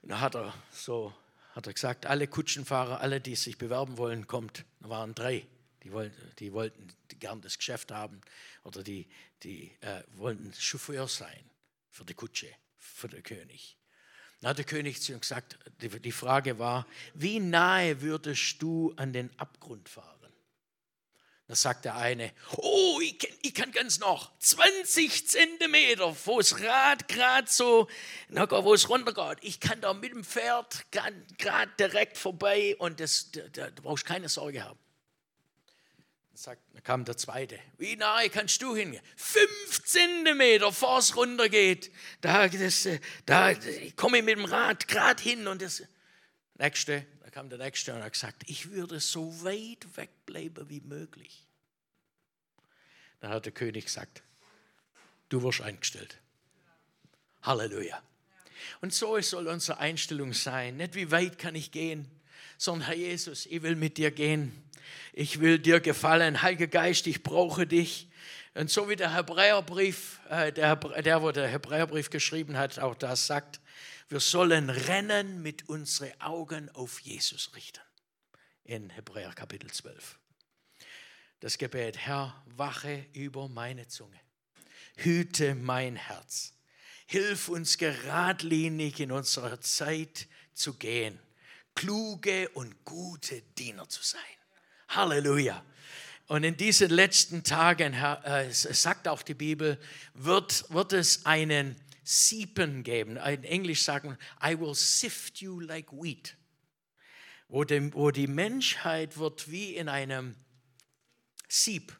Und 0.01 0.09
da 0.09 0.19
hat 0.19 0.35
er 0.35 0.53
so 0.71 1.13
hat 1.57 1.65
er 1.65 1.73
gesagt, 1.73 2.05
alle 2.05 2.27
Kutschenfahrer, 2.27 3.01
alle, 3.01 3.19
die 3.19 3.35
sich 3.35 3.57
bewerben 3.57 3.97
wollen, 3.97 4.27
kommt. 4.27 4.63
Da 4.79 4.89
waren 4.89 5.15
drei, 5.15 5.47
Die 5.81 5.91
wollten, 5.91 6.15
die 6.37 6.53
wollten 6.53 6.87
gern 7.17 7.41
das 7.41 7.57
Geschäft 7.57 7.91
haben 7.91 8.21
oder 8.63 8.83
die, 8.83 9.07
die 9.41 9.71
äh, 9.81 10.03
wollten 10.11 10.53
Chauffeur 10.53 11.07
sein 11.07 11.49
für 11.97 12.05
die 12.05 12.13
Kutsche, 12.13 12.53
für 12.77 13.07
den 13.07 13.23
König. 13.23 13.75
Hat 14.43 14.59
der 14.59 14.65
König 14.65 15.01
zu 15.01 15.13
ihm 15.13 15.19
gesagt, 15.19 15.57
die, 15.81 16.11
Frage 16.11 16.59
war, 16.59 16.85
wie 17.15 17.39
nahe 17.39 18.01
würdest 18.01 18.61
du 18.61 18.93
an 18.97 19.13
den 19.13 19.31
Abgrund 19.39 19.89
fahren? 19.89 20.31
Da 21.47 21.55
sagt 21.55 21.85
der 21.85 21.95
eine, 21.95 22.33
oh, 22.57 22.99
ich, 23.01 23.17
kann, 23.17 23.31
ich 23.41 23.53
kann 23.53 23.71
ganz 23.71 23.97
noch 23.97 24.37
20 24.37 25.27
Zentimeter, 25.27 26.15
wo 26.25 26.37
das 26.37 26.61
Rad 26.61 27.07
gerade 27.07 27.49
so, 27.49 27.87
wo 28.29 28.73
es 28.75 28.89
runtergeht. 28.89 29.39
Ich 29.41 29.59
kann 29.59 29.81
da 29.81 29.93
mit 29.93 30.11
dem 30.11 30.23
Pferd 30.23 30.85
gerade 30.91 31.71
direkt 31.79 32.17
vorbei 32.17 32.75
und 32.77 32.99
das, 32.99 33.31
da, 33.31 33.41
da, 33.53 33.71
da 33.71 33.81
brauchst 33.81 34.05
keine 34.05 34.29
Sorge 34.29 34.63
haben. 34.63 34.77
Sagt, 36.37 36.61
dann 36.73 36.83
kam 36.83 37.03
der 37.03 37.17
zweite. 37.17 37.59
Wie 37.79 37.95
nahe 37.95 38.29
kannst 38.29 38.61
du 38.61 38.75
hingehen? 38.75 39.01
Fünf 39.15 39.83
Zentimeter, 39.83 40.67
bevor 40.67 40.99
es 40.99 41.15
runtergeht. 41.15 41.91
Da, 42.21 42.47
das, 42.47 42.87
da 43.25 43.55
komme 43.95 44.19
ich 44.19 44.23
mit 44.23 44.37
dem 44.37 44.45
Rad 44.45 44.87
gerade 44.87 45.21
hin 45.21 45.47
und 45.47 45.63
das. 45.63 45.81
Nächste, 46.59 47.07
da 47.23 47.31
kam 47.31 47.49
der 47.49 47.57
nächste 47.57 47.95
und 47.95 48.03
hat 48.03 48.13
gesagt, 48.13 48.43
ich 48.45 48.69
würde 48.69 48.99
so 48.99 49.43
weit 49.43 49.97
wegbleiben 49.97 50.69
wie 50.69 50.81
möglich. 50.81 51.47
Dann 53.19 53.31
hat 53.31 53.45
der 53.45 53.51
König 53.51 53.85
gesagt, 53.85 54.21
du 55.29 55.41
wirst 55.41 55.61
eingestellt. 55.61 56.19
Halleluja. 57.41 57.99
Und 58.81 58.93
so 58.93 59.19
soll 59.21 59.47
unsere 59.47 59.79
Einstellung 59.79 60.33
sein. 60.33 60.77
Nicht 60.77 60.93
wie 60.93 61.09
weit 61.09 61.39
kann 61.39 61.55
ich 61.55 61.71
gehen, 61.71 62.07
sondern 62.59 62.89
Herr 62.89 62.95
Jesus, 62.95 63.47
ich 63.47 63.63
will 63.63 63.75
mit 63.75 63.97
dir 63.97 64.11
gehen. 64.11 64.66
Ich 65.13 65.39
will 65.39 65.59
dir 65.59 65.79
gefallen. 65.79 66.41
Heiliger 66.41 66.67
Geist, 66.67 67.07
ich 67.07 67.23
brauche 67.23 67.65
dich. 67.65 68.07
Und 68.53 68.69
so 68.69 68.89
wie 68.89 68.95
der 68.95 69.15
Hebräerbrief, 69.15 70.19
äh, 70.29 70.51
der, 70.51 70.75
der, 70.75 71.21
wo 71.21 71.31
der 71.31 71.47
Hebräerbrief 71.47 72.09
geschrieben 72.09 72.57
hat, 72.57 72.79
auch 72.79 72.95
das 72.95 73.27
sagt, 73.27 73.59
wir 74.09 74.19
sollen 74.19 74.69
rennen 74.69 75.41
mit 75.41 75.69
unseren 75.69 76.11
Augen 76.21 76.69
auf 76.71 76.99
Jesus 77.01 77.55
richten. 77.55 77.81
In 78.63 78.89
Hebräer 78.89 79.33
Kapitel 79.33 79.69
12. 79.69 80.17
Das 81.39 81.57
Gebet, 81.57 81.97
Herr, 81.97 82.43
wache 82.45 83.05
über 83.13 83.47
meine 83.47 83.87
Zunge. 83.87 84.19
Hüte 84.95 85.53
mein 85.55 85.95
Herz. 85.95 86.53
Hilf 87.05 87.47
uns 87.47 87.77
geradlinig 87.77 88.99
in 88.99 89.11
unserer 89.11 89.61
Zeit 89.61 90.27
zu 90.53 90.73
gehen 90.73 91.19
kluge 91.77 92.49
und 92.49 92.83
gute 92.83 93.43
Diener 93.55 93.87
zu 93.87 94.03
sein. 94.03 94.19
Halleluja. 94.89 95.63
Und 96.27 96.43
in 96.43 96.57
diesen 96.57 96.89
letzten 96.89 97.43
Tagen, 97.43 97.93
äh, 97.93 98.51
sagt 98.51 99.07
auch 99.07 99.21
die 99.21 99.33
Bibel, 99.33 99.79
wird, 100.13 100.65
wird 100.69 100.93
es 100.93 101.25
einen 101.25 101.75
Siepen 102.03 102.83
geben. 102.83 103.17
In 103.17 103.43
Englisch 103.43 103.83
sagen, 103.83 104.17
I 104.43 104.59
will 104.59 104.75
sift 104.75 105.39
you 105.39 105.59
like 105.59 105.91
wheat. 105.91 106.35
Wo, 107.47 107.63
dem, 107.63 107.93
wo 107.93 108.11
die 108.11 108.27
Menschheit 108.27 109.17
wird 109.17 109.49
wie 109.49 109.75
in 109.75 109.87
einem 109.87 110.35
Sieb 111.47 111.97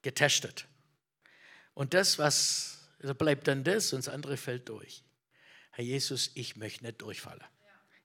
getestet. 0.00 0.66
Und 1.74 1.92
das, 1.92 2.18
was, 2.18 2.88
da 3.00 3.12
bleibt 3.12 3.48
dann 3.48 3.64
das 3.64 3.92
und 3.92 4.06
das 4.06 4.12
andere 4.12 4.38
fällt 4.38 4.68
durch. 4.70 5.02
Herr 5.72 5.84
Jesus, 5.84 6.30
ich 6.34 6.56
möchte 6.56 6.84
nicht 6.84 7.02
durchfallen. 7.02 7.44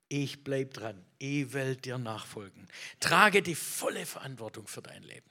Ich 0.07 0.43
bleibe 0.43 0.71
dran. 0.71 1.05
Ich 1.17 1.53
will 1.53 1.75
dir 1.75 1.97
nachfolgen. 1.97 2.67
Trage 2.99 3.41
die 3.41 3.55
volle 3.55 4.05
Verantwortung 4.05 4.67
für 4.67 4.81
dein 4.81 5.03
Leben. 5.03 5.29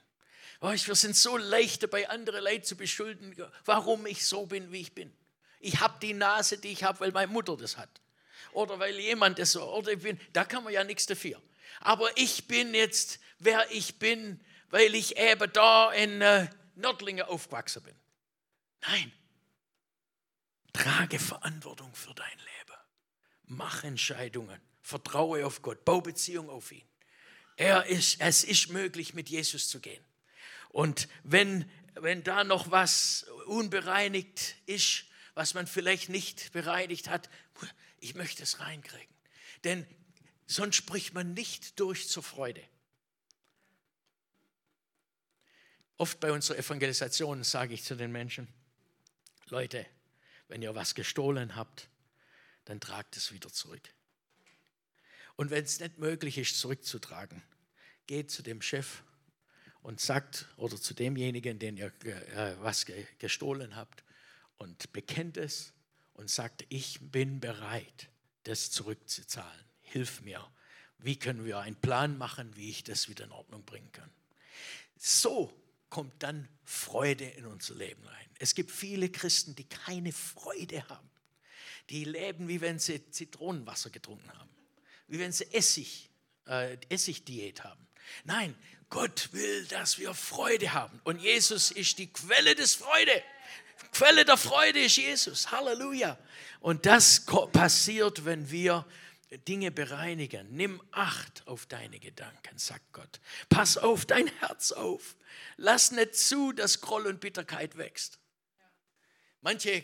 Weißt, 0.59 0.87
wir 0.87 0.95
sind 0.95 1.15
so 1.15 1.37
leicht 1.37 1.83
dabei, 1.83 2.09
andere 2.09 2.39
Leid 2.39 2.65
zu 2.65 2.75
beschuldigen, 2.75 3.35
warum 3.65 4.05
ich 4.05 4.25
so 4.25 4.45
bin, 4.45 4.71
wie 4.71 4.81
ich 4.81 4.93
bin. 4.93 5.13
Ich 5.59 5.79
habe 5.79 5.99
die 6.01 6.13
Nase, 6.13 6.57
die 6.57 6.69
ich 6.69 6.83
habe, 6.83 6.99
weil 6.99 7.11
meine 7.11 7.31
Mutter 7.31 7.57
das 7.57 7.77
hat. 7.77 7.89
Oder 8.51 8.79
weil 8.79 8.99
jemand 8.99 9.39
das 9.39 9.51
so, 9.51 9.63
oder 9.73 9.91
ich 9.91 9.99
bin, 9.99 10.19
da 10.33 10.45
kann 10.45 10.63
man 10.63 10.73
ja 10.73 10.83
nichts 10.83 11.05
dafür. 11.05 11.41
Aber 11.81 12.09
ich 12.17 12.47
bin 12.47 12.73
jetzt, 12.73 13.19
wer 13.39 13.69
ich 13.71 13.99
bin, 13.99 14.39
weil 14.69 14.95
ich 14.95 15.17
eben 15.17 15.51
da 15.53 15.91
in 15.91 16.21
äh, 16.21 16.47
Nördlingen 16.75 17.25
aufgewachsen 17.25 17.83
bin. 17.83 17.95
Nein. 18.81 19.11
Trage 20.73 21.19
Verantwortung 21.19 21.93
für 21.93 22.13
dein 22.13 22.37
Leben. 22.37 22.64
Mach 23.47 23.83
Entscheidungen. 23.83 24.59
Vertraue 24.81 25.45
auf 25.45 25.61
Gott. 25.61 25.85
Bau 25.85 26.01
Beziehung 26.01 26.49
auf 26.49 26.71
ihn. 26.71 26.85
Er 27.57 27.85
ist, 27.85 28.19
es 28.19 28.43
ist 28.43 28.69
möglich, 28.69 29.13
mit 29.13 29.29
Jesus 29.29 29.69
zu 29.69 29.79
gehen. 29.79 30.03
Und 30.69 31.07
wenn, 31.23 31.69
wenn 31.93 32.23
da 32.23 32.43
noch 32.43 32.71
was 32.71 33.23
unbereinigt 33.45 34.55
ist, 34.65 35.05
was 35.33 35.53
man 35.53 35.67
vielleicht 35.67 36.09
nicht 36.09 36.51
bereinigt 36.51 37.09
hat, 37.09 37.29
ich 37.99 38.15
möchte 38.15 38.43
es 38.43 38.59
reinkriegen. 38.59 39.13
Denn 39.63 39.87
sonst 40.47 40.75
spricht 40.75 41.13
man 41.13 41.33
nicht 41.33 41.79
durch 41.79 42.09
zur 42.09 42.23
Freude. 42.23 42.61
Oft 45.97 46.19
bei 46.19 46.31
unserer 46.31 46.57
Evangelisation 46.57 47.43
sage 47.43 47.73
ich 47.73 47.83
zu 47.83 47.95
den 47.95 48.11
Menschen, 48.11 48.47
Leute, 49.47 49.85
wenn 50.49 50.61
ihr 50.61 50.75
was 50.75 50.93
gestohlen 50.93 51.55
habt, 51.55 51.87
dann 52.65 52.79
tragt 52.79 53.15
es 53.17 53.31
wieder 53.31 53.51
zurück. 53.51 53.93
Und 55.35 55.51
wenn 55.51 55.63
es 55.63 55.79
nicht 55.79 55.97
möglich 55.97 56.37
ist, 56.37 56.59
zurückzutragen, 56.59 57.41
geht 58.07 58.31
zu 58.31 58.41
dem 58.41 58.61
Chef 58.61 59.03
und 59.81 59.99
sagt, 59.99 60.47
oder 60.57 60.79
zu 60.79 60.93
demjenigen, 60.93 61.59
den 61.59 61.77
ihr 61.77 61.93
äh, 62.05 62.55
was 62.59 62.85
gestohlen 63.19 63.75
habt, 63.75 64.03
und 64.57 64.93
bekennt 64.93 65.37
es 65.37 65.73
und 66.13 66.29
sagt, 66.29 66.65
ich 66.69 66.99
bin 67.11 67.39
bereit, 67.41 68.09
das 68.43 68.71
zurückzuzahlen. 68.71 69.65
Hilf 69.81 70.21
mir. 70.21 70.45
Wie 70.97 71.19
können 71.19 71.43
wir 71.43 71.59
einen 71.59 71.75
Plan 71.75 72.17
machen, 72.17 72.55
wie 72.55 72.69
ich 72.69 72.83
das 72.83 73.09
wieder 73.09 73.25
in 73.25 73.31
Ordnung 73.31 73.65
bringen 73.65 73.91
kann? 73.91 74.09
So 74.97 75.53
kommt 75.89 76.23
dann 76.23 76.47
Freude 76.63 77.25
in 77.25 77.45
unser 77.45 77.75
Leben 77.75 78.03
rein. 78.05 78.29
Es 78.39 78.55
gibt 78.55 78.71
viele 78.71 79.09
Christen, 79.09 79.55
die 79.55 79.65
keine 79.65 80.13
Freude 80.13 80.87
haben 80.87 81.09
die 81.89 82.03
leben, 82.03 82.47
wie 82.47 82.61
wenn 82.61 82.79
sie 82.79 83.09
Zitronenwasser 83.11 83.89
getrunken 83.89 84.31
haben, 84.37 84.49
wie 85.07 85.19
wenn 85.19 85.31
sie 85.31 85.45
Essig, 85.53 86.09
äh, 86.47 86.77
Essigdiät 86.89 87.63
haben. 87.63 87.87
Nein, 88.23 88.55
Gott 88.89 89.29
will, 89.33 89.65
dass 89.65 89.97
wir 89.97 90.13
Freude 90.13 90.73
haben. 90.73 90.99
Und 91.03 91.19
Jesus 91.19 91.71
ist 91.71 91.97
die 91.97 92.11
Quelle 92.11 92.55
des 92.55 92.75
Freude. 92.75 93.23
Quelle 93.91 94.25
der 94.25 94.37
Freude 94.37 94.79
ist 94.83 94.97
Jesus. 94.97 95.51
Halleluja. 95.51 96.17
Und 96.59 96.85
das 96.85 97.25
passiert, 97.51 98.25
wenn 98.25 98.49
wir 98.51 98.85
Dinge 99.47 99.71
bereinigen. 99.71 100.47
Nimm 100.51 100.81
Acht 100.91 101.45
auf 101.47 101.65
deine 101.65 101.99
Gedanken, 101.99 102.57
sagt 102.57 102.93
Gott. 102.93 103.19
Pass 103.49 103.77
auf 103.77 104.05
dein 104.05 104.27
Herz 104.39 104.71
auf. 104.71 105.15
Lass 105.57 105.91
nicht 105.91 106.15
zu, 106.15 106.51
dass 106.51 106.81
Groll 106.81 107.07
und 107.07 107.19
Bitterkeit 107.19 107.77
wächst. 107.77 108.19
Manche 109.41 109.83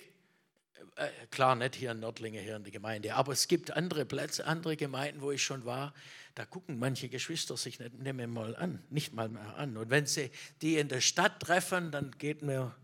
klar 1.29 1.55
nicht 1.55 1.75
hier 1.75 1.91
in 1.91 1.99
Nördlinge, 1.99 2.39
hier 2.39 2.55
in 2.55 2.63
der 2.63 2.71
Gemeinde, 2.71 3.15
aber 3.15 3.33
es 3.33 3.47
gibt 3.47 3.71
andere 3.71 4.05
Plätze, 4.05 4.45
andere 4.45 4.77
Gemeinden, 4.77 5.21
wo 5.21 5.31
ich 5.31 5.43
schon 5.43 5.65
war, 5.65 5.93
da 6.35 6.45
gucken 6.45 6.79
manche 6.79 7.09
Geschwister 7.09 7.57
sich 7.57 7.79
nicht, 7.79 7.97
mehr 7.97 8.27
mal 8.27 8.55
an, 8.55 8.83
nicht 8.89 9.13
mal 9.13 9.29
mehr 9.29 9.55
an. 9.57 9.75
Und 9.77 9.89
wenn 9.89 10.05
sie 10.05 10.31
die 10.61 10.77
in 10.77 10.87
der 10.87 11.01
Stadt 11.01 11.39
treffen, 11.41 11.91
dann 11.91 12.11
geht 12.17 12.41
mir, 12.41 12.75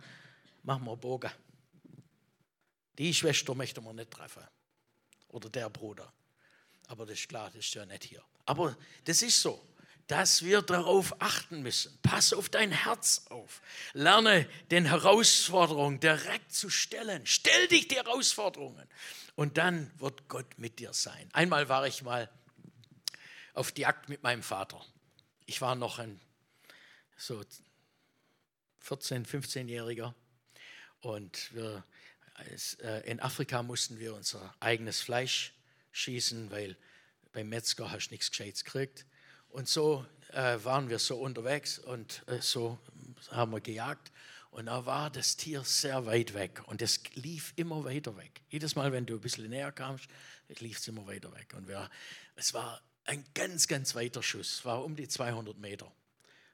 machen 0.64 0.86
wir 0.86 0.98
Bogen. 0.98 1.32
Die 2.98 3.14
Schwester 3.14 3.56
möchte 3.56 3.80
man 3.82 3.96
nicht 3.96 4.12
treffen. 4.12 4.44
Oder 5.30 5.50
der 5.50 5.70
Bruder. 5.70 6.12
Aber 6.88 7.06
das 7.06 7.20
ist 7.20 7.30
klar, 7.30 7.48
das 7.48 7.66
ist 7.66 7.74
ja 7.74 7.86
nicht 7.86 8.04
hier. 8.06 8.24
Aber 8.46 8.76
das 9.06 9.22
ist 9.22 9.42
so 9.42 9.66
dass 10.08 10.44
wir 10.44 10.62
darauf 10.62 11.22
achten 11.22 11.62
müssen. 11.62 11.98
Pass 12.02 12.34
auf 12.34 12.50
dein 12.50 12.72
Herz 12.72 13.26
auf. 13.30 13.62
Lerne 13.94 14.48
den 14.72 14.86
Herausforderungen 14.86 16.00
direkt 16.00 16.54
zu 16.54 16.70
stellen. 16.70 17.26
Stell 17.26 17.68
dich 17.68 17.90
die 17.90 17.96
Herausforderungen. 17.96 18.88
Und 19.36 19.58
dann 19.58 19.92
wird 20.00 20.30
Gott 20.30 20.58
mit 20.58 20.80
dir 20.80 20.94
sein. 20.94 21.30
Einmal 21.34 21.70
war 21.70 21.86
ich 21.86 22.02
mal 22.04 22.30
auf 23.54 23.72
die 23.72 23.82
Jagd 23.82 24.08
mit 24.08 24.24
meinem 24.24 24.44
Vater. 24.44 24.84
Ich 25.46 25.62
war 25.62 25.76
noch 25.76 26.00
ein 26.00 26.20
so 27.18 27.44
14, 28.80 29.26
15-Jähriger. 29.26 30.14
Und 31.02 31.54
wir, 31.54 31.84
äh, 32.82 33.10
in 33.10 33.20
Afrika 33.20 33.62
mussten 33.62 34.00
wir 34.00 34.16
unser 34.16 34.56
eigenes 34.60 35.02
Fleisch 35.02 35.54
schießen, 35.92 36.50
weil 36.50 36.78
beim 37.34 37.50
Metzger 37.50 37.92
hast 37.92 38.08
du 38.08 38.14
nichts 38.14 38.32
Gescheites 38.32 38.64
gekriegt. 38.64 39.06
Und 39.58 39.68
so 39.68 40.06
äh, 40.34 40.60
waren 40.66 40.88
wir 40.88 41.00
so 41.00 41.18
unterwegs 41.18 41.80
und 41.80 42.22
äh, 42.28 42.42
so 42.42 42.78
haben 43.32 43.52
wir 43.54 43.60
gejagt. 43.60 44.12
Und 44.52 44.68
da 44.68 44.86
war 44.86 45.10
das 45.10 45.36
Tier 45.36 45.64
sehr 45.64 46.06
weit 46.06 46.36
weg 46.36 46.62
und 46.68 46.84
es 46.84 47.02
lief 47.16 47.54
immer 47.56 47.84
weiter 47.84 48.16
weg. 48.18 48.44
Jedes 48.50 48.76
Mal, 48.76 48.92
wenn 48.92 49.08
du 49.08 49.16
ein 49.16 49.20
bisschen 49.20 49.50
näher 49.50 49.72
kamst, 49.72 50.06
lief 50.60 50.78
es 50.78 50.88
immer 50.88 51.08
weiter 51.08 51.34
weg. 51.34 51.56
Und 51.58 51.68
wir, 51.68 51.90
es 52.36 52.54
war 52.54 52.80
ein 53.06 53.26
ganz, 53.34 53.68
ganz 53.68 53.96
weiter 53.96 54.22
Schuss, 54.22 54.64
war 54.64 54.84
um 54.84 54.96
die 54.96 55.08
200 55.08 55.58
Meter. 55.58 55.92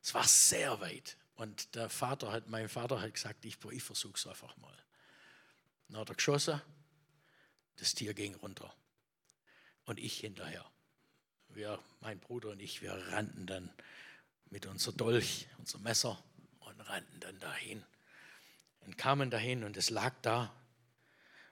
Es 0.01 0.13
war 0.13 0.23
sehr 0.23 0.79
weit. 0.79 1.17
Und 1.35 1.75
der 1.75 1.89
Vater 1.89 2.31
hat, 2.31 2.47
mein 2.47 2.69
Vater 2.69 3.01
hat 3.01 3.13
gesagt, 3.13 3.43
ich, 3.43 3.57
ich 3.69 3.83
versuche 3.83 4.13
es 4.15 4.25
einfach 4.25 4.55
mal. 4.55 4.77
Dann 5.89 5.97
hat 5.97 6.07
er 6.07 6.15
geschossen, 6.15 6.61
das 7.75 7.95
Tier 7.95 8.13
ging 8.13 8.33
runter. 8.35 8.73
Und 9.83 9.99
ich 9.99 10.19
hinterher. 10.21 10.72
Wir, 11.55 11.79
mein 12.01 12.19
Bruder 12.19 12.49
und 12.49 12.61
ich, 12.61 12.81
wir 12.81 12.93
rannten 13.11 13.45
dann 13.45 13.71
mit 14.49 14.65
unser 14.65 14.91
Dolch, 14.91 15.47
unser 15.59 15.77
Messer 15.79 16.23
und 16.61 16.79
rannten 16.81 17.19
dann 17.19 17.39
dahin. 17.39 17.83
Und 18.81 18.97
kamen 18.97 19.29
dahin 19.29 19.63
und 19.63 19.77
es 19.77 19.89
lag 19.89 20.13
da. 20.21 20.53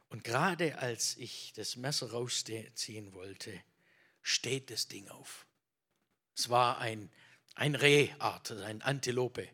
Und 0.10 0.24
gerade 0.24 0.80
als 0.80 1.18
ich 1.18 1.54
das 1.56 1.76
Messer 1.76 2.12
rausziehen 2.12 3.14
wollte, 3.14 3.62
steht 4.22 4.72
das 4.72 4.88
Ding 4.88 5.08
auf. 5.10 5.46
Es 6.36 6.50
war 6.50 6.80
ein, 6.80 7.10
ein 7.56 7.76
Rehart, 7.76 8.52
ein 8.52 8.82
Antilope. 8.82 9.48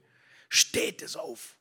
Steht 0.50 1.02
es 1.02 1.16
auf. 1.18 1.58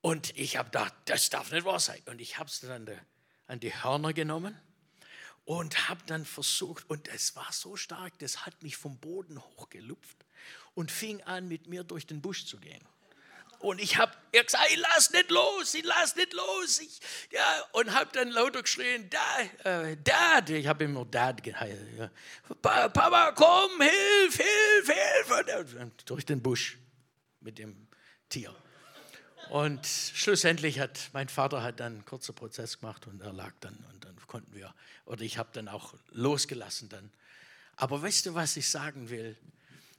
Und 0.00 0.36
ich 0.36 0.56
habe 0.56 0.70
gedacht, 0.70 0.94
das 1.04 1.30
darf 1.30 1.52
nicht 1.52 1.64
wahr 1.64 1.80
sein. 1.80 2.02
Und 2.06 2.20
ich 2.20 2.38
habe 2.38 2.50
es 2.50 2.60
dann 2.60 2.90
an 3.46 3.60
die 3.60 3.72
Hörner 3.72 4.12
genommen 4.12 4.60
und 5.44 5.88
habe 5.88 6.00
dann 6.06 6.24
versucht, 6.24 6.88
und 6.88 7.08
es 7.08 7.34
war 7.36 7.48
so 7.52 7.76
stark, 7.76 8.18
das 8.18 8.46
hat 8.46 8.62
mich 8.62 8.76
vom 8.76 8.98
Boden 8.98 9.42
hochgelupft 9.42 10.16
und 10.74 10.90
fing 10.90 11.20
an, 11.22 11.48
mit 11.48 11.66
mir 11.66 11.84
durch 11.84 12.06
den 12.06 12.20
Busch 12.20 12.46
zu 12.46 12.58
gehen. 12.58 12.82
Und 13.62 13.80
ich 13.80 13.96
habe 13.96 14.12
gesagt, 14.32 14.70
ich 14.70 14.76
lass 14.76 15.12
nicht 15.12 15.30
los, 15.30 15.74
ich 15.74 15.84
lass 15.84 16.16
nicht 16.16 16.32
los. 16.32 16.80
Ich, 16.80 17.00
ja, 17.30 17.64
und 17.70 17.94
habe 17.94 18.10
dann 18.12 18.30
lauter 18.30 18.62
geschrien, 18.62 19.08
Dad, 19.08 19.64
äh, 19.64 19.96
Dad. 20.02 20.50
Ich 20.50 20.66
habe 20.66 20.84
immer 20.84 21.04
Dad 21.04 21.42
geheilt. 21.44 21.96
Ja. 21.96 22.10
Papa, 22.60 23.30
komm, 23.32 23.80
hilf, 23.80 24.36
hilf, 24.36 25.46
hilf. 25.46 25.74
Und 25.76 26.10
durch 26.10 26.26
den 26.26 26.42
Busch 26.42 26.76
mit 27.38 27.58
dem 27.58 27.86
Tier. 28.28 28.52
Und 29.52 29.86
schlussendlich 29.86 30.80
hat 30.80 31.10
mein 31.12 31.28
Vater 31.28 31.62
hat 31.62 31.78
dann 31.78 31.92
einen 31.92 32.04
kurzen 32.06 32.34
Prozess 32.34 32.80
gemacht 32.80 33.06
und 33.06 33.20
er 33.20 33.34
lag 33.34 33.52
dann 33.60 33.76
und 33.92 34.02
dann 34.02 34.16
konnten 34.26 34.54
wir, 34.54 34.74
oder 35.04 35.20
ich 35.20 35.36
habe 35.36 35.50
dann 35.52 35.68
auch 35.68 35.92
losgelassen 36.10 36.88
dann. 36.88 37.12
Aber 37.76 38.00
weißt 38.00 38.24
du, 38.24 38.34
was 38.34 38.56
ich 38.56 38.66
sagen 38.70 39.10
will? 39.10 39.36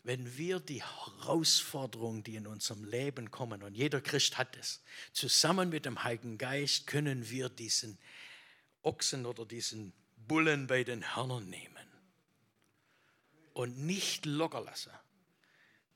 wenn 0.06 0.38
wir 0.38 0.60
die 0.60 0.84
Herausforderungen, 0.84 2.24
die 2.24 2.36
in 2.36 2.48
unserem 2.48 2.84
Leben 2.84 3.32
kommen, 3.32 3.64
und 3.64 3.76
jeder 3.76 4.02
Christ 4.02 4.38
hat 4.38 4.58
es, 4.58 4.82
zusammen 5.14 5.70
mit 5.70 5.86
dem 5.86 6.04
Heiligen 6.04 6.38
Geist 6.38 6.88
können 6.88 7.30
wir 7.30 7.48
diesen 7.48 7.98
Ochsen 8.82 9.26
oder 9.26 9.46
diesen 9.46 9.94
Bullen 10.28 10.68
bei 10.68 10.84
den 10.84 11.16
Hörnern 11.16 11.48
nehmen 11.48 11.88
und 13.54 13.86
nicht 13.86 14.26
locker 14.26 14.62
lassen, 14.62 14.92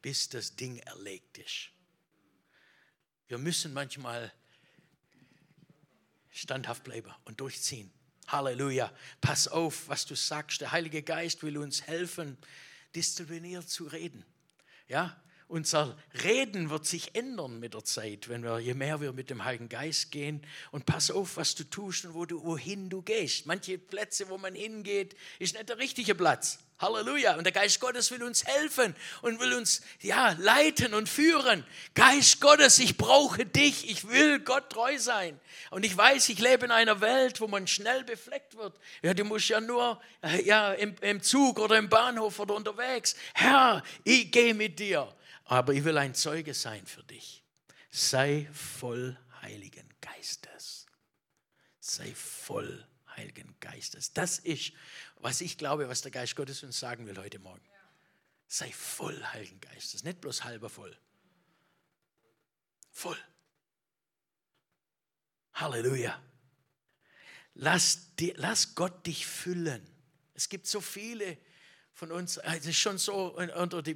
bis 0.01 0.29
das 0.29 0.55
Ding 0.55 0.77
erlegt 0.77 1.39
ist. 1.39 1.71
Wir 3.27 3.37
müssen 3.37 3.73
manchmal 3.73 4.31
standhaft 6.31 6.83
bleiben 6.83 7.11
und 7.25 7.39
durchziehen. 7.39 7.91
Halleluja. 8.27 8.91
Pass 9.21 9.47
auf, 9.47 9.87
was 9.87 10.05
du 10.05 10.15
sagst. 10.15 10.61
Der 10.61 10.71
Heilige 10.71 11.01
Geist 11.01 11.43
will 11.43 11.57
uns 11.57 11.83
helfen, 11.83 12.37
diszipliniert 12.95 13.69
zu 13.69 13.85
reden. 13.85 14.25
Ja, 14.87 15.21
unser 15.47 15.97
Reden 16.23 16.69
wird 16.69 16.85
sich 16.85 17.15
ändern 17.15 17.59
mit 17.59 17.73
der 17.73 17.83
Zeit, 17.83 18.27
wenn 18.27 18.43
wir, 18.43 18.59
je 18.59 18.73
mehr 18.73 18.99
wir 18.99 19.13
mit 19.13 19.29
dem 19.29 19.45
Heiligen 19.45 19.69
Geist 19.69 20.11
gehen. 20.11 20.45
Und 20.71 20.85
pass 20.85 21.09
auf, 21.09 21.37
was 21.37 21.55
du 21.55 21.63
tust 21.63 22.05
und 22.05 22.13
wo 22.13 22.25
du, 22.25 22.43
wohin 22.43 22.89
du 22.89 23.01
gehst. 23.01 23.45
Manche 23.45 23.77
Plätze, 23.77 24.29
wo 24.29 24.37
man 24.37 24.55
hingeht, 24.55 25.15
ist 25.39 25.53
nicht 25.53 25.69
der 25.69 25.77
richtige 25.77 26.15
Platz. 26.15 26.59
Halleluja. 26.79 27.37
Und 27.37 27.43
der 27.45 27.53
Geist 27.53 27.79
Gottes 27.79 28.11
will 28.11 28.21
uns 28.21 28.45
helfen 28.45 28.95
und 29.21 29.39
will 29.39 29.53
uns 29.53 29.81
ja, 30.01 30.35
leiten 30.37 30.93
und 30.93 31.09
führen. 31.09 31.65
Geist 31.95 32.39
Gottes, 32.39 32.77
ich 32.79 32.97
brauche 32.97 33.45
dich. 33.45 33.89
Ich 33.89 34.07
will 34.09 34.39
Gott 34.39 34.69
treu 34.69 34.99
sein. 34.99 35.39
Und 35.71 35.85
ich 35.85 35.97
weiß, 35.97 36.29
ich 36.29 36.39
lebe 36.39 36.65
in 36.65 36.71
einer 36.71 37.01
Welt, 37.01 37.41
wo 37.41 37.47
man 37.47 37.65
schnell 37.67 38.03
befleckt 38.03 38.57
wird. 38.57 38.77
Ja, 39.01 39.13
du 39.13 39.23
musst 39.23 39.49
ja 39.49 39.59
nur 39.59 39.99
äh, 40.21 40.43
ja, 40.43 40.73
im, 40.73 40.95
im 41.01 41.23
Zug 41.23 41.59
oder 41.59 41.77
im 41.77 41.89
Bahnhof 41.89 42.39
oder 42.39 42.53
unterwegs. 42.53 43.15
Herr, 43.33 43.81
ich 44.03 44.31
gehe 44.31 44.53
mit 44.53 44.77
dir. 44.77 45.11
Aber 45.47 45.73
ich 45.73 45.83
will 45.83 45.97
ein 45.97 46.13
Zeuge 46.13 46.53
sein 46.53 46.85
für 46.85 47.03
dich. 47.03 47.43
Sei 47.89 48.47
voll 48.53 49.17
Heiligen 49.41 49.89
Geistes. 50.01 50.85
Sei 51.79 52.13
voll 52.13 52.87
Heiligen 53.15 53.55
Geistes. 53.59 54.13
Das 54.13 54.39
ist 54.39 54.73
was 55.19 55.41
ich 55.41 55.57
glaube, 55.57 55.89
was 55.89 56.01
der 56.01 56.11
Geist 56.11 56.35
Gottes 56.35 56.63
uns 56.63 56.79
sagen 56.79 57.07
will 57.07 57.17
heute 57.17 57.39
Morgen. 57.39 57.65
Sei 58.47 58.71
voll 58.71 59.21
Heiligen 59.33 59.59
Geistes, 59.59 60.03
nicht 60.03 60.21
bloß 60.21 60.43
halber 60.43 60.69
voll. 60.69 60.97
Voll. 62.91 63.17
Halleluja. 65.53 66.21
Lass, 67.55 68.15
die, 68.15 68.33
lass 68.37 68.75
Gott 68.75 69.05
dich 69.05 69.25
füllen. 69.25 69.85
Es 70.33 70.49
gibt 70.49 70.67
so 70.67 70.79
viele 70.79 71.37
von 71.93 72.11
uns, 72.11 72.37
es 72.37 72.67
ist 72.67 72.77
schon 72.77 72.99
so 72.99 73.35
unter 73.37 73.81
die 73.81 73.95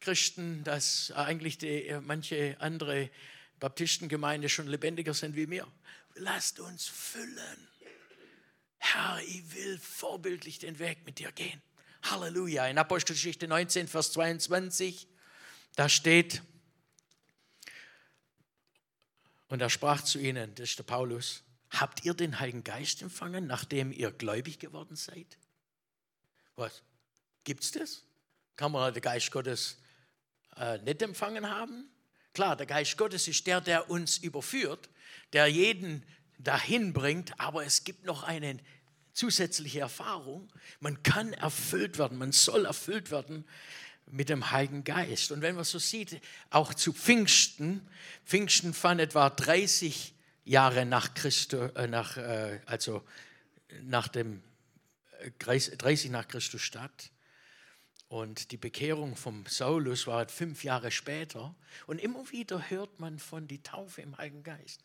Pfingstchristen, 0.00 0.64
dass 0.64 1.10
eigentlich 1.12 1.58
die, 1.58 1.86
äh, 1.86 2.00
manche 2.00 2.56
andere 2.60 3.10
Baptistengemeinde 3.58 4.48
schon 4.48 4.68
lebendiger 4.68 5.14
sind 5.14 5.36
wie 5.36 5.50
wir. 5.50 5.66
Lasst 6.14 6.60
uns 6.60 6.86
füllen. 6.86 7.68
Herr, 8.78 9.20
ich 9.26 9.54
will 9.54 9.78
vorbildlich 9.78 10.58
den 10.60 10.78
Weg 10.78 11.04
mit 11.04 11.18
dir 11.18 11.32
gehen. 11.32 11.60
Halleluja. 12.02 12.66
In 12.68 12.78
Apostelgeschichte 12.78 13.48
19, 13.48 13.88
Vers 13.88 14.12
22, 14.12 15.08
da 15.74 15.88
steht, 15.88 16.42
und 19.48 19.60
er 19.60 19.70
sprach 19.70 20.02
zu 20.02 20.18
ihnen, 20.20 20.54
das 20.54 20.70
ist 20.70 20.78
der 20.78 20.84
Paulus, 20.84 21.42
habt 21.70 22.04
ihr 22.04 22.14
den 22.14 22.38
Heiligen 22.38 22.62
Geist 22.62 23.02
empfangen, 23.02 23.46
nachdem 23.46 23.90
ihr 23.90 24.12
gläubig 24.12 24.58
geworden 24.60 24.94
seid? 24.94 25.38
Was? 26.54 26.82
Gibt 27.42 27.64
es 27.64 27.72
das? 27.72 28.04
Kann 28.56 28.72
man 28.72 28.94
den 28.94 29.02
Geist 29.02 29.30
Gottes 29.32 29.78
äh, 30.58 30.78
nicht 30.78 31.02
empfangen 31.02 31.48
haben? 31.48 31.88
Klar, 32.34 32.56
der 32.56 32.66
Geist 32.66 32.96
Gottes 32.96 33.26
ist 33.28 33.46
der, 33.46 33.60
der 33.60 33.90
uns 33.90 34.18
überführt, 34.18 34.88
der 35.32 35.46
jeden 35.46 36.04
dahin 36.38 36.92
bringt, 36.92 37.38
aber 37.40 37.64
es 37.64 37.84
gibt 37.84 38.04
noch 38.04 38.22
eine 38.22 38.58
zusätzliche 39.12 39.80
Erfahrung. 39.80 40.48
Man 40.80 41.02
kann 41.02 41.32
erfüllt 41.32 41.98
werden, 41.98 42.18
man 42.18 42.32
soll 42.32 42.66
erfüllt 42.66 43.10
werden 43.10 43.44
mit 44.06 44.28
dem 44.28 44.50
Heiligen 44.50 44.84
Geist. 44.84 45.32
Und 45.32 45.42
wenn 45.42 45.56
man 45.56 45.64
so 45.64 45.78
sieht, 45.78 46.20
auch 46.50 46.72
zu 46.72 46.92
Pfingsten, 46.92 47.86
Pfingsten 48.24 48.72
fand 48.72 49.00
etwa 49.00 49.28
30 49.30 50.14
Jahre 50.44 50.86
nach 50.86 51.14
Christus, 51.14 51.70
äh, 51.74 51.88
nach, 51.88 52.16
äh, 52.16 52.60
also 52.66 53.02
nach 53.82 54.08
dem 54.08 54.42
30 55.40 56.06
äh, 56.06 56.08
nach 56.10 56.28
Christus 56.28 56.62
statt. 56.62 57.10
Und 58.08 58.52
die 58.52 58.56
Bekehrung 58.56 59.16
vom 59.16 59.44
Saulus 59.46 60.06
war 60.06 60.26
fünf 60.28 60.64
Jahre 60.64 60.90
später. 60.90 61.54
Und 61.86 62.00
immer 62.00 62.30
wieder 62.30 62.70
hört 62.70 62.98
man 63.00 63.18
von 63.18 63.46
die 63.46 63.62
Taufe 63.62 64.00
im 64.00 64.16
Heiligen 64.16 64.42
Geist, 64.42 64.82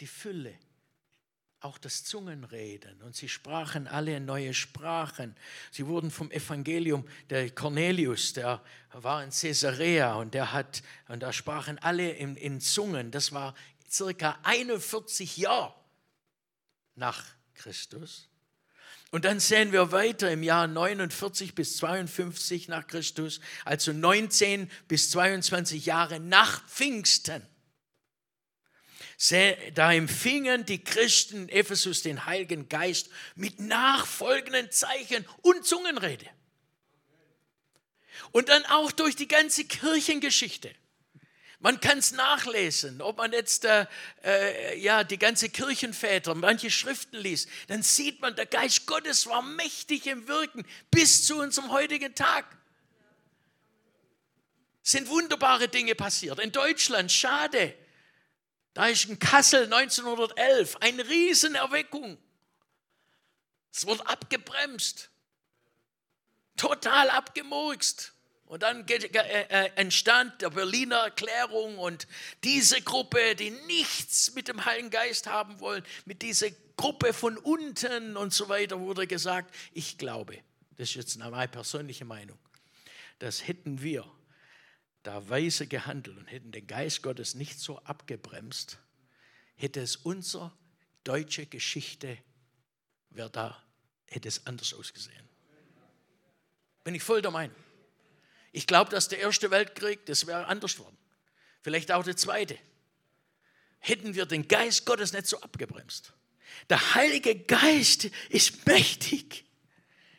die 0.00 0.06
Fülle, 0.06 0.54
auch 1.60 1.76
das 1.76 2.04
Zungenreden 2.04 3.02
und 3.02 3.14
sie 3.14 3.28
sprachen 3.28 3.86
alle 3.86 4.18
neue 4.18 4.54
Sprachen. 4.54 5.36
Sie 5.70 5.86
wurden 5.86 6.10
vom 6.10 6.30
Evangelium, 6.30 7.06
der 7.28 7.50
Cornelius, 7.50 8.32
der 8.32 8.62
war 8.92 9.22
in 9.22 9.30
Caesarea 9.30 10.14
und 10.14 10.32
der 10.32 10.52
hat, 10.52 10.82
und 11.08 11.22
da 11.22 11.34
sprachen 11.34 11.78
alle 11.78 12.12
in, 12.12 12.36
in 12.36 12.62
Zungen. 12.62 13.10
Das 13.10 13.32
war 13.32 13.54
circa 13.90 14.38
41 14.42 15.36
Jahre 15.36 15.74
nach 16.94 17.26
Christus. 17.52 18.29
Und 19.10 19.24
dann 19.24 19.40
sehen 19.40 19.72
wir 19.72 19.90
weiter 19.92 20.30
im 20.30 20.42
Jahr 20.42 20.66
49 20.66 21.54
bis 21.54 21.76
52 21.78 22.68
nach 22.68 22.86
Christus, 22.86 23.40
also 23.64 23.92
19 23.92 24.70
bis 24.86 25.10
22 25.10 25.86
Jahre 25.86 26.20
nach 26.20 26.66
Pfingsten 26.68 27.46
da 29.74 29.92
empfingen 29.92 30.64
die 30.64 30.82
Christen 30.82 31.42
in 31.42 31.48
Ephesus 31.50 32.02
den 32.02 32.24
Heiligen 32.24 32.70
Geist 32.70 33.10
mit 33.34 33.60
nachfolgenden 33.60 34.70
Zeichen 34.70 35.26
und 35.42 35.66
Zungenrede. 35.66 36.26
Und 38.32 38.48
dann 38.48 38.64
auch 38.66 38.92
durch 38.92 39.16
die 39.16 39.28
ganze 39.28 39.64
Kirchengeschichte. 39.64 40.74
Man 41.62 41.78
kann 41.78 41.98
es 41.98 42.12
nachlesen, 42.12 43.02
ob 43.02 43.18
man 43.18 43.32
jetzt 43.32 43.66
äh, 43.66 43.86
äh, 44.24 44.78
ja, 44.78 45.04
die 45.04 45.18
ganze 45.18 45.50
Kirchenväter, 45.50 46.34
manche 46.34 46.70
Schriften 46.70 47.18
liest, 47.18 47.50
dann 47.68 47.82
sieht 47.82 48.20
man, 48.20 48.34
der 48.34 48.46
Geist 48.46 48.86
Gottes 48.86 49.26
war 49.26 49.42
mächtig 49.42 50.06
im 50.06 50.26
Wirken 50.26 50.66
bis 50.90 51.26
zu 51.26 51.38
unserem 51.38 51.70
heutigen 51.70 52.14
Tag. 52.14 52.46
Sind 54.82 55.08
wunderbare 55.08 55.68
Dinge 55.68 55.94
passiert. 55.94 56.38
In 56.38 56.50
Deutschland, 56.50 57.12
schade, 57.12 57.74
da 58.72 58.86
ist 58.86 59.04
in 59.04 59.18
Kassel 59.18 59.64
1911 59.64 60.76
eine 60.76 61.06
Riesenerweckung. 61.06 62.16
Es 63.70 63.86
wurde 63.86 64.06
abgebremst. 64.06 65.10
total 66.56 67.10
abgemurkst. 67.10 68.14
Und 68.50 68.64
dann 68.64 68.84
äh, 68.88 68.96
äh, 68.96 69.70
entstand 69.76 70.42
der 70.42 70.50
Berliner 70.50 70.96
Erklärung 70.96 71.78
und 71.78 72.08
diese 72.42 72.82
Gruppe, 72.82 73.36
die 73.36 73.52
nichts 73.68 74.34
mit 74.34 74.48
dem 74.48 74.64
Heiligen 74.64 74.90
Geist 74.90 75.28
haben 75.28 75.60
wollen, 75.60 75.84
mit 76.04 76.20
dieser 76.22 76.50
Gruppe 76.76 77.12
von 77.12 77.38
unten 77.38 78.16
und 78.16 78.34
so 78.34 78.48
weiter, 78.48 78.80
wurde 78.80 79.06
gesagt, 79.06 79.54
ich 79.72 79.98
glaube, 79.98 80.36
das 80.76 80.88
ist 80.88 80.94
jetzt 80.96 81.18
meine 81.18 81.46
persönliche 81.46 82.04
Meinung, 82.04 82.40
dass 83.20 83.46
hätten 83.46 83.82
wir 83.82 84.04
da 85.04 85.28
weise 85.28 85.68
gehandelt 85.68 86.18
und 86.18 86.26
hätten 86.26 86.50
den 86.50 86.66
Geist 86.66 87.04
Gottes 87.04 87.36
nicht 87.36 87.60
so 87.60 87.78
abgebremst, 87.84 88.78
hätte 89.54 89.80
es 89.80 89.94
unsere 89.94 90.50
deutsche 91.04 91.46
Geschichte, 91.46 92.18
wäre 93.10 93.30
da, 93.30 93.62
hätte 94.08 94.26
es 94.26 94.44
anders 94.48 94.74
ausgesehen. 94.74 95.28
Bin 96.82 96.96
ich 96.96 97.02
voll 97.04 97.22
der 97.22 97.30
Meinung. 97.30 97.54
Ich 98.52 98.66
glaube, 98.66 98.90
dass 98.90 99.08
der 99.08 99.20
Erste 99.20 99.50
Weltkrieg, 99.50 100.06
das 100.06 100.26
wäre 100.26 100.46
anders 100.46 100.76
geworden. 100.76 100.96
Vielleicht 101.62 101.92
auch 101.92 102.04
der 102.04 102.16
Zweite. 102.16 102.58
Hätten 103.78 104.14
wir 104.14 104.26
den 104.26 104.48
Geist 104.48 104.84
Gottes 104.86 105.12
nicht 105.12 105.26
so 105.26 105.40
abgebremst. 105.40 106.12
Der 106.68 106.94
Heilige 106.94 107.36
Geist 107.36 108.08
ist 108.28 108.66
mächtig. 108.66 109.44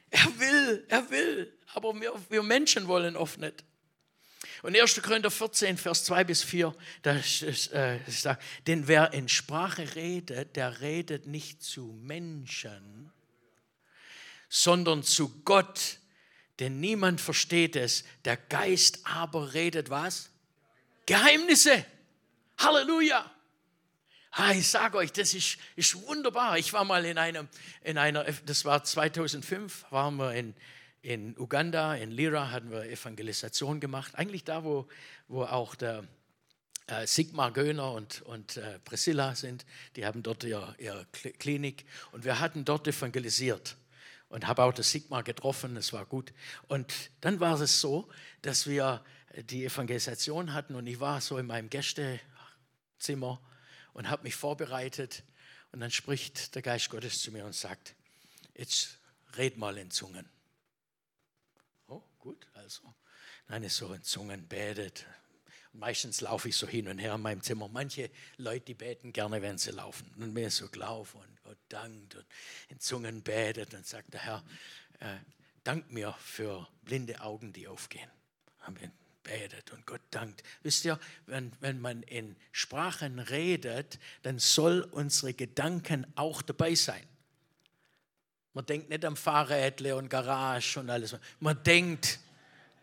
Er 0.10 0.40
will, 0.40 0.86
er 0.90 1.10
will, 1.10 1.58
aber 1.74 1.94
wir, 2.00 2.14
wir 2.30 2.44
Menschen 2.44 2.88
wollen 2.88 3.16
oft 3.16 3.40
nicht. 3.40 3.64
Und 4.62 4.78
1. 4.78 5.02
Korinther 5.02 5.32
14, 5.32 5.78
Vers 5.78 6.04
2 6.06 6.24
bis 6.24 6.44
4, 6.44 6.76
da 7.02 7.16
äh, 7.16 8.00
sagt, 8.08 8.44
denn 8.68 8.88
wer 8.88 9.14
in 9.14 9.28
Sprache 9.28 9.96
redet, 9.96 10.56
der 10.56 10.82
redet 10.82 11.26
nicht 11.26 11.64
zu 11.64 11.98
Menschen, 12.04 13.12
sondern 14.50 15.04
zu 15.04 15.30
Gott, 15.44 15.98
denn 16.62 16.80
niemand 16.80 17.20
versteht 17.20 17.76
es. 17.76 18.05
Der 18.24 18.38
Geist 18.38 18.99
aber 19.03 19.53
redet 19.53 19.89
was? 19.89 20.30
Geheimnisse. 21.07 21.84
Halleluja. 22.59 23.30
Ich 24.53 24.70
sage 24.70 24.97
euch, 24.97 25.12
das 25.12 25.34
ist, 25.34 25.57
ist 25.76 25.95
wunderbar. 26.07 26.57
Ich 26.59 26.72
war 26.72 26.86
mal 26.86 27.03
in 27.03 27.18
einem, 27.18 27.49
in 27.84 27.97
einer, 27.97 28.24
das 28.45 28.64
war 28.64 28.84
2005, 28.84 29.88
waren 29.89 30.16
wir 30.18 30.34
in, 30.36 30.53
in 31.01 31.38
Uganda, 31.38 31.95
in 31.95 32.12
Lira, 32.12 32.51
hatten 32.51 32.72
wir 32.72 32.84
Evangelisation 32.84 33.80
gemacht. 33.80 34.14
Eigentlich 34.16 34.43
da, 34.43 34.64
wo, 34.64 34.88
wo 35.28 35.43
auch 35.43 35.74
der 35.74 36.05
äh, 36.86 37.07
Sigmar 37.07 37.51
Göner 37.51 37.91
und, 37.91 38.22
und 38.22 38.57
äh, 38.57 38.78
Priscilla 38.86 39.34
sind. 39.34 39.66
Die 39.95 40.05
haben 40.05 40.22
dort 40.22 40.43
ihre, 40.43 40.76
ihre 40.78 41.07
Klinik 41.12 41.86
und 42.12 42.24
wir 42.24 42.39
hatten 42.39 42.66
dort 42.66 42.88
evangelisiert 42.88 43.76
und 44.32 44.48
habe 44.48 44.64
auch 44.64 44.74
das 44.74 44.90
Sigma 44.90 45.22
getroffen, 45.22 45.76
es 45.76 45.92
war 45.92 46.06
gut. 46.06 46.34
Und 46.68 47.12
dann 47.20 47.40
war 47.40 47.60
es 47.60 47.82
so, 47.82 48.10
dass 48.42 48.66
wir 48.66 49.04
die 49.36 49.66
Evangelisation 49.66 50.54
hatten 50.54 50.76
und 50.76 50.88
ich 50.88 51.00
war 51.00 51.20
so 51.22 51.38
in 51.38 51.46
meinem 51.46 51.70
Gästezimmer 51.70 53.42
und 53.94 54.10
habe 54.10 54.24
mich 54.24 54.36
vorbereitet 54.36 55.24
und 55.74 55.82
dann 55.82 55.92
spricht 55.92 56.56
der 56.56 56.62
Geist 56.62 56.90
Gottes 56.90 57.22
zu 57.22 57.32
mir 57.32 57.46
und 57.46 57.56
sagt, 57.56 57.94
jetzt 58.56 59.00
red 59.36 59.58
mal 59.58 59.78
in 59.78 59.92
Zungen. 59.92 60.30
Oh, 61.88 62.02
gut, 62.20 62.48
also. 62.54 62.82
Nein, 63.48 63.66
es 63.66 63.76
so 63.76 63.94
in 63.94 64.04
Zungen 64.04 64.48
betet, 64.48 65.06
Meistens 65.74 66.20
laufe 66.20 66.50
ich 66.50 66.58
so 66.58 66.68
hin 66.68 66.90
und 66.90 66.98
her 66.98 67.16
in 67.16 67.22
meinem 67.22 67.42
Zimmer. 67.42 67.70
Manche 67.70 68.12
Leute, 68.36 68.66
die 68.66 68.74
beten 68.74 69.14
gerne, 69.14 69.42
wenn 69.42 69.58
sie 69.58 69.72
laufen. 69.72 70.06
Und 70.18 70.34
mir 70.34 70.52
so 70.52 70.68
gelaufen 70.68 71.22
Gott 71.52 71.58
dankt 71.68 72.16
und 72.16 72.26
in 72.70 72.80
Zungen 72.80 73.24
betet 73.24 73.74
und 73.74 73.86
sagt 73.86 74.14
der 74.14 74.22
Herr, 74.22 74.43
äh, 75.02 75.18
dank 75.66 75.91
mir 75.91 76.16
für 76.18 76.66
blinde 76.86 77.20
Augen, 77.20 77.52
die 77.52 77.68
aufgehen. 77.68 78.10
Amen 78.62 78.89
betet 79.22 79.72
und 79.72 79.86
Gott 79.86 79.99
dankt. 80.12 80.43
Wisst 80.64 80.86
ihr, 80.86 80.97
wenn, 81.26 81.52
wenn 81.60 81.82
man 81.82 82.04
in 82.04 82.38
Sprachen 82.54 83.20
redet, 83.20 83.99
dann 84.24 84.39
soll 84.39 84.80
unsere 84.91 85.34
Gedanken 85.34 86.08
auch 86.16 86.41
dabei 86.41 86.74
sein. 86.74 87.06
Man 88.54 88.66
denkt 88.66 88.89
nicht 88.89 89.04
am 89.04 89.18
Fahrrädle 89.18 89.97
und 89.97 90.08
Garage 90.08 90.80
und 90.80 90.89
alles. 90.89 91.18
Man 91.41 91.62
denkt 91.64 92.18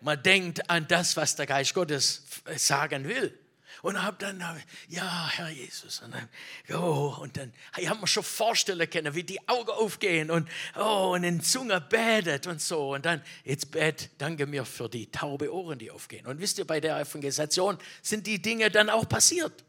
man 0.02 0.22
denkt 0.22 0.68
an 0.68 0.86
das, 0.86 1.16
was 1.16 1.36
der 1.36 1.46
Geist 1.46 1.72
Gottes 1.72 2.22
sagen 2.56 3.08
will. 3.08 3.36
Und 3.82 4.02
hab 4.02 4.18
dann, 4.18 4.42
ja, 4.88 5.30
Herr 5.30 5.48
Jesus, 5.48 6.00
und 6.00 6.12
dann, 6.12 6.28
oh, 6.76 7.16
und 7.20 7.36
dann 7.36 7.52
ich 7.76 7.88
habe 7.88 8.00
mir 8.00 8.06
schon 8.06 8.24
vorstellen 8.24 8.88
können, 8.90 9.14
wie 9.14 9.24
die 9.24 9.48
Augen 9.48 9.70
aufgehen 9.70 10.30
und, 10.30 10.48
oh, 10.76 11.12
und 11.14 11.24
in 11.24 11.40
Zunge 11.40 11.80
betet 11.80 12.46
und 12.46 12.60
so. 12.60 12.94
Und 12.94 13.06
dann, 13.06 13.22
jetzt 13.44 13.70
bet, 13.70 14.10
danke 14.18 14.46
mir 14.46 14.64
für 14.64 14.88
die 14.88 15.10
taube 15.10 15.52
Ohren, 15.52 15.78
die 15.78 15.90
aufgehen. 15.90 16.26
Und 16.26 16.40
wisst 16.40 16.58
ihr, 16.58 16.66
bei 16.66 16.80
der 16.80 16.98
Evangelisation 16.98 17.78
sind 18.02 18.26
die 18.26 18.42
Dinge 18.42 18.70
dann 18.70 18.90
auch 18.90 19.08
passiert. 19.08 19.64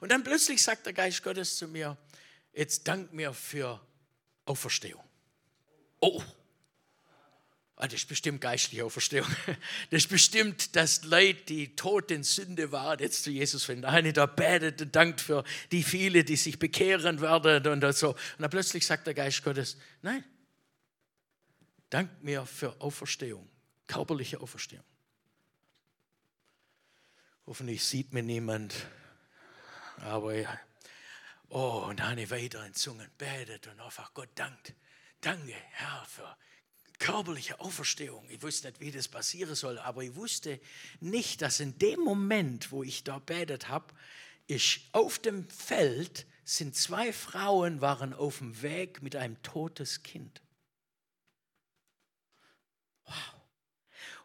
Und 0.00 0.10
dann 0.10 0.24
plötzlich 0.24 0.62
sagt 0.62 0.86
der 0.86 0.92
Geist 0.92 1.22
Gottes 1.22 1.56
zu 1.56 1.68
mir, 1.68 1.96
jetzt 2.52 2.88
dank 2.88 3.12
mir 3.12 3.32
für 3.32 3.80
Auferstehung. 4.46 5.02
Oh, 6.00 6.22
Ah, 7.82 7.88
das 7.88 8.02
ist 8.02 8.08
bestimmt 8.08 8.40
geistliche 8.40 8.84
Auferstehung. 8.84 9.26
Das 9.90 10.04
ist 10.04 10.08
bestimmt 10.08 10.76
das 10.76 11.02
Leid, 11.02 11.48
die 11.48 11.74
tot 11.74 12.12
in 12.12 12.22
Sünde 12.22 12.70
war, 12.70 13.00
jetzt 13.00 13.24
zu 13.24 13.30
Jesus 13.30 13.64
finden. 13.64 13.86
Eine 13.86 14.12
da 14.12 14.26
betet 14.26 14.80
und 14.80 14.94
dankt 14.94 15.20
für 15.20 15.42
die 15.72 15.82
viele, 15.82 16.22
die 16.22 16.36
sich 16.36 16.60
bekehren 16.60 17.20
werden 17.20 17.66
und 17.66 17.96
so. 17.96 18.10
Und 18.10 18.16
dann 18.38 18.50
plötzlich 18.50 18.86
sagt 18.86 19.08
der 19.08 19.14
Geist 19.14 19.42
Gottes, 19.42 19.78
nein, 20.00 20.22
dank 21.90 22.22
mir 22.22 22.46
für 22.46 22.80
Auferstehung, 22.80 23.50
körperliche 23.88 24.40
Auferstehung. 24.40 24.84
Hoffentlich 27.46 27.82
sieht 27.82 28.12
mir 28.12 28.22
niemand, 28.22 28.76
aber 29.96 30.36
ja. 30.36 30.60
Oh, 31.48 31.84
und 31.88 32.00
eine 32.00 32.30
weiter 32.30 32.64
in 32.64 32.74
Zungen 32.74 33.10
betet 33.18 33.66
und 33.66 33.80
einfach 33.80 34.14
Gott 34.14 34.30
dankt. 34.36 34.72
Danke, 35.20 35.52
Herr, 35.72 36.06
für 36.06 36.36
körperliche 37.02 37.58
Auferstehung. 37.58 38.24
Ich 38.30 38.42
wusste 38.42 38.68
nicht, 38.68 38.80
wie 38.80 38.92
das 38.92 39.08
passieren 39.08 39.56
soll, 39.56 39.76
aber 39.80 40.04
ich 40.04 40.14
wusste 40.14 40.60
nicht, 41.00 41.42
dass 41.42 41.58
in 41.58 41.76
dem 41.78 41.98
Moment, 41.98 42.70
wo 42.70 42.84
ich 42.84 43.02
da 43.02 43.18
betet 43.18 43.68
habe, 43.68 43.92
ich 44.46 44.88
auf 44.92 45.18
dem 45.18 45.48
Feld 45.48 46.26
sind 46.44 46.76
zwei 46.76 47.12
Frauen 47.12 47.80
waren 47.80 48.12
auf 48.12 48.38
dem 48.38 48.62
Weg 48.62 49.02
mit 49.02 49.16
einem 49.16 49.42
totes 49.42 50.04
Kind. 50.04 50.42
Wow. 53.04 53.34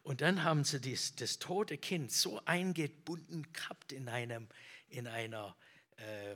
Und 0.03 0.21
dann 0.21 0.43
haben 0.43 0.63
sie 0.63 0.79
dies, 0.79 1.15
das 1.15 1.39
tote 1.39 1.79
Kind 1.79 2.11
so 2.11 2.39
eingebunden 2.45 3.51
gehabt 3.53 3.91
in, 3.91 4.07
einem, 4.07 4.47
in 4.87 5.07
einer 5.07 5.55
äh, 5.95 6.35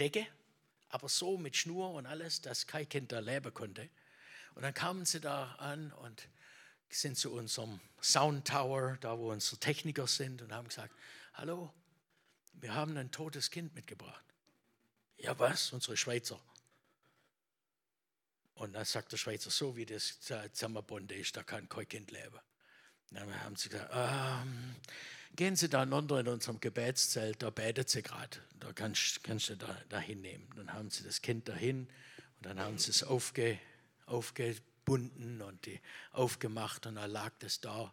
Decke, 0.00 0.26
aber 0.88 1.08
so 1.08 1.38
mit 1.38 1.56
Schnur 1.56 1.92
und 1.92 2.06
alles, 2.06 2.40
dass 2.40 2.66
kein 2.66 2.88
Kind 2.88 3.12
da 3.12 3.20
leben 3.20 3.54
konnte. 3.54 3.88
Und 4.60 4.64
dann 4.64 4.74
kamen 4.74 5.06
sie 5.06 5.20
da 5.20 5.52
an 5.52 5.90
und 5.90 6.28
sind 6.90 7.16
zu 7.16 7.32
unserem 7.32 7.80
Sound 8.02 8.46
Tower, 8.46 8.98
da 9.00 9.18
wo 9.18 9.32
unsere 9.32 9.56
Techniker 9.56 10.06
sind, 10.06 10.42
und 10.42 10.52
haben 10.52 10.68
gesagt: 10.68 10.94
Hallo, 11.32 11.72
wir 12.52 12.74
haben 12.74 12.94
ein 12.98 13.10
totes 13.10 13.50
Kind 13.50 13.74
mitgebracht. 13.74 14.22
Ja, 15.16 15.38
was? 15.38 15.72
Unsere 15.72 15.96
Schweizer. 15.96 16.38
Und 18.52 18.74
dann 18.74 18.84
sagt 18.84 19.12
der 19.12 19.16
Schweizer, 19.16 19.48
so 19.48 19.76
wie 19.76 19.86
das 19.86 20.20
zusammengebunden 20.20 21.18
ist, 21.18 21.34
da 21.38 21.42
kann 21.42 21.66
kein 21.66 21.88
Kind 21.88 22.10
leben. 22.10 22.38
dann 23.12 23.42
haben 23.42 23.56
sie 23.56 23.70
gesagt, 23.70 23.90
ähm, 23.94 24.76
gehen 25.36 25.56
Sie 25.56 25.70
da 25.70 25.84
runter 25.84 26.20
in 26.20 26.28
unserem 26.28 26.60
Gebetszelt, 26.60 27.42
da 27.42 27.48
betet 27.48 27.88
sie 27.88 28.02
gerade, 28.02 28.36
da 28.58 28.74
kannst, 28.74 29.24
kannst 29.24 29.48
du 29.48 29.56
da, 29.56 29.74
da 29.88 29.98
hinnehmen. 29.98 30.50
Dann 30.54 30.74
haben 30.74 30.90
sie 30.90 31.02
das 31.02 31.22
Kind 31.22 31.48
dahin 31.48 31.88
und 32.36 32.44
dann 32.44 32.60
haben 32.60 32.76
sie 32.76 32.90
es 32.90 33.02
aufge, 33.02 33.58
aufgebunden 34.10 35.40
und 35.42 35.64
die 35.66 35.80
aufgemacht 36.12 36.86
und 36.86 36.96
dann 36.96 37.10
lag 37.10 37.32
das 37.38 37.60
da 37.60 37.92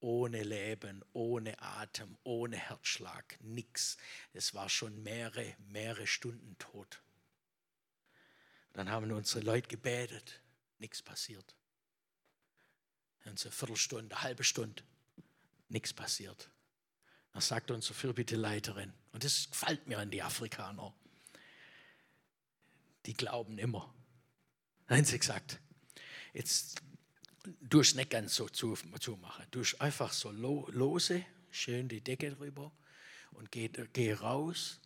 ohne 0.00 0.42
Leben, 0.42 1.04
ohne 1.12 1.60
Atem, 1.60 2.16
ohne 2.22 2.56
Herzschlag, 2.56 3.36
nichts. 3.40 3.96
Es 4.32 4.54
war 4.54 4.68
schon 4.68 5.02
mehrere, 5.02 5.56
mehrere 5.68 6.06
Stunden 6.06 6.56
tot. 6.58 7.02
Dann 8.74 8.90
haben 8.90 9.10
unsere 9.10 9.44
Leute 9.44 9.68
gebetet, 9.68 10.40
nichts 10.78 11.02
passiert. 11.02 11.56
Dann 13.24 13.36
eine 13.36 13.50
Viertelstunde, 13.50 14.14
eine 14.14 14.22
halbe 14.22 14.44
Stunde, 14.44 14.82
nichts 15.68 15.92
passiert. 15.92 16.48
Dann 17.32 17.42
sagt 17.42 17.70
unsere 17.70 17.94
Fürbitteleiterin, 17.94 18.92
und 19.12 19.24
das 19.24 19.50
gefällt 19.50 19.86
mir 19.86 19.98
an 19.98 20.10
die 20.10 20.22
Afrikaner, 20.22 20.94
die 23.06 23.14
glauben 23.14 23.58
immer. 23.58 23.92
Nein, 24.88 25.04
sie 25.04 25.18
gesagt, 25.18 25.60
jetzt 26.32 26.80
durch 27.60 27.94
nicht 27.94 28.10
ganz 28.10 28.34
so 28.34 28.48
zumachen, 28.48 28.98
zu 29.00 29.18
durch 29.50 29.80
einfach 29.80 30.12
so 30.12 30.30
lose, 30.30 31.24
schön 31.50 31.88
die 31.88 32.00
Decke 32.00 32.30
drüber 32.30 32.72
und 33.32 33.50
geh, 33.52 33.68
geh 33.68 34.12
raus, 34.14 34.80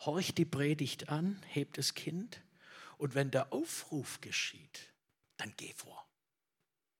horch 0.00 0.34
die 0.34 0.44
Predigt 0.44 1.08
an, 1.08 1.42
heb 1.48 1.74
das 1.74 1.94
Kind 1.94 2.42
und 2.98 3.14
wenn 3.14 3.30
der 3.30 3.52
Aufruf 3.52 4.20
geschieht, 4.20 4.92
dann 5.36 5.52
geh 5.56 5.72
vor. 5.72 6.06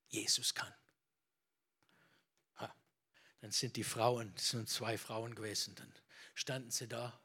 Jesus 0.08 0.54
kann. 0.54 0.72
Dann 3.40 3.52
sind 3.52 3.76
die 3.76 3.84
Frauen, 3.84 4.32
es 4.34 4.50
sind 4.50 4.68
zwei 4.68 4.98
Frauen 4.98 5.34
gewesen, 5.34 5.74
dann 5.76 5.92
standen 6.34 6.70
sie 6.70 6.88
da 6.88 7.20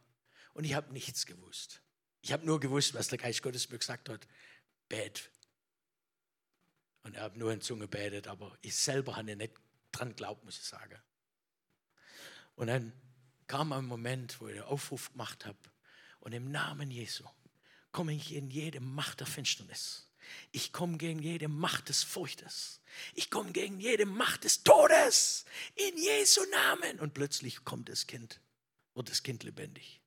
und 0.54 0.66
ich 0.66 0.74
habe 0.74 0.94
nichts 0.94 1.26
gewusst. 1.26 1.82
Ich 2.22 2.32
habe 2.32 2.46
nur 2.46 2.60
gewusst, 2.60 2.94
was 2.94 3.08
der 3.08 3.18
Geist 3.18 3.42
Gottes 3.42 3.70
mir 3.70 3.80
gesagt 3.80 4.10
hat. 4.10 4.28
Bet. 4.92 5.32
Und 7.04 7.16
er 7.16 7.24
hat 7.24 7.38
nur 7.38 7.54
in 7.54 7.62
Zunge 7.62 7.88
betet, 7.88 8.28
aber 8.28 8.58
ich 8.62 8.76
selber 8.76 9.16
habe 9.16 9.36
nicht 9.36 9.54
dran 9.94 10.10
geglaubt, 10.10 10.44
muss 10.44 10.58
ich 10.58 10.66
sagen. 10.66 11.02
Und 12.56 12.68
dann 12.68 12.92
kam 13.48 13.72
ein 13.72 13.86
Moment, 13.86 14.42
wo 14.42 14.50
ich 14.50 14.56
den 14.56 14.64
Aufruf 14.64 15.12
gemacht 15.14 15.46
habe 15.46 15.58
und 16.20 16.34
im 16.34 16.52
Namen 16.52 16.92
Jesu 16.92 17.24
komme 17.94 18.14
ich 18.14 18.34
in 18.34 18.50
jede 18.50 18.82
Macht 18.82 19.22
der 19.22 19.28
Finsternis. 19.28 20.10
Ich 20.52 20.74
komme 20.74 20.98
gegen 20.98 21.22
jede 21.22 21.48
Macht 21.48 21.88
des 21.88 22.04
Furchtes. 22.04 22.82
Ich 23.14 23.30
komme 23.32 23.54
gegen 23.54 23.80
jede 23.80 24.06
Macht 24.06 24.44
des 24.44 24.64
Todes. 24.64 25.46
In 25.76 25.98
Jesu 25.98 26.42
Namen. 26.52 27.00
Und 27.00 27.14
plötzlich 27.14 27.64
kommt 27.64 27.88
das 27.89 28.08
Kind, 28.08 28.42
wird 28.94 29.10
das 29.10 29.24
Kind 29.24 29.44
lebendig. 29.44 30.02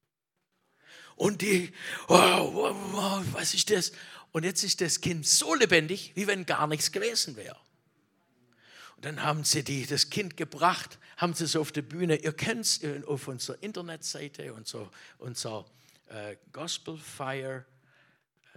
Und 1.17 1.43
die, 1.43 1.73
wow, 2.09 2.53
wow, 2.53 2.77
wow, 2.93 3.25
was 3.33 3.55
ist 3.55 3.71
das? 3.71 3.93
Und 4.35 4.43
jetzt 4.43 4.65
ist 4.65 4.81
das 4.81 5.01
Kind 5.01 5.25
so 5.25 5.55
lebendig, 5.55 6.11
wie 6.17 6.27
wenn 6.27 6.45
gar 6.45 6.67
nichts 6.67 6.91
gewesen 6.91 7.37
wäre. 7.37 7.57
Und 8.97 9.05
dann 9.05 9.23
haben 9.23 9.45
sie 9.45 9.63
die, 9.63 9.87
das 9.87 10.11
Kind 10.11 10.37
gebracht, 10.37 10.99
haben 11.19 11.35
sie 11.35 11.45
es 11.45 11.55
auf 11.55 11.71
der 11.71 11.83
Bühne. 11.83 12.17
Ihr 12.17 12.33
kennt 12.33 12.63
es 12.63 12.81
auf 13.07 13.29
unserer 13.29 13.63
Internetseite, 13.63 14.53
unser, 14.53 14.91
unser 15.19 15.65
äh, 16.09 16.35
Gospel 16.51 16.99
Fire 16.99 17.65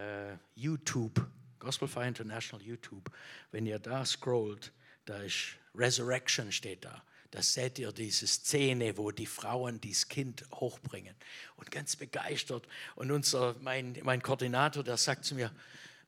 äh, 0.00 0.34
YouTube, 0.56 1.24
Gospel 1.60 1.86
Fire 1.86 2.08
International 2.08 2.66
YouTube. 2.66 3.08
Wenn 3.52 3.64
ihr 3.64 3.78
da 3.78 4.04
scrollt, 4.04 4.72
da 5.04 5.18
ist 5.18 5.54
Resurrection 5.76 6.50
steht 6.50 6.84
da. 6.84 7.04
Da 7.30 7.42
seht 7.42 7.78
ihr 7.78 7.92
diese 7.92 8.26
Szene, 8.26 8.96
wo 8.96 9.10
die 9.10 9.26
Frauen 9.26 9.80
dieses 9.80 10.08
Kind 10.08 10.46
hochbringen 10.54 11.14
und 11.56 11.70
ganz 11.70 11.96
begeistert. 11.96 12.66
Und 12.94 13.10
unser, 13.10 13.54
mein, 13.60 13.98
mein 14.02 14.22
Koordinator, 14.22 14.82
der 14.82 14.96
sagt 14.96 15.24
zu 15.24 15.34
mir, 15.34 15.54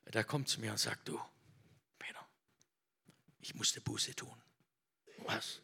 der 0.07 0.25
kommt 0.25 0.49
zu 0.49 0.61
mir 0.61 0.71
und 0.71 0.79
sagt, 0.79 1.09
du, 1.09 1.21
Peter, 1.99 2.27
ich 3.41 3.55
musste 3.55 3.81
Buße 3.81 4.15
tun. 4.15 4.35
Was? 5.27 5.61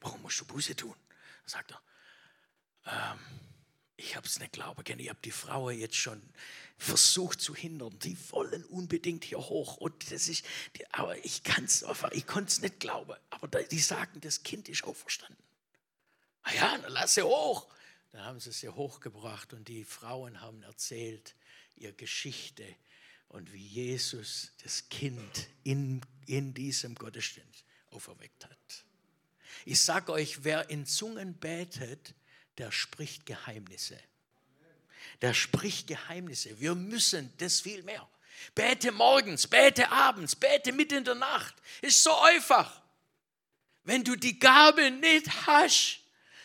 Warum 0.00 0.22
musst 0.22 0.40
du 0.40 0.44
Buße 0.44 0.76
tun? 0.76 0.94
Dann 0.94 1.48
sagt 1.48 1.72
er, 1.72 1.82
ähm, 2.86 3.18
ich 4.02 4.16
habe 4.16 4.26
es 4.26 4.38
nicht 4.38 4.52
glauben 4.52 4.82
können. 4.84 5.00
Ich 5.00 5.08
habe 5.08 5.20
die 5.24 5.30
Frau 5.30 5.70
jetzt 5.70 5.96
schon 5.96 6.20
versucht 6.76 7.40
zu 7.40 7.54
hindern. 7.54 7.96
Die 8.00 8.16
wollen 8.30 8.64
unbedingt 8.64 9.24
hier 9.24 9.38
hoch. 9.38 9.76
Und 9.76 10.10
das 10.10 10.28
ist, 10.28 10.44
aber 10.90 11.24
ich 11.24 11.42
kann 11.42 11.64
es 11.64 11.84
ich 12.10 12.26
konnte 12.26 12.50
es 12.50 12.60
nicht 12.60 12.80
glauben. 12.80 13.14
Aber 13.30 13.62
die 13.62 13.78
sagen, 13.78 14.20
das 14.20 14.42
Kind 14.42 14.68
ist 14.68 14.84
auferstanden. 14.84 15.42
Na 16.44 16.54
ja, 16.54 16.78
dann 16.78 16.92
lass 16.92 17.14
sie 17.14 17.22
hoch. 17.22 17.68
Dann 18.10 18.24
haben 18.24 18.40
sie 18.40 18.52
sie 18.52 18.68
hochgebracht 18.68 19.52
und 19.54 19.68
die 19.68 19.84
Frauen 19.84 20.40
haben 20.40 20.62
erzählt 20.62 21.34
ihre 21.76 21.94
Geschichte 21.94 22.64
und 23.28 23.52
wie 23.52 23.66
Jesus 23.66 24.52
das 24.62 24.88
Kind 24.90 25.48
in, 25.62 26.02
in 26.26 26.52
diesem 26.52 26.94
Gottesdienst 26.94 27.64
auferweckt 27.90 28.44
hat. 28.44 28.84
Ich 29.64 29.80
sage 29.80 30.12
euch, 30.12 30.44
wer 30.44 30.68
in 30.68 30.84
Zungen 30.86 31.34
betet, 31.34 32.14
der 32.58 32.72
spricht 32.72 33.26
Geheimnisse. 33.26 33.98
Der 35.20 35.34
spricht 35.34 35.86
Geheimnisse. 35.86 36.60
Wir 36.60 36.74
müssen 36.74 37.32
das 37.38 37.60
viel 37.60 37.82
mehr. 37.82 38.08
Bete 38.54 38.92
morgens, 38.92 39.46
bete 39.46 39.90
abends, 39.90 40.34
bete 40.34 40.72
mitten 40.72 40.98
in 40.98 41.04
der 41.04 41.14
Nacht. 41.14 41.54
Ist 41.80 42.02
so 42.02 42.14
einfach. 42.18 42.82
Wenn 43.84 44.04
du 44.04 44.16
die 44.16 44.38
Gabe 44.38 44.90
nicht 44.90 45.46
hast, 45.46 46.00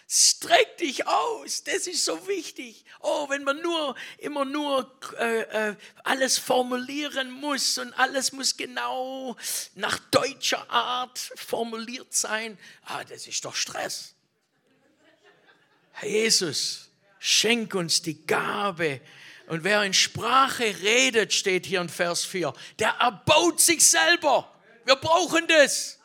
streck 0.08 0.78
dich 0.78 1.06
aus. 1.08 1.64
Das 1.64 1.88
ist 1.88 2.06
so 2.06 2.28
wichtig. 2.28 2.86
Oh, 3.00 3.30
wenn 3.30 3.44
man 3.44 3.62
nur 3.62 3.96
immer 4.20 4.46
nur 4.46 4.92
äh, 5.20 5.70
äh, 5.70 5.76
alles 6.04 6.38
formulieren 6.38 7.32
muss 7.32 7.78
und 7.78 7.94
alles 7.94 8.32
muss 8.32 8.58
genau 8.58 9.36
nach 9.76 10.00
deutscher 10.12 10.70
Art 10.70 11.20
formuliert 11.36 12.14
sein, 12.14 12.58
ah, 12.84 13.04
das 13.04 13.28
ist 13.28 13.44
doch 13.44 13.56
Stress. 13.56 14.16
Herr 16.00 16.10
Jesus, 16.10 16.92
schenk 17.18 17.74
uns 17.74 18.04
die 18.04 18.28
Gabe. 18.28 19.02
Und 19.48 19.64
wer 19.64 19.84
in 19.84 19.96
Sprache 19.96 20.80
redet, 20.84 21.34
steht 21.34 21.66
hier 21.66 21.82
in 21.82 21.90
Vers 21.90 22.24
4, 22.24 22.54
der 22.78 22.90
erbaut 23.00 23.60
sich 23.60 23.84
selber. 23.84 24.54
Wir 24.86 24.96
brauchen 24.96 25.48
das. 25.48 26.00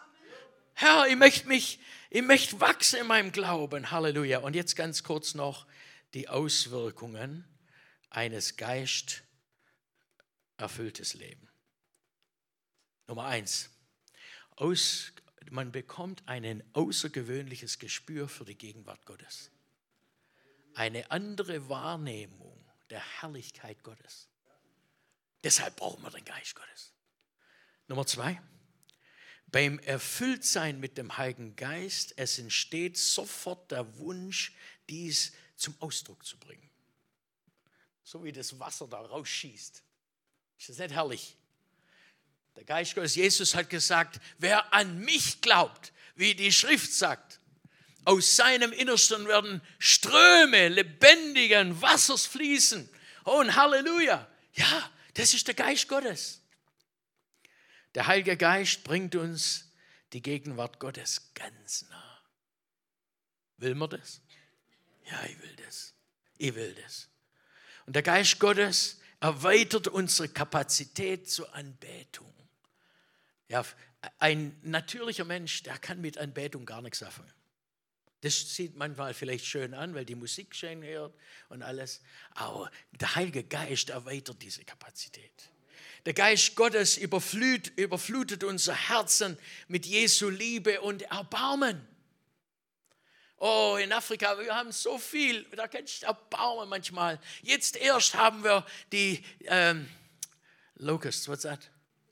Herr, 0.73 1.09
ich 1.09 1.17
möchte 1.17 1.47
mich, 1.47 1.79
ich 2.09 2.23
möchte 2.23 2.59
wachsen 2.59 3.01
in 3.01 3.07
meinem 3.07 3.33
Glauben. 3.33 3.91
Halleluja. 3.91 4.39
Und 4.39 4.57
jetzt 4.57 4.77
ganz 4.77 5.03
kurz 5.03 5.35
noch 5.35 5.67
die 6.15 6.27
Auswirkungen 6.31 7.45
eines 8.09 8.57
Geist 8.57 9.25
erfülltes 10.57 11.13
Leben. 11.13 11.51
Nummer 13.09 13.27
eins. 13.27 13.69
Aus, 14.57 15.13
man 15.51 15.71
bekommt 15.71 16.23
ein 16.25 16.63
außergewöhnliches 16.73 17.79
Gespür 17.79 18.27
für 18.27 18.47
die 18.47 18.57
Gegenwart 18.57 19.05
Gottes 19.05 19.52
eine 20.75 21.11
andere 21.11 21.69
Wahrnehmung 21.69 22.65
der 22.91 23.21
Herrlichkeit 23.21 23.83
Gottes. 23.83 24.29
Deshalb 25.45 25.77
brauchen 25.77 26.03
wir 26.03 26.11
den 26.11 26.25
Geist 26.25 26.55
Gottes. 26.55 26.93
Nummer 27.89 28.07
zwei, 28.07 28.41
beim 29.47 29.79
Erfülltsein 29.81 30.81
mit 30.81 30.97
dem 30.97 31.17
Heiligen 31.19 31.57
Geist, 31.57 32.15
es 32.17 32.39
entsteht 32.39 32.97
sofort 32.97 33.71
der 33.71 33.99
Wunsch, 33.99 34.55
dies 34.89 35.33
zum 35.57 35.75
Ausdruck 35.81 36.25
zu 36.25 36.39
bringen. 36.39 36.71
So 38.03 38.25
wie 38.25 38.33
das 38.33 38.59
Wasser 38.59 38.89
da 38.89 39.01
rausschießt. 39.01 39.83
Ist 40.59 40.69
das 40.69 40.79
nicht 40.79 40.95
herrlich? 40.95 41.37
Der 42.57 42.65
Geist 42.65 42.95
Gottes, 42.95 43.15
Jesus 43.15 43.55
hat 43.55 43.69
gesagt, 43.69 44.21
wer 44.39 44.73
an 44.73 44.99
mich 44.99 45.41
glaubt, 45.41 45.93
wie 46.15 46.35
die 46.35 46.53
Schrift 46.53 46.93
sagt, 46.93 47.41
aus 48.05 48.37
seinem 48.37 48.73
Innersten 48.73 49.27
werden 49.29 49.63
Ströme 49.79 50.69
lebendigen 50.69 51.81
Wassers 51.81 52.27
fließen. 52.27 52.89
Oh, 53.25 53.41
und 53.41 53.55
Halleluja. 53.55 54.29
Ja, 54.55 54.91
das 55.15 55.35
ist 55.35 55.47
der 55.47 55.55
Geist 55.55 55.89
Gottes. 55.89 56.41
Der 57.95 58.07
Heilige 58.07 58.37
Geist 58.37 58.85
bringt 58.85 59.15
uns 59.15 59.71
die 60.13 60.23
Gegenwart 60.23 60.81
Gottes 60.81 61.33
ganz 61.35 61.83
nah. 61.91 62.23
Will 63.59 63.75
man 63.75 63.91
das? 63.91 64.21
Ja, 65.05 65.23
ich 65.25 65.41
will 65.41 65.57
das. 65.65 65.95
Ich 66.39 66.55
will 66.55 66.75
das. 66.83 67.09
Und 67.87 67.95
der 67.95 68.03
Geist 68.03 68.39
Gottes 68.39 69.01
erweitert 69.21 69.89
unsere 69.89 70.29
Kapazität 70.29 71.31
zur 71.31 71.55
Anbetung. 71.55 72.33
Ja, 73.49 73.65
ein 74.19 74.59
natürlicher 74.63 75.25
Mensch, 75.25 75.63
der 75.63 75.79
kann 75.79 76.01
mit 76.01 76.19
Anbetung 76.19 76.67
gar 76.67 76.83
nichts 76.83 77.03
anfangen. 77.03 77.33
Das 78.23 78.55
sieht 78.55 78.77
manchmal 78.77 79.15
vielleicht 79.15 79.45
schön 79.45 79.75
an, 79.75 79.95
weil 79.95 80.05
die 80.05 80.15
Musik 80.15 80.55
schön 80.55 80.83
hört 80.85 81.13
und 81.49 81.63
alles. 81.63 82.01
Aber 82.35 82.71
der 82.93 83.17
Heilige 83.17 83.43
Geist 83.43 83.91
erweitert 83.91 84.41
diese 84.41 84.65
Kapazität. 84.65 85.51
Der 86.07 86.15
Geist 86.15 86.55
Gottes 86.55 86.97
überflut, 86.97 87.73
überflutet 87.77 88.45
unser 88.45 88.75
Herzen 88.75 89.37
mit 89.67 89.87
Jesu 89.87 90.29
Liebe 90.29 90.81
und 90.81 91.03
Erbarmen. 91.03 91.87
Oh, 93.39 93.77
in 93.83 93.93
Afrika, 93.93 94.39
wir 94.39 94.55
haben 94.55 94.71
so 94.71 94.99
viel, 94.99 95.43
da 95.57 95.67
kannst 95.67 96.03
du 96.03 96.07
Erbarmen 96.07 96.69
manchmal. 96.69 97.21
Jetzt 97.43 97.77
erst 97.77 98.15
haben 98.15 98.45
wir 98.45 98.65
die 98.93 99.25
ähm, 99.47 99.89
Locusts, 100.77 101.27
was 101.27 101.41
das? 101.41 101.59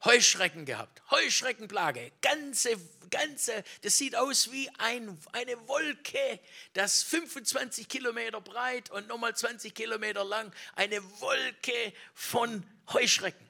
Heuschrecken 0.05 0.65
gehabt, 0.65 1.03
Heuschreckenplage, 1.11 2.13
ganze, 2.23 2.71
ganze, 3.11 3.65
das 3.83 3.99
sieht 3.99 4.17
aus 4.17 4.51
wie 4.51 4.71
ein, 4.79 5.19
eine 5.33 5.69
Wolke, 5.69 6.41
das 6.73 7.03
25 7.03 7.87
Kilometer 7.87 8.41
breit 8.41 8.91
und 8.91 9.09
nochmal 9.09 9.37
20 9.37 9.75
Kilometer 9.75 10.25
lang, 10.25 10.53
eine 10.75 11.03
Wolke 11.21 11.93
von 12.15 12.65
Heuschrecken. 12.93 13.47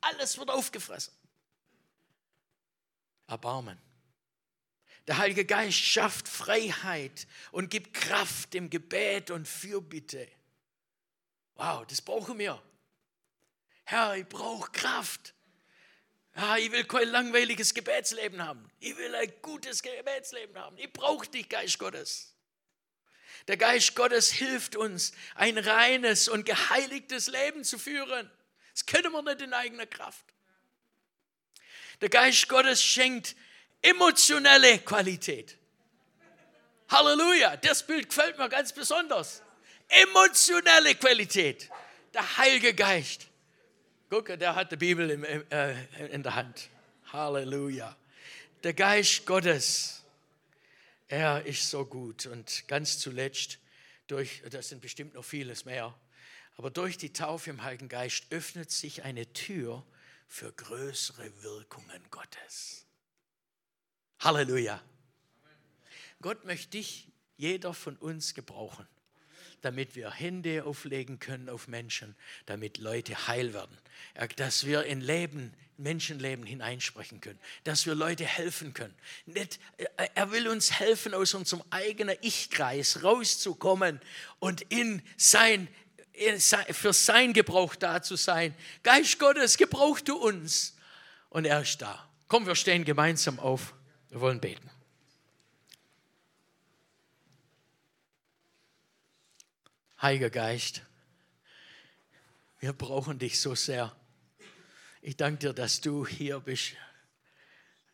Alles 0.00 0.38
wird 0.38 0.50
aufgefressen. 0.50 1.14
Erbarmen. 3.28 3.78
Der 5.06 5.18
Heilige 5.18 5.44
Geist 5.44 5.78
schafft 5.78 6.28
Freiheit 6.28 7.26
und 7.52 7.70
gibt 7.70 7.94
Kraft 7.94 8.54
im 8.54 8.68
Gebet 8.68 9.30
und 9.30 9.46
Fürbitte. 9.46 10.28
Wow, 11.54 11.86
das 11.86 12.02
brauchen 12.02 12.38
wir. 12.38 12.60
Herr, 13.90 14.14
ich 14.14 14.28
brauche 14.28 14.70
Kraft. 14.70 15.34
Ja, 16.36 16.56
ich 16.56 16.70
will 16.70 16.84
kein 16.84 17.08
langweiliges 17.08 17.74
Gebetsleben 17.74 18.40
haben. 18.46 18.70
Ich 18.78 18.96
will 18.96 19.12
ein 19.16 19.32
gutes 19.42 19.82
Gebetsleben 19.82 20.56
haben. 20.56 20.78
Ich 20.78 20.92
brauche 20.92 21.26
dich, 21.26 21.48
Geist 21.48 21.80
Gottes. 21.80 22.32
Der 23.48 23.56
Geist 23.56 23.96
Gottes 23.96 24.30
hilft 24.30 24.76
uns, 24.76 25.10
ein 25.34 25.58
reines 25.58 26.28
und 26.28 26.46
geheiligtes 26.46 27.26
Leben 27.26 27.64
zu 27.64 27.80
führen. 27.80 28.30
Das 28.74 28.86
können 28.86 29.10
wir 29.10 29.22
nicht 29.22 29.40
in 29.40 29.52
eigener 29.52 29.86
Kraft. 29.86 30.24
Der 32.00 32.10
Geist 32.10 32.48
Gottes 32.48 32.80
schenkt 32.80 33.34
emotionelle 33.82 34.78
Qualität. 34.78 35.58
Halleluja, 36.88 37.56
das 37.56 37.84
Bild 37.84 38.08
gefällt 38.08 38.38
mir 38.38 38.48
ganz 38.48 38.72
besonders. 38.72 39.42
Emotionelle 39.88 40.94
Qualität. 40.94 41.68
Der 42.14 42.36
Heilige 42.36 42.72
Geist. 42.72 43.29
Gucke, 44.10 44.36
der 44.36 44.56
hat 44.56 44.72
die 44.72 44.76
Bibel 44.76 45.08
im, 45.08 45.22
äh, 45.22 46.08
in 46.08 46.24
der 46.24 46.34
Hand. 46.34 46.68
Halleluja. 47.12 47.96
Der 48.64 48.74
Geist 48.74 49.24
Gottes, 49.24 50.02
er 51.06 51.46
ist 51.46 51.70
so 51.70 51.86
gut. 51.86 52.26
Und 52.26 52.66
ganz 52.66 52.98
zuletzt, 52.98 53.60
durch, 54.08 54.42
das 54.50 54.70
sind 54.70 54.82
bestimmt 54.82 55.14
noch 55.14 55.24
vieles 55.24 55.64
mehr, 55.64 55.96
aber 56.56 56.70
durch 56.70 56.98
die 56.98 57.12
Taufe 57.12 57.50
im 57.50 57.62
Heiligen 57.62 57.88
Geist 57.88 58.26
öffnet 58.30 58.72
sich 58.72 59.04
eine 59.04 59.32
Tür 59.32 59.86
für 60.26 60.52
größere 60.54 61.44
Wirkungen 61.44 62.02
Gottes. 62.10 62.86
Halleluja. 64.18 64.82
Gott 66.20 66.44
möchte 66.44 66.70
dich, 66.70 67.06
jeder 67.36 67.72
von 67.74 67.96
uns 67.96 68.34
gebrauchen, 68.34 68.88
damit 69.60 69.94
wir 69.94 70.10
Hände 70.10 70.64
auflegen 70.64 71.20
können 71.20 71.48
auf 71.48 71.68
Menschen, 71.68 72.16
damit 72.46 72.78
Leute 72.78 73.28
heil 73.28 73.54
werden, 73.54 73.78
dass 74.36 74.66
wir 74.66 74.84
in 74.84 75.00
Leben, 75.00 75.52
Menschenleben 75.80 76.44
hineinsprechen 76.44 77.20
können, 77.20 77.38
dass 77.64 77.86
wir 77.86 77.94
Leute 77.94 78.24
helfen 78.24 78.74
können. 78.74 78.94
Nicht, 79.26 79.58
äh, 79.78 79.86
er 80.14 80.30
will 80.30 80.46
uns 80.48 80.78
helfen, 80.78 81.14
aus 81.14 81.34
unserem 81.34 81.62
eigenen 81.70 82.16
Ich-Kreis 82.20 83.02
rauszukommen 83.02 84.00
und 84.38 84.62
in 84.62 85.02
sein, 85.16 85.68
für 86.70 86.92
sein 86.92 87.32
Gebrauch 87.32 87.74
da 87.74 88.02
zu 88.02 88.16
sein. 88.16 88.54
Geist 88.82 89.18
Gottes, 89.18 89.56
gebrauch 89.56 90.00
du 90.00 90.16
uns. 90.16 90.76
Und 91.30 91.46
er 91.46 91.62
ist 91.62 91.80
da. 91.80 92.08
Komm, 92.28 92.46
wir 92.46 92.54
stehen 92.54 92.84
gemeinsam 92.84 93.38
auf. 93.40 93.74
Wir 94.10 94.20
wollen 94.20 94.40
beten. 94.40 94.70
Heiliger 100.02 100.30
Geist, 100.30 100.82
wir 102.60 102.74
brauchen 102.74 103.18
dich 103.18 103.40
so 103.40 103.54
sehr. 103.54 103.96
Ich 105.00 105.16
danke 105.16 105.38
dir, 105.38 105.52
dass 105.54 105.80
du 105.80 106.06
hier 106.06 106.40
bist 106.40 106.74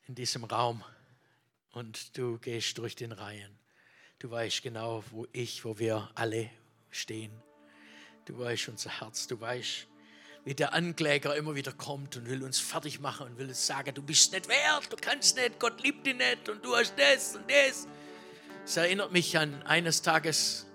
in 0.09 0.17
diesem 0.17 0.43
Raum 0.43 0.85
und 1.71 2.19
du 2.19 2.39
gehst 2.39 2.77
durch 2.79 2.97
den 2.97 3.13
Reihen. 3.13 3.57
Du 4.19 4.29
weißt 4.29 4.63
genau, 4.63 5.05
wo 5.11 5.27
ich, 5.33 5.65
wo 5.65 5.79
wir 5.79 6.11
alle 6.17 6.51
stehen. 6.91 7.31
Du 8.25 8.37
weißt 8.39 8.69
unser 8.69 9.01
Herz, 9.01 9.29
du 9.29 9.41
weißt, 9.41 9.87
wie 10.45 10.55
der 10.55 10.73
Ankläger 10.73 11.37
immer 11.37 11.55
wieder 11.55 11.73
kommt 11.73 12.17
und 12.17 12.29
will 12.29 12.43
uns 12.43 12.59
fertig 12.59 12.99
machen 12.99 13.29
und 13.29 13.39
will 13.39 13.49
uns 13.49 13.65
sagen, 13.65 13.95
du 13.95 14.03
bist 14.03 14.33
nicht 14.33 14.49
wert, 14.49 14.93
du 14.93 14.97
kannst 14.97 15.37
nicht, 15.37 15.61
Gott 15.61 15.81
liebt 15.81 16.05
dich 16.05 16.17
nicht 16.17 16.49
und 16.49 16.65
du 16.65 16.75
hast 16.75 16.95
das 16.99 17.37
und 17.37 17.49
das. 17.49 17.87
Es 18.65 18.77
erinnert 18.77 19.13
mich 19.13 19.39
an 19.39 19.63
eines 19.63 20.03
Tages, 20.03 20.67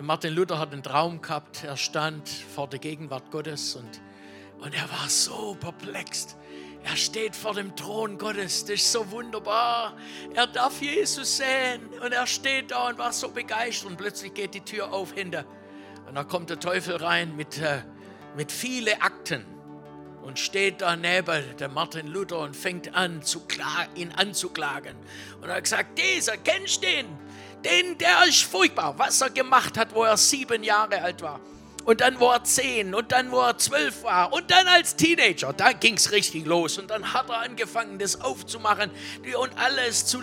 Martin 0.00 0.34
Luther 0.34 0.58
hat 0.58 0.72
einen 0.72 0.82
Traum 0.82 1.20
gehabt, 1.20 1.64
er 1.64 1.76
stand 1.76 2.28
vor 2.28 2.68
der 2.68 2.78
Gegenwart 2.78 3.30
Gottes 3.30 3.76
und, 3.76 4.00
und 4.60 4.74
er 4.74 4.90
war 4.90 5.08
so 5.08 5.56
perplex. 5.60 6.36
Er 6.82 6.96
steht 6.96 7.36
vor 7.36 7.54
dem 7.54 7.76
Thron 7.76 8.18
Gottes, 8.18 8.64
das 8.64 8.76
ist 8.76 8.92
so 8.92 9.08
wunderbar. 9.10 9.96
Er 10.34 10.48
darf 10.48 10.80
Jesus 10.82 11.36
sehen 11.36 11.88
und 12.04 12.12
er 12.12 12.26
steht 12.26 12.72
da 12.72 12.88
und 12.88 12.98
war 12.98 13.12
so 13.12 13.28
begeistert 13.28 13.90
und 13.90 13.96
plötzlich 13.96 14.34
geht 14.34 14.54
die 14.54 14.62
Tür 14.62 14.92
auf 14.92 15.12
hinter 15.12 15.44
und 16.12 16.16
da 16.16 16.24
kommt 16.24 16.50
der 16.50 16.60
Teufel 16.60 16.96
rein 16.96 17.36
mit, 17.36 17.58
äh, 17.58 17.82
mit 18.36 18.52
vielen 18.52 19.00
Akten 19.00 19.46
und 20.22 20.38
steht 20.38 20.82
da 20.82 20.94
neben 20.94 21.42
der 21.58 21.68
Martin 21.70 22.06
Luther 22.06 22.40
und 22.40 22.54
fängt 22.54 22.94
an, 22.94 23.22
zu 23.22 23.42
ihn 23.94 24.12
anzuklagen. 24.12 24.94
Und 25.40 25.48
er 25.48 25.56
hat 25.56 25.64
gesagt, 25.64 25.98
dieser, 25.98 26.36
kennst 26.36 26.82
du 26.82 26.86
den? 26.86 27.06
Den, 27.64 27.98
der 27.98 28.24
ist 28.28 28.42
furchtbar, 28.42 28.94
was 28.98 29.20
er 29.20 29.30
gemacht 29.30 29.76
hat, 29.78 29.94
wo 29.94 30.04
er 30.04 30.16
sieben 30.16 30.62
Jahre 30.64 31.00
alt 31.00 31.22
war. 31.22 31.40
Und 31.84 32.00
dann, 32.00 32.20
wo 32.20 32.30
er 32.30 32.44
zehn 32.44 32.94
und 32.94 33.10
dann, 33.10 33.32
wo 33.32 33.40
er 33.40 33.58
zwölf 33.58 34.04
war 34.04 34.32
und 34.32 34.50
dann 34.50 34.68
als 34.68 34.94
Teenager, 34.94 35.52
da 35.52 35.72
ging 35.72 35.94
es 35.94 36.12
richtig 36.12 36.46
los. 36.46 36.78
Und 36.78 36.90
dann 36.90 37.12
hat 37.12 37.28
er 37.28 37.40
angefangen, 37.40 37.98
das 37.98 38.20
aufzumachen 38.20 38.90
und 39.40 39.50
alles 39.58 40.06
zu, 40.06 40.20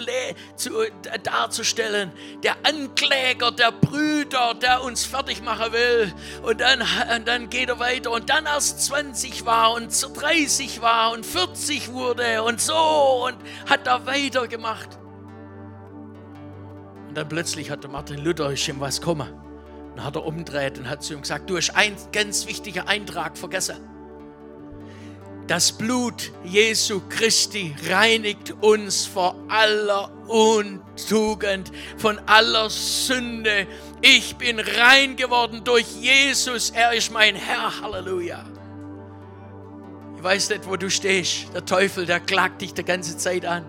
zu 0.55 0.85
darzustellen. 1.23 2.13
Der 2.43 2.55
Ankläger, 2.63 3.51
der 3.51 3.73
Brüder, 3.73 4.53
der 4.53 4.83
uns 4.83 5.05
fertig 5.05 5.41
machen 5.41 5.73
will. 5.73 6.13
Und 6.43 6.61
dann, 6.61 6.81
und 6.81 7.27
dann 7.27 7.49
geht 7.49 7.67
er 7.67 7.79
weiter. 7.79 8.11
Und 8.11 8.29
dann 8.29 8.45
erst 8.45 8.85
20 8.85 9.45
war 9.45 9.73
und 9.73 9.89
30 10.15 10.81
war 10.81 11.11
und 11.11 11.25
40 11.25 11.91
wurde 11.91 12.41
und 12.43 12.61
so 12.61 13.25
und 13.27 13.37
hat 13.69 13.85
da 13.85 14.05
weitergemacht. 14.05 14.98
Dann 17.19 17.27
plötzlich 17.27 17.69
hat 17.69 17.83
der 17.83 17.91
Martin 17.91 18.19
Luther 18.19 18.49
ist 18.49 18.65
ihm 18.69 18.79
was 18.79 19.01
gekommen. 19.01 19.27
Dann 19.93 20.05
hat 20.05 20.15
er 20.15 20.25
umgedreht 20.25 20.77
und 20.77 20.89
hat 20.89 21.03
zu 21.03 21.15
ihm 21.15 21.19
gesagt, 21.19 21.49
du 21.49 21.57
hast 21.57 21.71
ein 21.71 21.97
ganz 22.13 22.47
wichtiger 22.47 22.87
Eintrag 22.87 23.37
vergessen. 23.37 23.75
Das 25.45 25.73
Blut 25.73 26.31
Jesu 26.45 27.01
Christi 27.09 27.75
reinigt 27.89 28.51
uns 28.61 29.05
vor 29.05 29.35
aller 29.49 30.09
Untugend, 30.29 31.73
von 31.97 32.19
aller 32.25 32.69
Sünde. 32.69 33.67
Ich 33.99 34.37
bin 34.37 34.57
rein 34.57 35.17
geworden 35.17 35.65
durch 35.65 35.87
Jesus. 35.99 36.69
Er 36.69 36.93
ist 36.93 37.11
mein 37.11 37.35
Herr. 37.35 37.81
Halleluja. 37.81 38.45
Ich 40.15 40.23
weiß 40.23 40.51
nicht, 40.51 40.69
wo 40.69 40.77
du 40.77 40.89
stehst. 40.89 41.53
Der 41.53 41.65
Teufel, 41.65 42.05
der 42.05 42.21
klagt 42.21 42.61
dich 42.61 42.73
die 42.73 42.85
ganze 42.85 43.17
Zeit 43.17 43.45
an. 43.45 43.65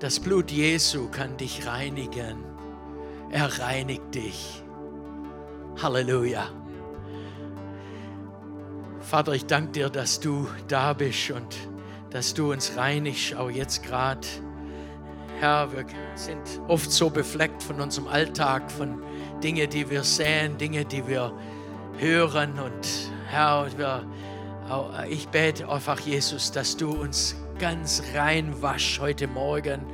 Das 0.00 0.18
Blut 0.18 0.50
Jesu 0.50 1.08
kann 1.08 1.36
dich 1.36 1.64
reinigen. 1.64 2.51
Er 3.32 3.58
reinigt 3.60 4.14
dich. 4.14 4.62
Halleluja. 5.82 6.50
Vater, 9.00 9.32
ich 9.32 9.46
danke 9.46 9.72
dir, 9.72 9.88
dass 9.88 10.20
du 10.20 10.46
da 10.68 10.92
bist 10.92 11.30
und 11.30 11.56
dass 12.10 12.34
du 12.34 12.52
uns 12.52 12.76
reinigst, 12.76 13.34
auch 13.34 13.48
jetzt 13.48 13.82
gerade. 13.84 14.26
Herr, 15.40 15.72
wir 15.72 15.86
sind 16.14 16.60
oft 16.68 16.92
so 16.92 17.08
befleckt 17.08 17.62
von 17.62 17.80
unserem 17.80 18.06
Alltag, 18.06 18.70
von 18.70 19.02
Dingen, 19.42 19.68
die 19.70 19.88
wir 19.88 20.04
sehen, 20.04 20.58
Dinge, 20.58 20.84
die 20.84 21.08
wir 21.08 21.32
hören. 21.96 22.58
Und 22.58 22.86
Herr, 23.28 23.66
wir, 23.78 24.06
ich 25.08 25.26
bete 25.28 25.66
einfach, 25.70 26.00
Jesus, 26.00 26.52
dass 26.52 26.76
du 26.76 26.90
uns 26.90 27.34
ganz 27.58 28.02
rein 28.14 28.60
wasch 28.60 29.00
heute 29.00 29.26
Morgen 29.26 29.86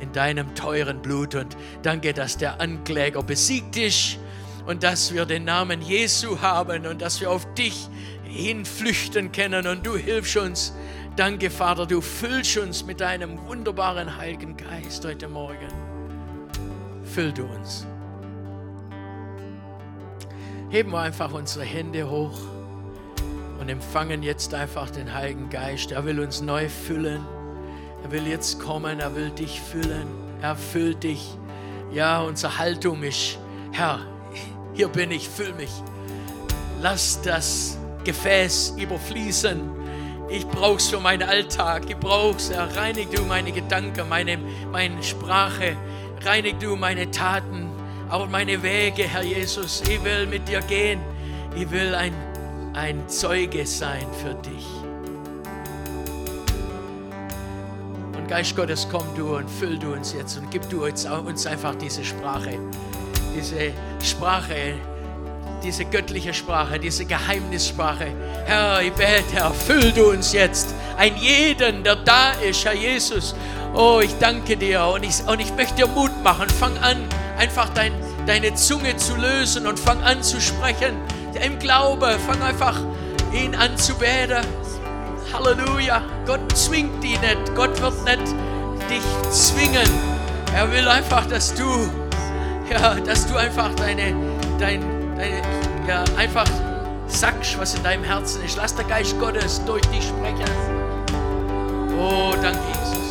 in 0.00 0.12
deinem 0.12 0.54
teuren 0.54 1.02
Blut. 1.02 1.34
Und 1.34 1.56
danke, 1.82 2.12
dass 2.12 2.36
der 2.36 2.60
Ankläger 2.60 3.22
besiegt 3.22 3.76
ist 3.76 4.18
und 4.66 4.82
dass 4.82 5.12
wir 5.14 5.26
den 5.26 5.44
Namen 5.44 5.82
Jesu 5.82 6.40
haben 6.40 6.86
und 6.86 7.02
dass 7.02 7.20
wir 7.20 7.30
auf 7.30 7.52
dich 7.54 7.88
hinflüchten 8.24 9.32
können 9.32 9.66
und 9.66 9.86
du 9.86 9.96
hilfst 9.96 10.36
uns. 10.36 10.74
Danke, 11.16 11.50
Vater, 11.50 11.86
du 11.86 12.00
füllst 12.00 12.56
uns 12.56 12.84
mit 12.84 13.00
deinem 13.00 13.38
wunderbaren 13.46 14.16
Heiligen 14.16 14.56
Geist 14.56 15.04
heute 15.04 15.28
Morgen. 15.28 15.68
Füll 17.04 17.32
du 17.32 17.44
uns. 17.44 17.86
Heben 20.70 20.92
wir 20.92 21.00
einfach 21.00 21.32
unsere 21.32 21.64
Hände 21.64 22.08
hoch 22.08 22.38
und 23.58 23.68
empfangen 23.68 24.22
jetzt 24.22 24.54
einfach 24.54 24.88
den 24.90 25.12
Heiligen 25.12 25.50
Geist. 25.50 25.90
Er 25.90 26.04
will 26.04 26.20
uns 26.20 26.40
neu 26.40 26.68
füllen. 26.68 27.26
Er 28.02 28.10
will 28.10 28.26
jetzt 28.26 28.60
kommen, 28.60 29.00
er 29.00 29.14
will 29.14 29.30
dich 29.30 29.60
füllen. 29.60 30.08
Er 30.42 30.56
füllt 30.56 31.02
dich. 31.02 31.36
Ja, 31.92 32.20
unsere 32.20 32.58
Haltung 32.58 33.02
ist, 33.02 33.38
Herr, 33.72 34.00
hier 34.74 34.88
bin 34.88 35.10
ich, 35.10 35.28
füll 35.28 35.52
mich. 35.54 35.70
Lass 36.80 37.20
das 37.22 37.78
Gefäß 38.04 38.74
überfließen. 38.78 39.60
Ich 40.30 40.46
brauch's 40.46 40.88
für 40.88 41.00
meinen 41.00 41.28
Alltag. 41.28 41.82
Ich 41.88 41.96
brauch's. 41.96 42.50
Herr, 42.50 42.74
reinig 42.76 43.10
du 43.10 43.22
meine 43.24 43.52
Gedanken, 43.52 44.08
meine, 44.08 44.38
meine 44.70 45.02
Sprache. 45.02 45.76
Reinig 46.24 46.60
du 46.60 46.76
meine 46.76 47.10
Taten, 47.10 47.68
auch 48.08 48.28
meine 48.28 48.62
Wege, 48.62 49.04
Herr 49.04 49.22
Jesus. 49.22 49.82
Ich 49.88 50.02
will 50.04 50.26
mit 50.26 50.48
dir 50.48 50.60
gehen. 50.60 51.00
Ich 51.56 51.70
will 51.70 51.94
ein, 51.94 52.14
ein 52.74 53.08
Zeuge 53.08 53.66
sein 53.66 54.06
für 54.22 54.34
dich. 54.34 54.79
Geist 58.30 58.54
Gottes, 58.54 58.86
komm 58.88 59.02
du 59.16 59.34
und 59.34 59.50
füll 59.50 59.76
du 59.76 59.92
uns 59.92 60.12
jetzt 60.12 60.38
und 60.38 60.52
gib 60.52 60.70
du 60.70 60.84
uns, 60.84 61.04
uns 61.04 61.48
einfach 61.48 61.74
diese 61.74 62.04
Sprache, 62.04 62.60
diese 63.34 63.72
Sprache, 64.00 64.74
diese 65.64 65.84
göttliche 65.84 66.32
Sprache, 66.32 66.78
diese 66.78 67.06
Geheimnissprache. 67.06 68.06
Herr, 68.46 68.82
ich 68.82 68.92
bete, 68.92 69.24
Herr, 69.32 69.50
füll 69.50 69.90
du 69.90 70.12
uns 70.12 70.32
jetzt, 70.32 70.72
ein 70.96 71.16
jeden, 71.16 71.82
der 71.82 71.96
da 71.96 72.30
ist, 72.48 72.64
Herr 72.64 72.72
Jesus. 72.72 73.34
Oh, 73.74 74.00
ich 74.00 74.16
danke 74.20 74.56
dir 74.56 74.84
und 74.84 75.02
ich, 75.02 75.26
und 75.26 75.40
ich 75.40 75.52
möchte 75.56 75.74
dir 75.74 75.88
Mut 75.88 76.12
machen. 76.22 76.48
Fang 76.50 76.78
an, 76.78 76.98
einfach 77.36 77.68
dein, 77.70 77.92
deine 78.28 78.54
Zunge 78.54 78.96
zu 78.96 79.16
lösen 79.16 79.66
und 79.66 79.76
fang 79.76 80.00
an 80.04 80.22
zu 80.22 80.40
sprechen. 80.40 80.94
Im 81.44 81.58
Glaube, 81.58 82.16
fang 82.28 82.40
einfach 82.42 82.78
ihn 83.32 83.56
an 83.56 83.76
zu 83.76 83.96
beten. 83.96 84.46
Halleluja. 85.32 86.02
Gott 86.26 86.56
zwingt 86.56 87.02
die 87.02 87.18
nicht. 87.18 87.54
Gott 87.54 87.80
wird 87.80 88.04
nicht 88.04 88.34
dich 88.90 89.30
zwingen. 89.30 89.88
Er 90.54 90.70
will 90.72 90.88
einfach, 90.88 91.26
dass 91.26 91.54
du, 91.54 91.90
ja, 92.70 92.94
dass 92.94 93.26
du 93.26 93.36
einfach 93.36 93.74
deine, 93.74 94.14
dein, 94.58 94.82
deine, 95.16 95.42
ja, 95.86 96.04
einfach 96.16 96.48
sagst, 97.06 97.58
was 97.58 97.74
in 97.74 97.82
deinem 97.82 98.04
Herzen 98.04 98.42
ist. 98.44 98.56
Lass 98.56 98.74
der 98.74 98.84
Geist 98.84 99.18
Gottes 99.18 99.64
durch 99.64 99.82
dich 99.86 100.04
sprechen. 100.04 100.44
Oh, 101.98 102.32
danke 102.40 102.60
Jesus. 102.68 103.09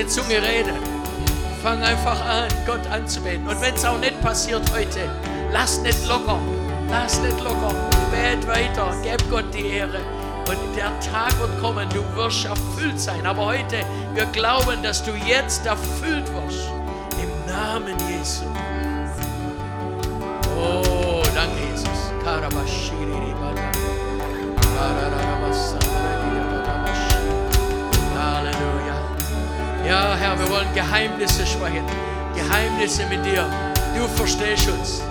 Deine 0.00 0.08
Zunge 0.08 0.42
reden. 0.42 0.76
Fang 1.62 1.82
einfach 1.82 2.24
an, 2.24 2.48
Gott 2.66 2.86
anzubeten. 2.90 3.46
Und 3.46 3.60
wenn 3.60 3.74
es 3.74 3.84
auch 3.84 3.98
nicht 3.98 4.18
passiert 4.22 4.62
heute, 4.72 5.10
lass 5.52 5.80
nicht 5.80 6.06
locker. 6.08 6.38
Lass 6.88 7.20
nicht 7.20 7.38
locker. 7.40 7.74
Bet 8.10 8.46
weiter. 8.46 8.94
Gib 9.02 9.30
Gott 9.30 9.44
die 9.52 9.66
Ehre. 9.66 10.00
Und 10.48 10.76
der 10.76 10.98
Tag 11.00 11.38
wird 11.38 11.60
kommen, 11.60 11.88
du 11.90 12.02
wirst 12.16 12.46
erfüllt 12.46 12.98
sein. 12.98 13.26
Aber 13.26 13.46
heute, 13.46 13.84
wir 14.14 14.24
glauben, 14.26 14.82
dass 14.82 15.02
du 15.02 15.12
jetzt 15.26 15.66
erfüllt 15.66 16.26
wirst. 16.32 16.70
Im 17.22 17.52
Namen 17.52 17.94
Jesu. 18.08 18.44
Oh, 20.56 21.22
danke, 21.34 21.56
Jesus. 21.70 22.12
Karabashiri 22.24 22.89
Ja, 29.90 30.14
Herr, 30.14 30.38
wir 30.38 30.48
wollen 30.48 30.72
Geheimnisse 30.72 31.44
sprechen. 31.44 31.84
Geheimnisse 32.36 33.04
mit 33.06 33.24
dir. 33.26 33.44
Du 33.96 34.06
verstehst 34.06 34.68
uns. 34.68 35.02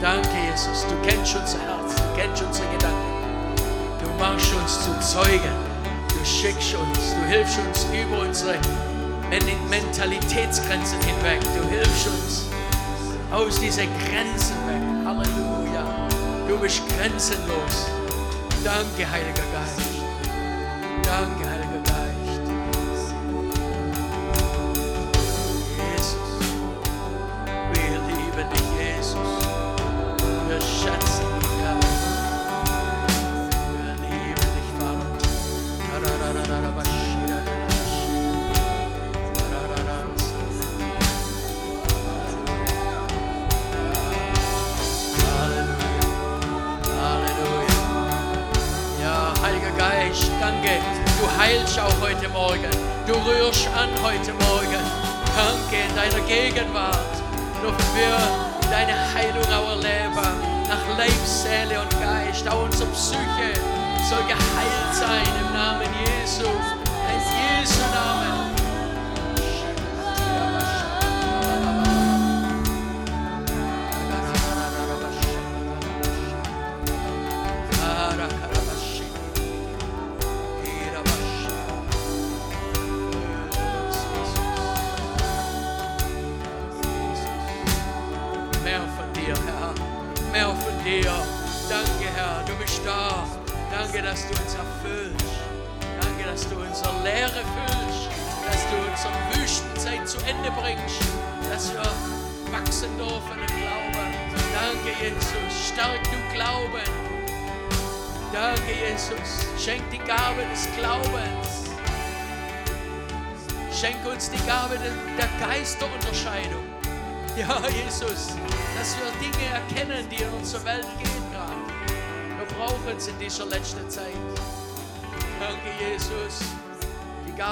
Danke, 0.00 0.30
Jesus. 0.50 0.86
Du 0.86 0.94
kennst 1.06 1.36
unser 1.36 1.58
Herz. 1.58 1.94
Du 1.94 2.16
kennst 2.16 2.42
unsere 2.42 2.66
Gedanken. 2.68 3.54
Du 4.02 4.08
machst 4.18 4.54
uns 4.54 4.84
zu 4.84 4.98
Zeugen. 5.00 5.52
Du 6.08 6.24
schickst 6.24 6.74
uns. 6.74 7.14
Du 7.14 7.26
hilfst 7.28 7.58
uns 7.58 7.86
über 7.92 8.22
unsere 8.22 8.56
Mentalitätsgrenzen 9.68 10.98
hinweg. 11.02 11.42
Du 11.42 11.68
hilfst 11.68 12.06
uns 12.06 12.46
aus 13.30 13.60
diesen 13.60 13.88
Grenzen 13.98 14.56
weg. 14.66 14.80
Halleluja. 15.04 16.08
Du 16.48 16.56
bist 16.56 16.80
grenzenlos. 16.96 17.90
Danke, 18.64 19.10
Heiliger 19.10 19.44
Geist. 19.52 19.93
Soll 64.14 64.24
geheilt 64.26 64.94
sein 64.94 65.26
im 65.40 65.52
Namen 65.52 65.88
Jesu. 66.06 66.83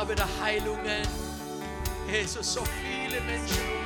Gabe 0.03 0.16
der 0.16 0.26
Heilungen. 0.42 1.07
Jesus, 2.11 2.55
so 2.55 2.64
viele 2.64 3.20
Menschen 3.20 3.82